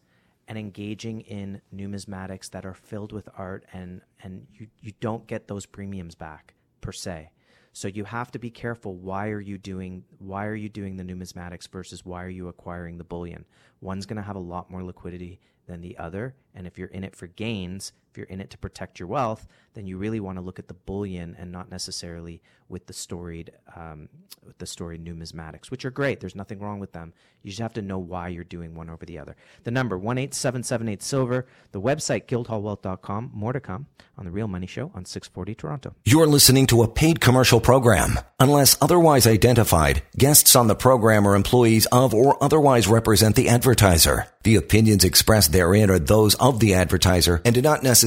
and 0.48 0.58
engaging 0.58 1.20
in 1.20 1.60
numismatics 1.74 2.50
that 2.50 2.66
are 2.66 2.74
filled 2.74 3.12
with 3.12 3.28
art 3.36 3.64
and 3.72 4.00
and 4.22 4.46
you 4.52 4.66
you 4.80 4.92
don't 5.00 5.26
get 5.26 5.46
those 5.46 5.66
premiums 5.66 6.14
back 6.14 6.54
per 6.80 6.92
se. 6.92 7.30
So 7.72 7.88
you 7.88 8.04
have 8.04 8.30
to 8.32 8.38
be 8.38 8.50
careful 8.50 8.96
why 8.96 9.28
are 9.28 9.40
you 9.40 9.58
doing 9.58 10.04
why 10.18 10.46
are 10.46 10.54
you 10.54 10.68
doing 10.68 10.96
the 10.96 11.04
numismatics 11.04 11.68
versus 11.68 12.04
why 12.04 12.24
are 12.24 12.30
you 12.30 12.48
acquiring 12.48 12.98
the 12.98 13.04
bullion? 13.04 13.44
One's 13.80 14.06
going 14.06 14.16
to 14.16 14.22
have 14.22 14.36
a 14.36 14.40
lot 14.40 14.70
more 14.70 14.82
liquidity 14.82 15.40
than 15.66 15.80
the 15.80 15.96
other, 15.98 16.34
and 16.54 16.66
if 16.66 16.78
you're 16.78 16.88
in 16.88 17.04
it 17.04 17.16
for 17.16 17.26
gains, 17.26 17.92
if 18.14 18.18
you're 18.18 18.26
in 18.28 18.40
it 18.40 18.50
to 18.50 18.58
protect 18.58 19.00
your 19.00 19.08
wealth, 19.08 19.48
then 19.74 19.88
you 19.88 19.98
really 19.98 20.20
want 20.20 20.38
to 20.38 20.42
look 20.42 20.60
at 20.60 20.68
the 20.68 20.74
bullion 20.74 21.34
and 21.36 21.50
not 21.50 21.68
necessarily 21.68 22.40
with 22.68 22.86
the 22.86 22.92
storied 22.92 23.50
um, 23.76 24.08
with 24.46 24.58
the 24.58 24.66
storied 24.66 25.04
numismatics, 25.04 25.70
which 25.70 25.84
are 25.84 25.90
great. 25.90 26.20
There's 26.20 26.34
nothing 26.34 26.60
wrong 26.60 26.78
with 26.78 26.92
them. 26.92 27.12
You 27.42 27.50
just 27.50 27.60
have 27.60 27.74
to 27.74 27.82
know 27.82 27.98
why 27.98 28.28
you're 28.28 28.44
doing 28.44 28.74
one 28.74 28.88
over 28.88 29.04
the 29.04 29.18
other. 29.18 29.36
The 29.64 29.70
number 29.70 29.98
one 29.98 30.16
eight 30.16 30.32
seven 30.32 30.62
seven 30.62 30.88
eight 30.88 31.02
silver. 31.02 31.46
The 31.72 31.80
website 31.80 32.26
guildhallwealth.com. 32.26 33.32
More 33.34 33.52
to 33.52 33.60
come 33.60 33.86
on 34.16 34.24
the 34.24 34.30
Real 34.30 34.48
Money 34.48 34.66
Show 34.66 34.92
on 34.94 35.04
640 35.04 35.54
Toronto. 35.54 35.94
You're 36.04 36.26
listening 36.26 36.66
to 36.68 36.82
a 36.82 36.88
paid 36.88 37.20
commercial 37.20 37.60
program. 37.60 38.18
Unless 38.38 38.76
otherwise 38.80 39.26
identified, 39.26 40.02
guests 40.16 40.54
on 40.54 40.68
the 40.68 40.76
program 40.76 41.26
are 41.26 41.34
employees 41.34 41.86
of 41.86 42.14
or 42.14 42.42
otherwise 42.42 42.86
represent 42.86 43.34
the 43.34 43.48
advertiser. 43.48 44.26
The 44.44 44.56
opinions 44.56 45.04
expressed 45.04 45.52
therein 45.52 45.90
are 45.90 45.98
those 45.98 46.34
of 46.36 46.60
the 46.60 46.74
advertiser 46.74 47.40
and 47.44 47.54
do 47.54 47.62
not 47.62 47.82
necessarily 47.82 48.03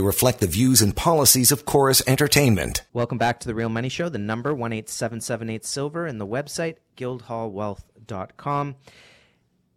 reflect 0.00 0.40
the 0.40 0.46
views 0.46 0.82
and 0.82 0.96
policies 0.96 1.52
of 1.52 1.64
Corus 1.64 2.02
Entertainment. 2.06 2.82
Welcome 2.92 3.18
back 3.18 3.40
to 3.40 3.48
the 3.48 3.54
Real 3.54 3.68
Money 3.68 3.88
Show. 3.88 4.08
The 4.08 4.18
number 4.18 4.54
one 4.54 4.72
eight 4.72 4.88
seven 4.88 5.20
seven 5.20 5.48
eight 5.48 5.64
silver 5.64 6.06
and 6.06 6.20
the 6.20 6.26
website 6.26 6.76
guildhallwealth.com. 6.96 8.76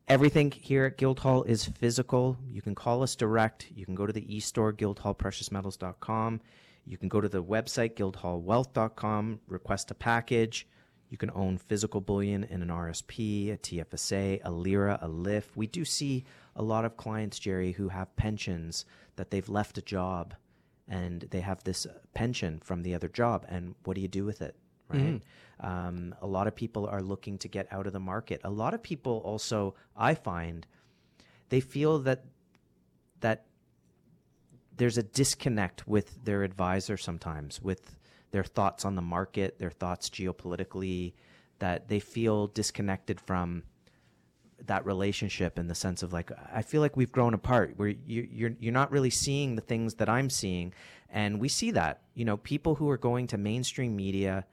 Everything 0.08 0.52
here 0.52 0.86
at 0.86 0.98
Guildhall 0.98 1.44
is 1.44 1.66
physical. 1.66 2.38
You 2.50 2.62
can 2.62 2.76
call 2.76 3.04
us 3.04 3.16
direct. 3.16 3.68
You 3.74 3.86
can 3.86 3.96
go 3.96 4.06
to 4.06 4.12
the 4.12 4.36
e-store 4.36 4.74
guildhallpreciousmetals.com. 4.74 6.42
You 6.86 6.98
can 6.98 7.08
go 7.08 7.22
to 7.22 7.30
the 7.30 7.42
website, 7.42 7.96
guildhallwealth.com, 7.96 9.40
request 9.48 9.92
a 9.92 9.96
package. 9.96 10.68
You 11.10 11.18
can 11.18 11.32
own 11.34 11.58
physical 11.58 12.02
bullion 12.02 12.44
in 12.44 12.62
an 12.62 12.68
RSP, 12.68 13.54
a 13.54 13.58
TFSA, 13.58 14.42
a 14.44 14.52
LIRA, 14.52 15.00
a 15.02 15.08
LIF. 15.08 15.56
We 15.56 15.68
do 15.68 15.86
see 15.86 16.26
a 16.56 16.64
lot 16.64 16.86
of 16.86 16.98
clients, 16.98 17.40
Jerry, 17.40 17.72
who 17.72 17.90
have 17.90 18.16
pensions 18.16 18.86
that 19.16 19.32
they've 19.32 19.50
left 19.50 19.78
a 19.78 19.82
job 19.82 20.34
and 20.88 21.22
they 21.32 21.42
have 21.42 21.64
this 21.64 21.88
pension 22.14 22.60
from 22.60 22.84
the 22.84 22.94
other 22.94 23.08
job. 23.08 23.46
And 23.50 23.76
what 23.84 23.96
do 23.96 24.02
you 24.02 24.08
do 24.08 24.26
with 24.26 24.42
it? 24.42 24.56
Right. 24.90 25.02
Mm-hmm. 25.02 25.66
Um, 25.66 26.16
a 26.22 26.28
lot 26.28 26.48
of 26.48 26.56
people 26.56 26.88
are 26.88 27.02
looking 27.02 27.38
to 27.40 27.48
get 27.48 27.72
out 27.72 27.88
of 27.88 27.94
the 27.94 28.00
market. 28.00 28.42
A 28.44 28.50
lot 28.50 28.74
of 28.74 28.84
people 28.84 29.22
also, 29.24 29.76
I 29.96 30.14
find, 30.14 30.68
they 31.50 31.62
feel 31.62 32.00
that 32.00 32.26
that 33.22 33.46
there's 34.76 34.98
a 34.98 35.04
disconnect 35.04 35.88
with 35.88 36.26
their 36.26 36.44
advisor 36.44 36.98
sometimes, 36.98 37.62
with 37.62 37.96
their 38.32 38.44
thoughts 38.44 38.84
on 38.84 38.96
the 38.96 39.02
market, 39.02 39.60
their 39.60 39.72
thoughts 39.72 40.10
geopolitically, 40.10 41.14
that 41.60 41.88
they 41.88 42.00
feel 42.00 42.48
disconnected 42.48 43.22
from 43.22 43.64
that 44.66 44.86
relationship 44.86 45.60
in 45.60 45.68
the 45.68 45.76
sense 45.76 46.04
of 46.04 46.14
like 46.14 46.32
I 46.54 46.62
feel 46.62 46.82
like 46.82 46.96
we've 46.96 47.12
grown 47.12 47.34
apart 47.34 47.74
where 47.78 47.90
you, 47.90 48.28
you're 48.32 48.54
you're 48.60 48.74
not 48.74 48.92
really 48.92 49.10
seeing 49.10 49.56
the 49.56 49.62
things 49.62 49.96
that 49.96 50.10
I'm 50.10 50.30
seeing. 50.30 50.74
And 51.10 51.40
we 51.40 51.50
see 51.50 51.72
that 51.72 52.02
you 52.14 52.26
know 52.26 52.38
people 52.38 52.76
who 52.76 52.90
are 52.90 52.98
going 52.98 53.28
to 53.28 53.38
mainstream 53.38 53.96
media 53.96 54.46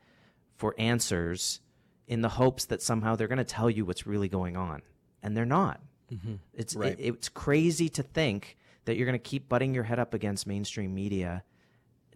for 0.56 0.74
answers 0.78 1.60
in 2.06 2.22
the 2.22 2.28
hopes 2.28 2.66
that 2.66 2.82
somehow 2.82 3.16
they're 3.16 3.28
going 3.28 3.38
to 3.38 3.44
tell 3.44 3.70
you 3.70 3.84
what's 3.84 4.06
really 4.06 4.28
going 4.28 4.56
on 4.56 4.82
and 5.22 5.36
they're 5.36 5.46
not. 5.46 5.80
Mm-hmm. 6.12 6.34
it's 6.54 6.74
right. 6.74 6.98
it, 6.98 7.14
it's 7.14 7.28
crazy 7.28 7.88
to 7.90 8.02
think 8.02 8.56
that 8.84 8.96
you're 8.96 9.06
going 9.06 9.18
to 9.18 9.18
keep 9.18 9.48
butting 9.48 9.72
your 9.72 9.84
head 9.84 10.00
up 10.00 10.12
against 10.12 10.44
mainstream 10.44 10.92
media 10.92 11.44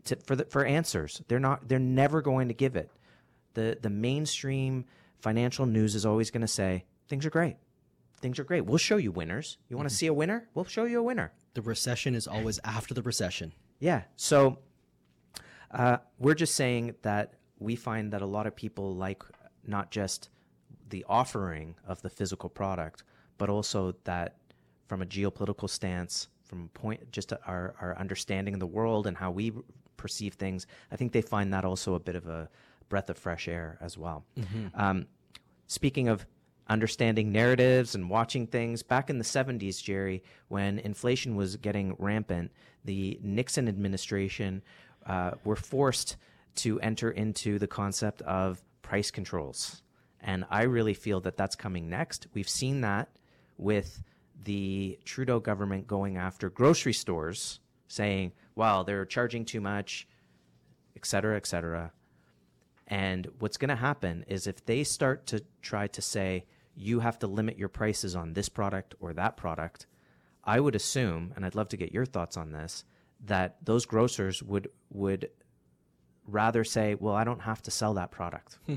to, 0.07 0.16
for 0.16 0.35
the, 0.35 0.45
for 0.47 0.64
answers. 0.64 1.22
They're 1.28 1.39
not 1.39 1.68
they're 1.68 1.78
never 1.78 2.20
going 2.20 2.49
to 2.49 2.55
give 2.55 2.74
it. 2.74 2.91
The 3.55 3.78
the 3.80 3.91
mainstream 3.91 4.87
financial 5.20 5.64
news 5.64 5.95
is 5.95 6.05
always 6.05 6.32
going 6.32 6.41
to 6.41 6.49
say 6.49 6.85
things 7.09 7.24
are 7.24 7.30
great 7.30 7.57
things 8.25 8.39
are 8.39 8.45
great. 8.45 8.64
We'll 8.64 8.79
show 8.79 8.97
you 8.97 9.12
winners. 9.12 9.59
You 9.68 9.77
want 9.77 9.87
to 9.87 9.95
mm-hmm. 9.95 9.99
see 9.99 10.07
a 10.07 10.14
winner? 10.14 10.49
We'll 10.55 10.64
show 10.64 10.87
you 10.87 10.99
a 10.99 11.03
winner. 11.03 11.35
The 11.53 11.61
recession 11.61 12.14
is 12.14 12.27
always 12.27 12.59
after 12.64 12.95
the 12.95 13.03
recession. 13.03 13.53
Yeah. 13.81 14.05
So 14.16 14.61
uh, 15.70 15.99
we're 16.18 16.35
just 16.35 16.55
saying 16.55 16.95
that 17.03 17.35
we 17.59 17.77
find 17.77 18.14
that 18.14 18.22
a 18.22 18.27
lot 18.27 18.47
of 18.47 18.57
people 18.57 18.95
like 18.95 19.22
not 19.66 19.91
just 19.91 20.31
the 20.89 21.05
offering 21.07 21.75
of 21.87 22.01
the 22.01 22.09
physical 22.09 22.49
product, 22.49 23.05
but 23.37 23.51
also 23.51 23.95
that 24.05 24.37
from 24.87 25.03
a 25.03 25.07
geopolitical 25.07 25.68
stance, 25.68 26.29
from 26.45 26.70
point 26.70 27.12
just 27.12 27.31
our, 27.47 27.75
our 27.79 27.95
understanding 27.99 28.55
of 28.55 28.61
the 28.61 28.66
world 28.66 29.07
and 29.07 29.18
how 29.18 29.31
we 29.31 29.53
perceive 29.99 30.33
things, 30.33 30.66
I 30.91 30.97
think 30.97 31.12
they 31.12 31.20
find 31.20 31.53
that 31.53 31.66
also 31.66 31.93
a 31.93 32.01
bit 32.01 32.16
of 32.16 32.27
a 32.27 32.49
breath 32.89 33.11
of 33.11 33.18
fresh 33.18 33.49
air 33.49 33.77
as 33.83 33.99
well. 33.99 34.25
Mm-hmm. 34.39 34.81
Um, 34.81 35.07
speaking 35.66 36.09
of 36.09 36.25
understanding 36.69 37.31
narratives 37.33 37.95
and 37.95 38.09
watching 38.09 38.47
things. 38.47 38.83
Back 38.83 39.11
in 39.11 39.19
the 39.19 39.25
70s, 39.25 39.83
Jerry, 39.83 40.23
when 40.49 40.79
inflation 40.79 41.37
was 41.37 41.57
getting 41.57 41.95
rampant, 41.99 42.53
the 42.85 43.19
Nixon 43.23 43.69
administration 43.69 44.62
uh, 45.07 45.33
were 45.45 45.57
forced 45.57 46.17
to 46.57 46.81
enter 46.81 47.11
into 47.11 47.59
the 47.59 47.67
concept 47.67 48.23
of 48.23 48.62
price 48.83 49.11
controls. 49.11 49.83
And 50.21 50.45
I 50.51 50.62
really 50.62 50.95
feel 50.95 51.21
that 51.21 51.37
that's 51.37 51.57
coming 51.57 51.91
next. 51.91 52.29
We've 52.33 52.49
seen 52.49 52.81
that 52.81 53.09
with 53.59 54.03
the 54.45 54.99
Trudeau 55.05 55.41
government 55.41 55.87
going 55.87 56.17
after 56.17 56.49
grocery 56.49 56.93
stores, 56.93 57.61
saying, 57.89 58.33
well, 58.55 58.85
they're 58.85 59.05
charging 59.05 59.45
too 59.45 59.61
much, 59.61 60.07
et 60.97 61.05
cetera, 61.07 61.37
et 61.37 61.47
cetera. 61.47 61.93
And 62.87 63.29
what's 63.39 63.57
going 63.57 63.71
to 63.71 63.77
happen 63.77 64.25
is 64.29 64.47
if 64.47 64.65
they 64.65 64.85
start 64.85 65.27
to 65.27 65.43
try 65.62 65.87
to 65.89 66.03
say, 66.03 66.45
you 66.77 67.01
have 67.01 67.18
to 67.20 67.27
limit 67.27 67.59
your 67.59 67.68
prices 67.68 68.16
on 68.16 68.33
this 68.33 68.49
product 68.49 68.95
or 69.01 69.12
that 69.12 69.37
product, 69.37 69.87
I 70.43 70.61
would 70.61 70.75
assume, 70.75 71.33
and 71.37 71.45
I'd 71.45 71.55
love 71.55 71.68
to 71.70 71.77
get 71.77 71.93
your 71.93 72.05
thoughts 72.05 72.37
on 72.37 72.53
this, 72.53 72.85
that 73.27 73.57
those 73.62 73.87
grocers 73.87 74.43
would 74.43 74.68
would 74.91 75.31
rather 76.27 76.64
say, 76.64 76.95
"Well, 76.95 77.14
I 77.14 77.25
don't 77.25 77.43
have 77.43 77.62
to 77.62 77.70
sell 77.70 77.95
that 77.95 78.11
product." 78.11 78.59
Hmm. 78.66 78.77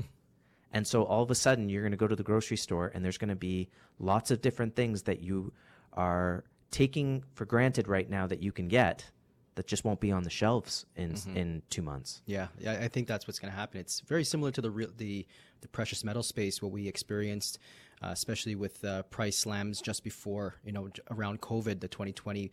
And 0.72 0.86
so 0.86 1.02
all 1.04 1.22
of 1.22 1.30
a 1.30 1.34
sudden, 1.34 1.68
you're 1.68 1.82
going 1.82 1.92
to 1.92 1.98
go 1.98 2.06
to 2.06 2.16
the 2.16 2.22
grocery 2.22 2.56
store, 2.56 2.90
and 2.94 3.04
there's 3.04 3.18
going 3.18 3.30
to 3.30 3.36
be 3.36 3.68
lots 3.98 4.30
of 4.30 4.40
different 4.42 4.76
things 4.76 5.02
that 5.02 5.20
you 5.20 5.52
are 5.94 6.44
taking 6.70 7.24
for 7.34 7.44
granted 7.46 7.88
right 7.88 8.08
now 8.08 8.26
that 8.26 8.42
you 8.42 8.52
can 8.52 8.68
get 8.68 9.10
that 9.54 9.66
just 9.66 9.84
won't 9.84 9.98
be 9.98 10.12
on 10.12 10.22
the 10.22 10.30
shelves 10.30 10.86
in 10.94 11.12
mm-hmm. 11.12 11.36
in 11.36 11.62
two 11.68 11.82
months. 11.82 12.22
Yeah, 12.26 12.48
yeah, 12.58 12.78
I 12.80 12.88
think 12.88 13.08
that's 13.08 13.26
what's 13.26 13.38
going 13.38 13.52
to 13.52 13.58
happen. 13.58 13.80
It's 13.80 14.00
very 14.00 14.24
similar 14.24 14.50
to 14.52 14.60
the 14.60 14.70
real 14.70 14.90
the 14.96 15.26
the 15.60 15.68
precious 15.68 16.04
metal 16.04 16.22
space, 16.22 16.62
what 16.62 16.70
we 16.70 16.86
experienced 16.86 17.58
uh, 18.02 18.08
especially 18.10 18.54
with 18.54 18.84
uh, 18.84 19.02
price 19.04 19.36
slams 19.36 19.80
just 19.80 20.04
before, 20.04 20.56
you 20.64 20.72
know, 20.72 20.88
around 21.10 21.40
COVID, 21.40 21.80
the 21.80 21.88
2020. 21.88 22.50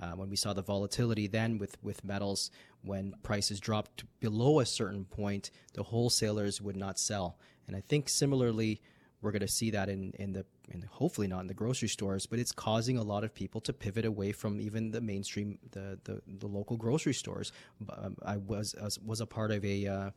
Uh, 0.00 0.12
when 0.12 0.30
we 0.30 0.36
saw 0.36 0.52
the 0.52 0.62
volatility 0.62 1.26
then 1.26 1.58
with, 1.58 1.76
with 1.82 2.04
metals, 2.04 2.52
when 2.82 3.12
prices 3.24 3.58
dropped 3.58 4.04
below 4.20 4.60
a 4.60 4.66
certain 4.66 5.04
point, 5.04 5.50
the 5.74 5.82
wholesalers 5.82 6.60
would 6.60 6.76
not 6.76 7.00
sell. 7.00 7.36
And 7.66 7.74
I 7.74 7.80
think 7.80 8.08
similarly, 8.08 8.80
we're 9.20 9.32
going 9.32 9.40
to 9.40 9.48
see 9.48 9.70
that 9.70 9.88
in, 9.88 10.12
in 10.18 10.32
the 10.32 10.44
in 10.70 10.82
hopefully 10.82 11.26
not 11.26 11.40
in 11.40 11.46
the 11.46 11.54
grocery 11.54 11.88
stores, 11.88 12.26
but 12.26 12.38
it's 12.38 12.52
causing 12.52 12.98
a 12.98 13.02
lot 13.02 13.24
of 13.24 13.34
people 13.34 13.60
to 13.62 13.72
pivot 13.72 14.04
away 14.04 14.32
from 14.32 14.60
even 14.60 14.90
the 14.90 15.00
mainstream 15.00 15.58
the 15.72 15.98
the, 16.04 16.20
the 16.26 16.46
local 16.46 16.76
grocery 16.76 17.14
stores. 17.14 17.52
Um, 17.90 18.16
I 18.24 18.36
was 18.36 18.74
was 19.04 19.20
a 19.20 19.26
part 19.26 19.50
of 19.50 19.64
a 19.64 19.86
uh, 19.86 20.10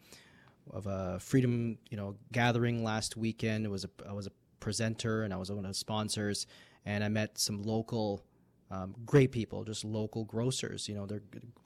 of 0.70 0.86
a 0.86 1.20
freedom 1.20 1.78
you 1.90 1.98
know 1.98 2.16
gathering 2.32 2.84
last 2.84 3.18
weekend. 3.18 3.66
It 3.66 3.70
was 3.70 3.86
a 3.86 3.90
I 4.08 4.14
was 4.14 4.28
a 4.28 4.32
presenter 4.62 5.24
and 5.24 5.34
I 5.34 5.38
was 5.38 5.52
one 5.52 5.66
of 5.66 5.70
the 5.70 5.74
sponsors, 5.74 6.48
and 6.86 7.04
I 7.04 7.10
met 7.10 7.38
some 7.38 7.62
local 7.62 8.24
um, 8.72 8.96
great 9.06 9.34
people, 9.34 9.66
just 9.66 9.84
local 9.84 10.24
grocers. 10.24 10.88
You 10.88 10.96
know, 10.96 11.06
they're 11.06 11.22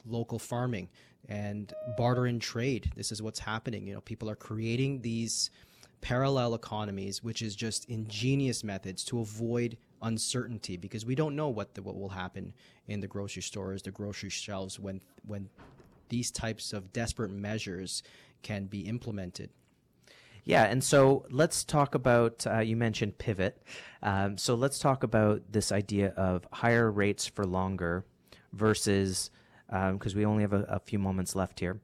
local 0.08 0.40
farming 0.40 0.90
and 1.30 1.72
barter 1.98 2.26
and 2.26 2.42
trade. 2.42 2.92
This 2.96 3.12
is 3.12 3.22
what's 3.22 3.40
happening. 3.40 3.86
You 3.86 3.94
know, 3.94 4.02
people 4.02 4.30
are 4.30 4.36
creating 4.36 5.02
these 5.02 5.52
parallel 6.02 6.56
economies, 6.56 7.24
which 7.24 7.42
is 7.42 7.56
just 7.56 7.86
ingenious 7.86 8.64
methods 8.64 9.04
to 9.06 9.20
avoid 9.20 9.78
uncertainty 10.02 10.78
because 10.78 11.06
we 11.06 11.16
don't 11.16 11.36
know 11.36 11.50
what 11.50 11.74
the, 11.74 11.82
what 11.82 11.96
will 11.96 12.10
happen 12.10 12.54
in 12.88 13.00
the 13.00 13.08
grocery 13.08 13.42
stores, 13.42 13.82
the 13.82 13.92
grocery 13.92 14.30
shelves 14.30 14.80
when 14.80 15.02
when 15.26 15.50
these 16.10 16.32
types 16.32 16.74
of 16.74 16.94
desperate 16.94 17.32
measures 17.32 18.04
can 18.44 18.66
be 18.66 18.82
implemented. 18.82 19.50
Yeah, 20.46 20.66
and 20.66 20.84
so 20.84 21.26
let's 21.32 21.64
talk 21.64 21.96
about. 21.96 22.46
Uh, 22.46 22.60
you 22.60 22.76
mentioned 22.76 23.18
pivot, 23.18 23.62
um, 24.04 24.38
so 24.38 24.54
let's 24.54 24.78
talk 24.78 25.02
about 25.02 25.42
this 25.52 25.72
idea 25.72 26.10
of 26.16 26.48
higher 26.52 26.90
rates 26.92 27.26
for 27.26 27.46
longer 27.46 28.06
versus 28.54 29.32
because 29.68 30.14
um, 30.14 30.18
we 30.18 30.24
only 30.24 30.44
have 30.44 30.54
a, 30.54 30.62
a 30.70 30.80
few 30.80 31.00
moments 31.00 31.36
left 31.36 31.60
here. 31.60 31.82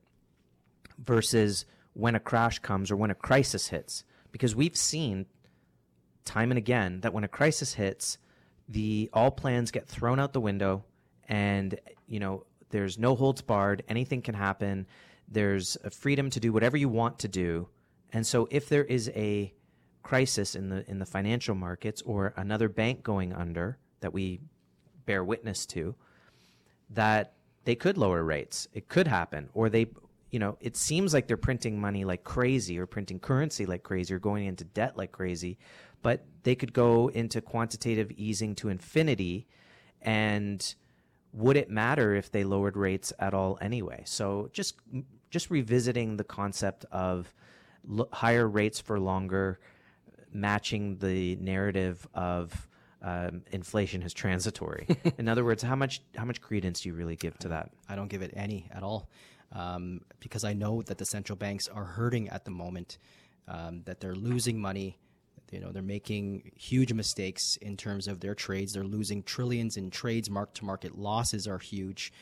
Versus 0.99 1.65
when 1.93 2.13
a 2.13 2.19
crash 2.19 2.59
comes 2.59 2.91
or 2.91 2.95
when 2.95 3.09
a 3.09 3.15
crisis 3.15 3.69
hits, 3.69 4.03
because 4.31 4.55
we've 4.55 4.77
seen 4.77 5.25
time 6.23 6.51
and 6.51 6.59
again 6.59 7.01
that 7.01 7.13
when 7.13 7.23
a 7.23 7.27
crisis 7.27 7.73
hits, 7.73 8.19
the 8.69 9.09
all 9.11 9.31
plans 9.31 9.71
get 9.71 9.87
thrown 9.87 10.19
out 10.19 10.33
the 10.33 10.39
window, 10.39 10.83
and 11.27 11.79
you 12.05 12.19
know 12.19 12.45
there's 12.69 12.99
no 12.99 13.15
holds 13.15 13.41
barred. 13.41 13.81
Anything 13.89 14.21
can 14.21 14.35
happen. 14.35 14.85
There's 15.27 15.77
a 15.83 15.89
freedom 15.89 16.29
to 16.29 16.39
do 16.39 16.53
whatever 16.53 16.77
you 16.77 16.89
want 16.89 17.17
to 17.19 17.27
do 17.27 17.67
and 18.13 18.25
so 18.25 18.47
if 18.51 18.67
there 18.69 18.83
is 18.83 19.09
a 19.15 19.53
crisis 20.03 20.55
in 20.55 20.69
the 20.69 20.89
in 20.89 20.99
the 20.99 21.05
financial 21.05 21.55
markets 21.55 22.01
or 22.03 22.33
another 22.35 22.67
bank 22.67 23.03
going 23.03 23.33
under 23.33 23.77
that 24.01 24.13
we 24.13 24.41
bear 25.05 25.23
witness 25.23 25.65
to, 25.67 25.95
that 26.89 27.33
they 27.63 27.75
could 27.75 27.97
lower 27.97 28.23
rates. 28.23 28.67
It 28.73 28.87
could 28.87 29.07
happen. 29.07 29.49
Or 29.53 29.69
they 29.69 29.87
you 30.31 30.39
know, 30.39 30.57
it 30.61 30.77
seems 30.77 31.13
like 31.13 31.27
they're 31.27 31.35
printing 31.35 31.79
money 31.79 32.05
like 32.05 32.23
crazy 32.23 32.79
or 32.79 32.85
printing 32.85 33.19
currency 33.19 33.65
like 33.65 33.83
crazy 33.83 34.13
or 34.13 34.19
going 34.19 34.45
into 34.45 34.63
debt 34.63 34.95
like 34.95 35.11
crazy, 35.11 35.57
but 36.01 36.25
they 36.43 36.55
could 36.55 36.73
go 36.73 37.09
into 37.09 37.41
quantitative 37.41 38.11
easing 38.11 38.55
to 38.55 38.69
infinity 38.69 39.47
and 40.01 40.75
would 41.33 41.57
it 41.57 41.69
matter 41.69 42.15
if 42.15 42.31
they 42.31 42.43
lowered 42.43 42.75
rates 42.75 43.13
at 43.19 43.33
all 43.33 43.57
anyway? 43.61 44.03
So 44.05 44.49
just 44.53 44.75
just 45.29 45.49
revisiting 45.49 46.17
the 46.17 46.23
concept 46.23 46.85
of 46.91 47.33
l- 47.89 48.09
higher 48.11 48.47
rates 48.47 48.79
for 48.79 48.99
longer, 48.99 49.59
matching 50.31 50.97
the 50.97 51.35
narrative 51.37 52.07
of 52.13 52.67
um, 53.01 53.41
inflation 53.51 54.03
is 54.03 54.13
transitory. 54.13 54.87
In 55.17 55.27
other 55.27 55.43
words, 55.43 55.63
how 55.63 55.75
much 55.75 56.01
how 56.15 56.25
much 56.25 56.41
credence 56.41 56.81
do 56.81 56.89
you 56.89 56.95
really 56.95 57.15
give 57.15 57.37
to 57.39 57.49
that? 57.49 57.71
I 57.89 57.95
don't 57.95 58.09
give 58.09 58.21
it 58.21 58.31
any 58.35 58.69
at 58.71 58.83
all, 58.83 59.09
um, 59.51 60.01
because 60.19 60.43
I 60.43 60.53
know 60.53 60.81
that 60.83 60.97
the 60.97 61.05
central 61.05 61.35
banks 61.35 61.67
are 61.67 61.83
hurting 61.83 62.29
at 62.29 62.45
the 62.45 62.51
moment, 62.51 62.97
um, 63.47 63.81
that 63.85 63.99
they're 63.99 64.15
losing 64.15 64.59
money. 64.59 64.97
You 65.51 65.59
know, 65.59 65.71
they're 65.71 65.81
making 65.81 66.51
huge 66.55 66.93
mistakes 66.93 67.57
in 67.57 67.75
terms 67.75 68.07
of 68.07 68.21
their 68.21 68.35
trades. 68.35 68.71
They're 68.73 68.85
losing 68.85 69.21
trillions 69.23 69.75
in 69.75 69.89
trades. 69.89 70.29
Mark 70.29 70.53
to 70.55 70.65
market 70.65 70.97
losses 70.97 71.45
are 71.47 71.57
huge. 71.57 72.13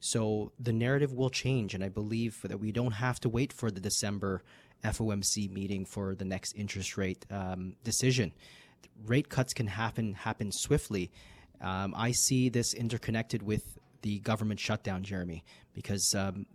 So 0.00 0.52
the 0.58 0.72
narrative 0.72 1.12
will 1.12 1.30
change, 1.30 1.74
and 1.74 1.82
I 1.82 1.88
believe 1.88 2.40
that 2.42 2.60
we 2.60 2.70
don't 2.70 2.92
have 2.92 3.18
to 3.20 3.28
wait 3.28 3.52
for 3.52 3.70
the 3.70 3.80
December 3.80 4.42
FOMC 4.84 5.50
meeting 5.50 5.84
for 5.84 6.14
the 6.14 6.24
next 6.24 6.52
interest 6.54 6.96
rate 6.96 7.26
um, 7.30 7.74
decision. 7.84 8.32
Rate 9.06 9.28
cuts 9.28 9.52
can 9.54 9.66
happen 9.66 10.14
happen 10.14 10.52
swiftly. 10.52 11.10
Um, 11.60 11.94
I 11.96 12.12
see 12.12 12.48
this 12.48 12.74
interconnected 12.74 13.42
with 13.42 13.78
the 14.02 14.20
government 14.20 14.60
shutdown, 14.60 15.02
Jeremy, 15.02 15.44
because 15.74 16.14
um, 16.14 16.46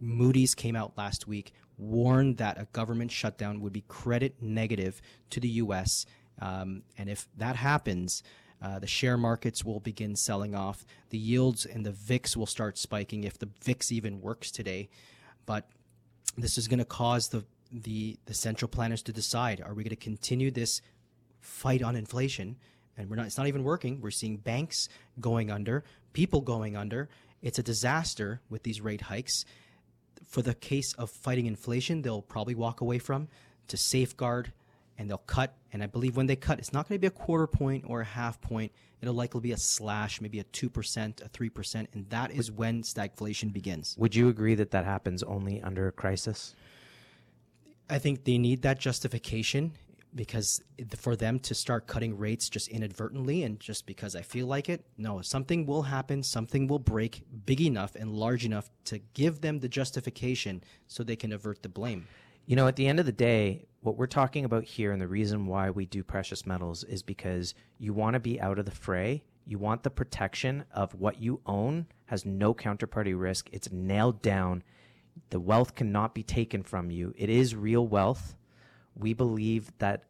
Moody's 0.00 0.54
came 0.54 0.76
out 0.76 0.96
last 0.96 1.26
week, 1.26 1.52
warned 1.78 2.36
that 2.36 2.60
a 2.60 2.66
government 2.72 3.10
shutdown 3.10 3.60
would 3.60 3.72
be 3.72 3.84
credit 3.88 4.36
negative 4.40 5.02
to 5.30 5.40
the 5.40 5.48
U.S. 5.48 6.06
Um, 6.40 6.82
and 6.96 7.08
if 7.08 7.26
that 7.36 7.56
happens, 7.56 8.22
uh, 8.62 8.78
the 8.78 8.86
share 8.86 9.16
markets 9.16 9.64
will 9.64 9.80
begin 9.80 10.14
selling 10.14 10.54
off. 10.54 10.84
The 11.10 11.18
yields 11.18 11.66
and 11.66 11.84
the 11.84 11.90
VIX 11.92 12.36
will 12.36 12.46
start 12.46 12.78
spiking 12.78 13.24
if 13.24 13.38
the 13.38 13.48
VIX 13.62 13.90
even 13.90 14.20
works 14.20 14.50
today. 14.52 14.88
But 15.46 15.68
this 16.36 16.56
is 16.56 16.68
going 16.68 16.78
to 16.78 16.84
cause 16.84 17.28
the, 17.28 17.44
the, 17.72 18.18
the 18.26 18.34
central 18.34 18.68
planners 18.68 19.02
to 19.02 19.12
decide 19.12 19.60
are 19.60 19.74
we 19.74 19.82
going 19.82 19.90
to 19.90 19.96
continue 19.96 20.50
this 20.50 20.80
fight 21.40 21.82
on 21.82 21.96
inflation? 21.96 22.56
And 22.96 23.08
we're 23.08 23.16
not, 23.16 23.26
it's 23.26 23.38
not 23.38 23.46
even 23.46 23.64
working. 23.64 24.00
We're 24.00 24.10
seeing 24.10 24.36
banks 24.36 24.88
going 25.20 25.50
under, 25.50 25.82
people 26.12 26.42
going 26.42 26.76
under. 26.76 27.08
It's 27.40 27.58
a 27.58 27.62
disaster 27.62 28.40
with 28.50 28.62
these 28.62 28.80
rate 28.80 29.02
hikes. 29.02 29.44
For 30.28 30.42
the 30.42 30.54
case 30.54 30.92
of 30.94 31.10
fighting 31.10 31.46
inflation, 31.46 32.02
they'll 32.02 32.22
probably 32.22 32.54
walk 32.54 32.80
away 32.80 32.98
from 32.98 33.28
to 33.68 33.76
safeguard 33.76 34.52
and 34.98 35.08
they'll 35.08 35.18
cut. 35.18 35.54
And 35.72 35.82
I 35.82 35.86
believe 35.86 36.16
when 36.16 36.26
they 36.26 36.36
cut, 36.36 36.58
it's 36.58 36.72
not 36.72 36.88
going 36.88 36.96
to 36.96 37.00
be 37.00 37.06
a 37.06 37.10
quarter 37.10 37.46
point 37.46 37.84
or 37.86 38.02
a 38.02 38.04
half 38.04 38.40
point. 38.40 38.72
It'll 39.00 39.14
likely 39.14 39.40
be 39.40 39.52
a 39.52 39.56
slash, 39.56 40.20
maybe 40.20 40.38
a 40.38 40.44
2%, 40.44 41.24
a 41.24 41.28
3%. 41.28 41.86
And 41.92 42.08
that 42.10 42.30
is 42.30 42.52
when 42.52 42.82
stagflation 42.82 43.52
begins. 43.52 43.96
Would 43.98 44.14
you 44.14 44.28
agree 44.28 44.54
that 44.54 44.70
that 44.70 44.84
happens 44.84 45.22
only 45.22 45.60
under 45.62 45.88
a 45.88 45.92
crisis? 45.92 46.54
I 47.88 47.98
think 47.98 48.24
they 48.24 48.38
need 48.38 48.62
that 48.62 48.78
justification 48.78 49.72
because 50.14 50.62
for 50.96 51.16
them 51.16 51.38
to 51.38 51.54
start 51.54 51.86
cutting 51.86 52.18
rates 52.18 52.48
just 52.48 52.68
inadvertently 52.68 53.42
and 53.44 53.58
just 53.58 53.86
because 53.86 54.14
I 54.14 54.22
feel 54.22 54.46
like 54.46 54.68
it, 54.68 54.84
no, 54.98 55.22
something 55.22 55.64
will 55.64 55.82
happen, 55.82 56.22
something 56.22 56.66
will 56.66 56.78
break 56.78 57.22
big 57.46 57.60
enough 57.60 57.94
and 57.94 58.12
large 58.12 58.44
enough 58.44 58.70
to 58.86 58.98
give 59.14 59.40
them 59.40 59.60
the 59.60 59.68
justification 59.68 60.62
so 60.86 61.02
they 61.02 61.16
can 61.16 61.32
avert 61.32 61.62
the 61.62 61.68
blame. 61.68 62.06
You 62.44 62.56
know, 62.56 62.66
at 62.66 62.76
the 62.76 62.88
end 62.88 63.00
of 63.00 63.06
the 63.06 63.12
day, 63.12 63.66
what 63.80 63.96
we're 63.96 64.06
talking 64.06 64.44
about 64.44 64.64
here 64.64 64.92
and 64.92 65.00
the 65.00 65.08
reason 65.08 65.46
why 65.46 65.70
we 65.70 65.86
do 65.86 66.02
precious 66.02 66.44
metals 66.44 66.84
is 66.84 67.02
because 67.02 67.54
you 67.78 67.94
want 67.94 68.14
to 68.14 68.20
be 68.20 68.40
out 68.40 68.58
of 68.58 68.64
the 68.64 68.70
fray. 68.70 69.22
You 69.46 69.58
want 69.58 69.82
the 69.82 69.90
protection 69.90 70.64
of 70.72 70.94
what 70.94 71.20
you 71.20 71.40
own 71.46 71.86
has 72.06 72.26
no 72.26 72.52
counterparty 72.52 73.18
risk. 73.18 73.48
It's 73.52 73.72
nailed 73.72 74.22
down. 74.22 74.62
The 75.30 75.40
wealth 75.40 75.74
cannot 75.74 76.14
be 76.14 76.22
taken 76.22 76.62
from 76.62 76.90
you. 76.90 77.14
It 77.16 77.30
is 77.30 77.54
real 77.54 77.86
wealth. 77.86 78.36
We 78.94 79.14
believe 79.14 79.72
that 79.78 80.04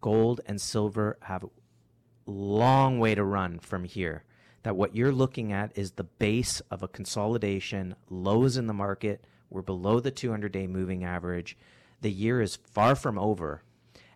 gold 0.00 0.40
and 0.46 0.60
silver 0.60 1.18
have 1.22 1.44
a 1.44 1.50
long 2.26 2.98
way 2.98 3.14
to 3.14 3.24
run 3.24 3.58
from 3.58 3.84
here. 3.84 4.24
That 4.62 4.76
what 4.76 4.94
you're 4.94 5.12
looking 5.12 5.52
at 5.52 5.76
is 5.76 5.92
the 5.92 6.04
base 6.04 6.60
of 6.70 6.82
a 6.82 6.88
consolidation, 6.88 7.94
lows 8.10 8.56
in 8.56 8.66
the 8.66 8.74
market. 8.74 9.24
We're 9.50 9.62
below 9.62 10.00
the 10.00 10.10
200 10.10 10.52
day 10.52 10.66
moving 10.66 11.04
average 11.04 11.56
the 12.00 12.10
year 12.10 12.40
is 12.40 12.56
far 12.56 12.94
from 12.94 13.18
over. 13.18 13.62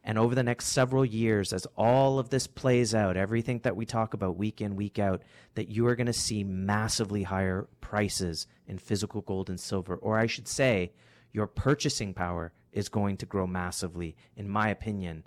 And 0.04 0.18
over 0.18 0.34
the 0.34 0.42
next 0.42 0.66
several 0.66 1.04
years, 1.04 1.52
as 1.52 1.66
all 1.76 2.18
of 2.18 2.30
this 2.30 2.48
plays 2.48 2.92
out, 2.94 3.16
everything 3.16 3.60
that 3.60 3.76
we 3.76 3.86
talk 3.86 4.14
about 4.14 4.36
week 4.36 4.60
in, 4.60 4.74
week 4.74 4.98
out, 4.98 5.22
that 5.54 5.68
you 5.68 5.86
are 5.86 5.94
going 5.94 6.08
to 6.08 6.12
see 6.12 6.42
massively 6.42 7.22
higher 7.22 7.68
prices 7.80 8.48
in 8.66 8.78
physical 8.78 9.20
gold 9.20 9.48
and 9.48 9.60
silver. 9.60 9.94
Or 9.96 10.18
I 10.18 10.26
should 10.26 10.48
say, 10.48 10.92
your 11.32 11.46
purchasing 11.46 12.14
power 12.14 12.52
is 12.72 12.88
going 12.88 13.16
to 13.18 13.26
grow 13.26 13.46
massively. 13.46 14.16
In 14.36 14.48
my 14.48 14.70
opinion, 14.70 15.24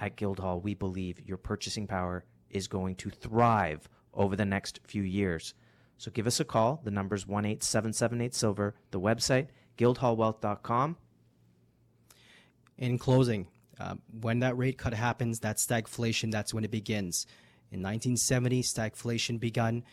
at 0.00 0.16
Guildhall, 0.16 0.60
we 0.60 0.74
believe 0.74 1.20
your 1.24 1.38
purchasing 1.38 1.86
power 1.86 2.24
is 2.50 2.66
going 2.66 2.96
to 2.96 3.10
thrive 3.10 3.88
over 4.12 4.34
the 4.34 4.44
next 4.44 4.80
few 4.84 5.02
years. 5.02 5.54
So 5.98 6.10
give 6.10 6.26
us 6.26 6.40
a 6.40 6.44
call. 6.44 6.80
The 6.82 6.90
number 6.90 7.14
is 7.14 7.26
1 7.26 7.58
Silver. 7.60 8.74
The 8.90 9.00
website, 9.00 9.48
guildhallwealth.com 9.78 10.96
in 12.76 12.98
closing, 12.98 13.46
uh, 13.78 13.94
when 14.20 14.40
that 14.40 14.56
rate 14.56 14.78
cut 14.78 14.94
happens, 14.94 15.40
that 15.40 15.56
stagflation, 15.56 16.30
that's 16.30 16.54
when 16.54 16.64
it 16.64 16.70
begins. 16.70 17.26
In 17.70 17.82
1970, 17.82 18.62
stagflation 18.62 19.40
begun. 19.40 19.84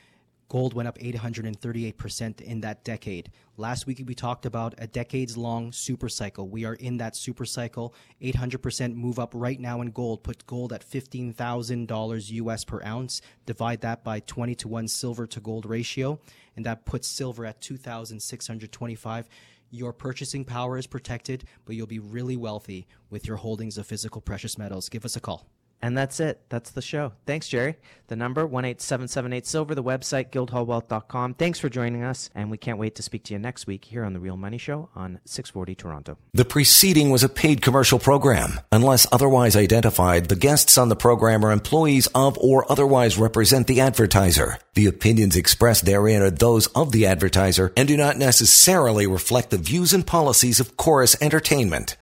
Gold 0.50 0.76
went 0.76 0.88
up 0.88 1.00
838% 1.00 2.42
in 2.42 2.62
that 2.62 2.84
decade. 2.84 3.32
Last 3.58 3.88
week, 3.88 4.04
we 4.06 4.14
talked 4.14 4.46
about 4.46 4.76
a 4.78 4.86
decades 4.86 5.36
long 5.36 5.72
super 5.72 6.08
cycle. 6.10 6.48
We 6.48 6.64
are 6.66 6.76
in 6.76 6.98
that 6.98 7.16
super 7.16 7.46
cycle. 7.46 7.96
800% 8.22 8.94
move 8.94 9.18
up 9.18 9.32
right 9.34 9.60
now 9.60 9.82
in 9.82 9.90
gold 9.90 10.24
puts 10.24 10.44
gold 10.44 10.72
at 10.72 10.88
$15,000 10.88 12.32
US 12.32 12.64
per 12.66 12.84
ounce. 12.84 13.22
Divide 13.48 13.82
that 13.82 14.04
by 14.04 14.20
20 14.20 14.54
to 14.56 14.68
1 14.68 14.88
silver 14.90 15.26
to 15.26 15.40
gold 15.40 15.66
ratio, 15.66 16.20
and 16.56 16.66
that 16.66 16.86
puts 16.86 17.08
silver 17.08 17.46
at 17.46 17.60
2,625 17.62 19.28
your 19.74 19.92
purchasing 19.92 20.46
power 20.46 20.78
is 20.78 20.86
protected, 20.86 21.46
but 21.66 21.76
you'll 21.76 21.88
be 21.88 22.00
really 22.00 22.38
wealthy 22.38 22.88
with 23.10 23.28
your 23.28 23.38
holdings 23.38 23.78
of 23.78 23.88
physical 23.88 24.22
precious 24.22 24.58
metals. 24.58 24.88
Give 24.88 25.04
us 25.04 25.16
a 25.16 25.20
call. 25.20 25.48
And 25.84 25.98
that's 25.98 26.22
it. 26.22 26.40
That's 26.48 26.72
the 26.72 26.82
show. 26.82 27.12
Thanks, 27.26 27.50
Jerry. 27.50 27.76
The 28.08 28.16
number, 28.16 28.44
18778 28.44 29.46
Silver, 29.46 29.76
the 29.76 29.84
website, 29.84 30.30
guildhallwealth.com. 30.30 31.34
Thanks 31.34 31.60
for 31.60 31.68
joining 31.68 32.04
us, 32.04 32.30
and 32.34 32.50
we 32.50 32.58
can't 32.58 32.78
wait 32.78 32.96
to 32.96 33.04
speak 33.04 33.24
to 33.26 33.34
you 33.34 33.40
next 33.40 33.68
week 33.68 33.84
here 33.84 34.06
on 34.06 34.14
The 34.14 34.22
Real 34.22 34.38
Money 34.38 34.58
Show 34.58 34.88
on 34.96 35.20
640 35.26 35.76
Toronto. 35.76 36.18
The 36.34 36.46
preceding 36.46 37.10
was 37.10 37.22
a 37.22 37.28
paid 37.28 37.62
commercial 37.62 38.00
program. 38.00 38.62
Unless 38.72 39.08
otherwise 39.12 39.58
identified, 39.58 40.30
the 40.30 40.38
guests 40.38 40.78
on 40.78 40.88
the 40.88 40.96
program 40.96 41.44
are 41.44 41.52
employees 41.52 42.08
of 42.16 42.38
or 42.38 42.72
otherwise 42.72 43.18
represent 43.18 43.68
the 43.68 43.82
advertiser. 43.82 44.60
The 44.76 44.86
opinions 44.86 45.36
expressed 45.36 45.84
therein 45.84 46.22
are 46.22 46.32
those 46.32 46.68
of 46.68 46.94
the 46.94 47.08
advertiser 47.08 47.74
and 47.76 47.90
do 47.90 47.98
not 47.98 48.18
necessarily 48.18 49.06
reflect 49.06 49.50
the 49.50 49.58
views 49.58 49.92
and 49.92 50.08
policies 50.08 50.62
of 50.62 50.78
Corus 50.78 51.18
Entertainment. 51.22 51.98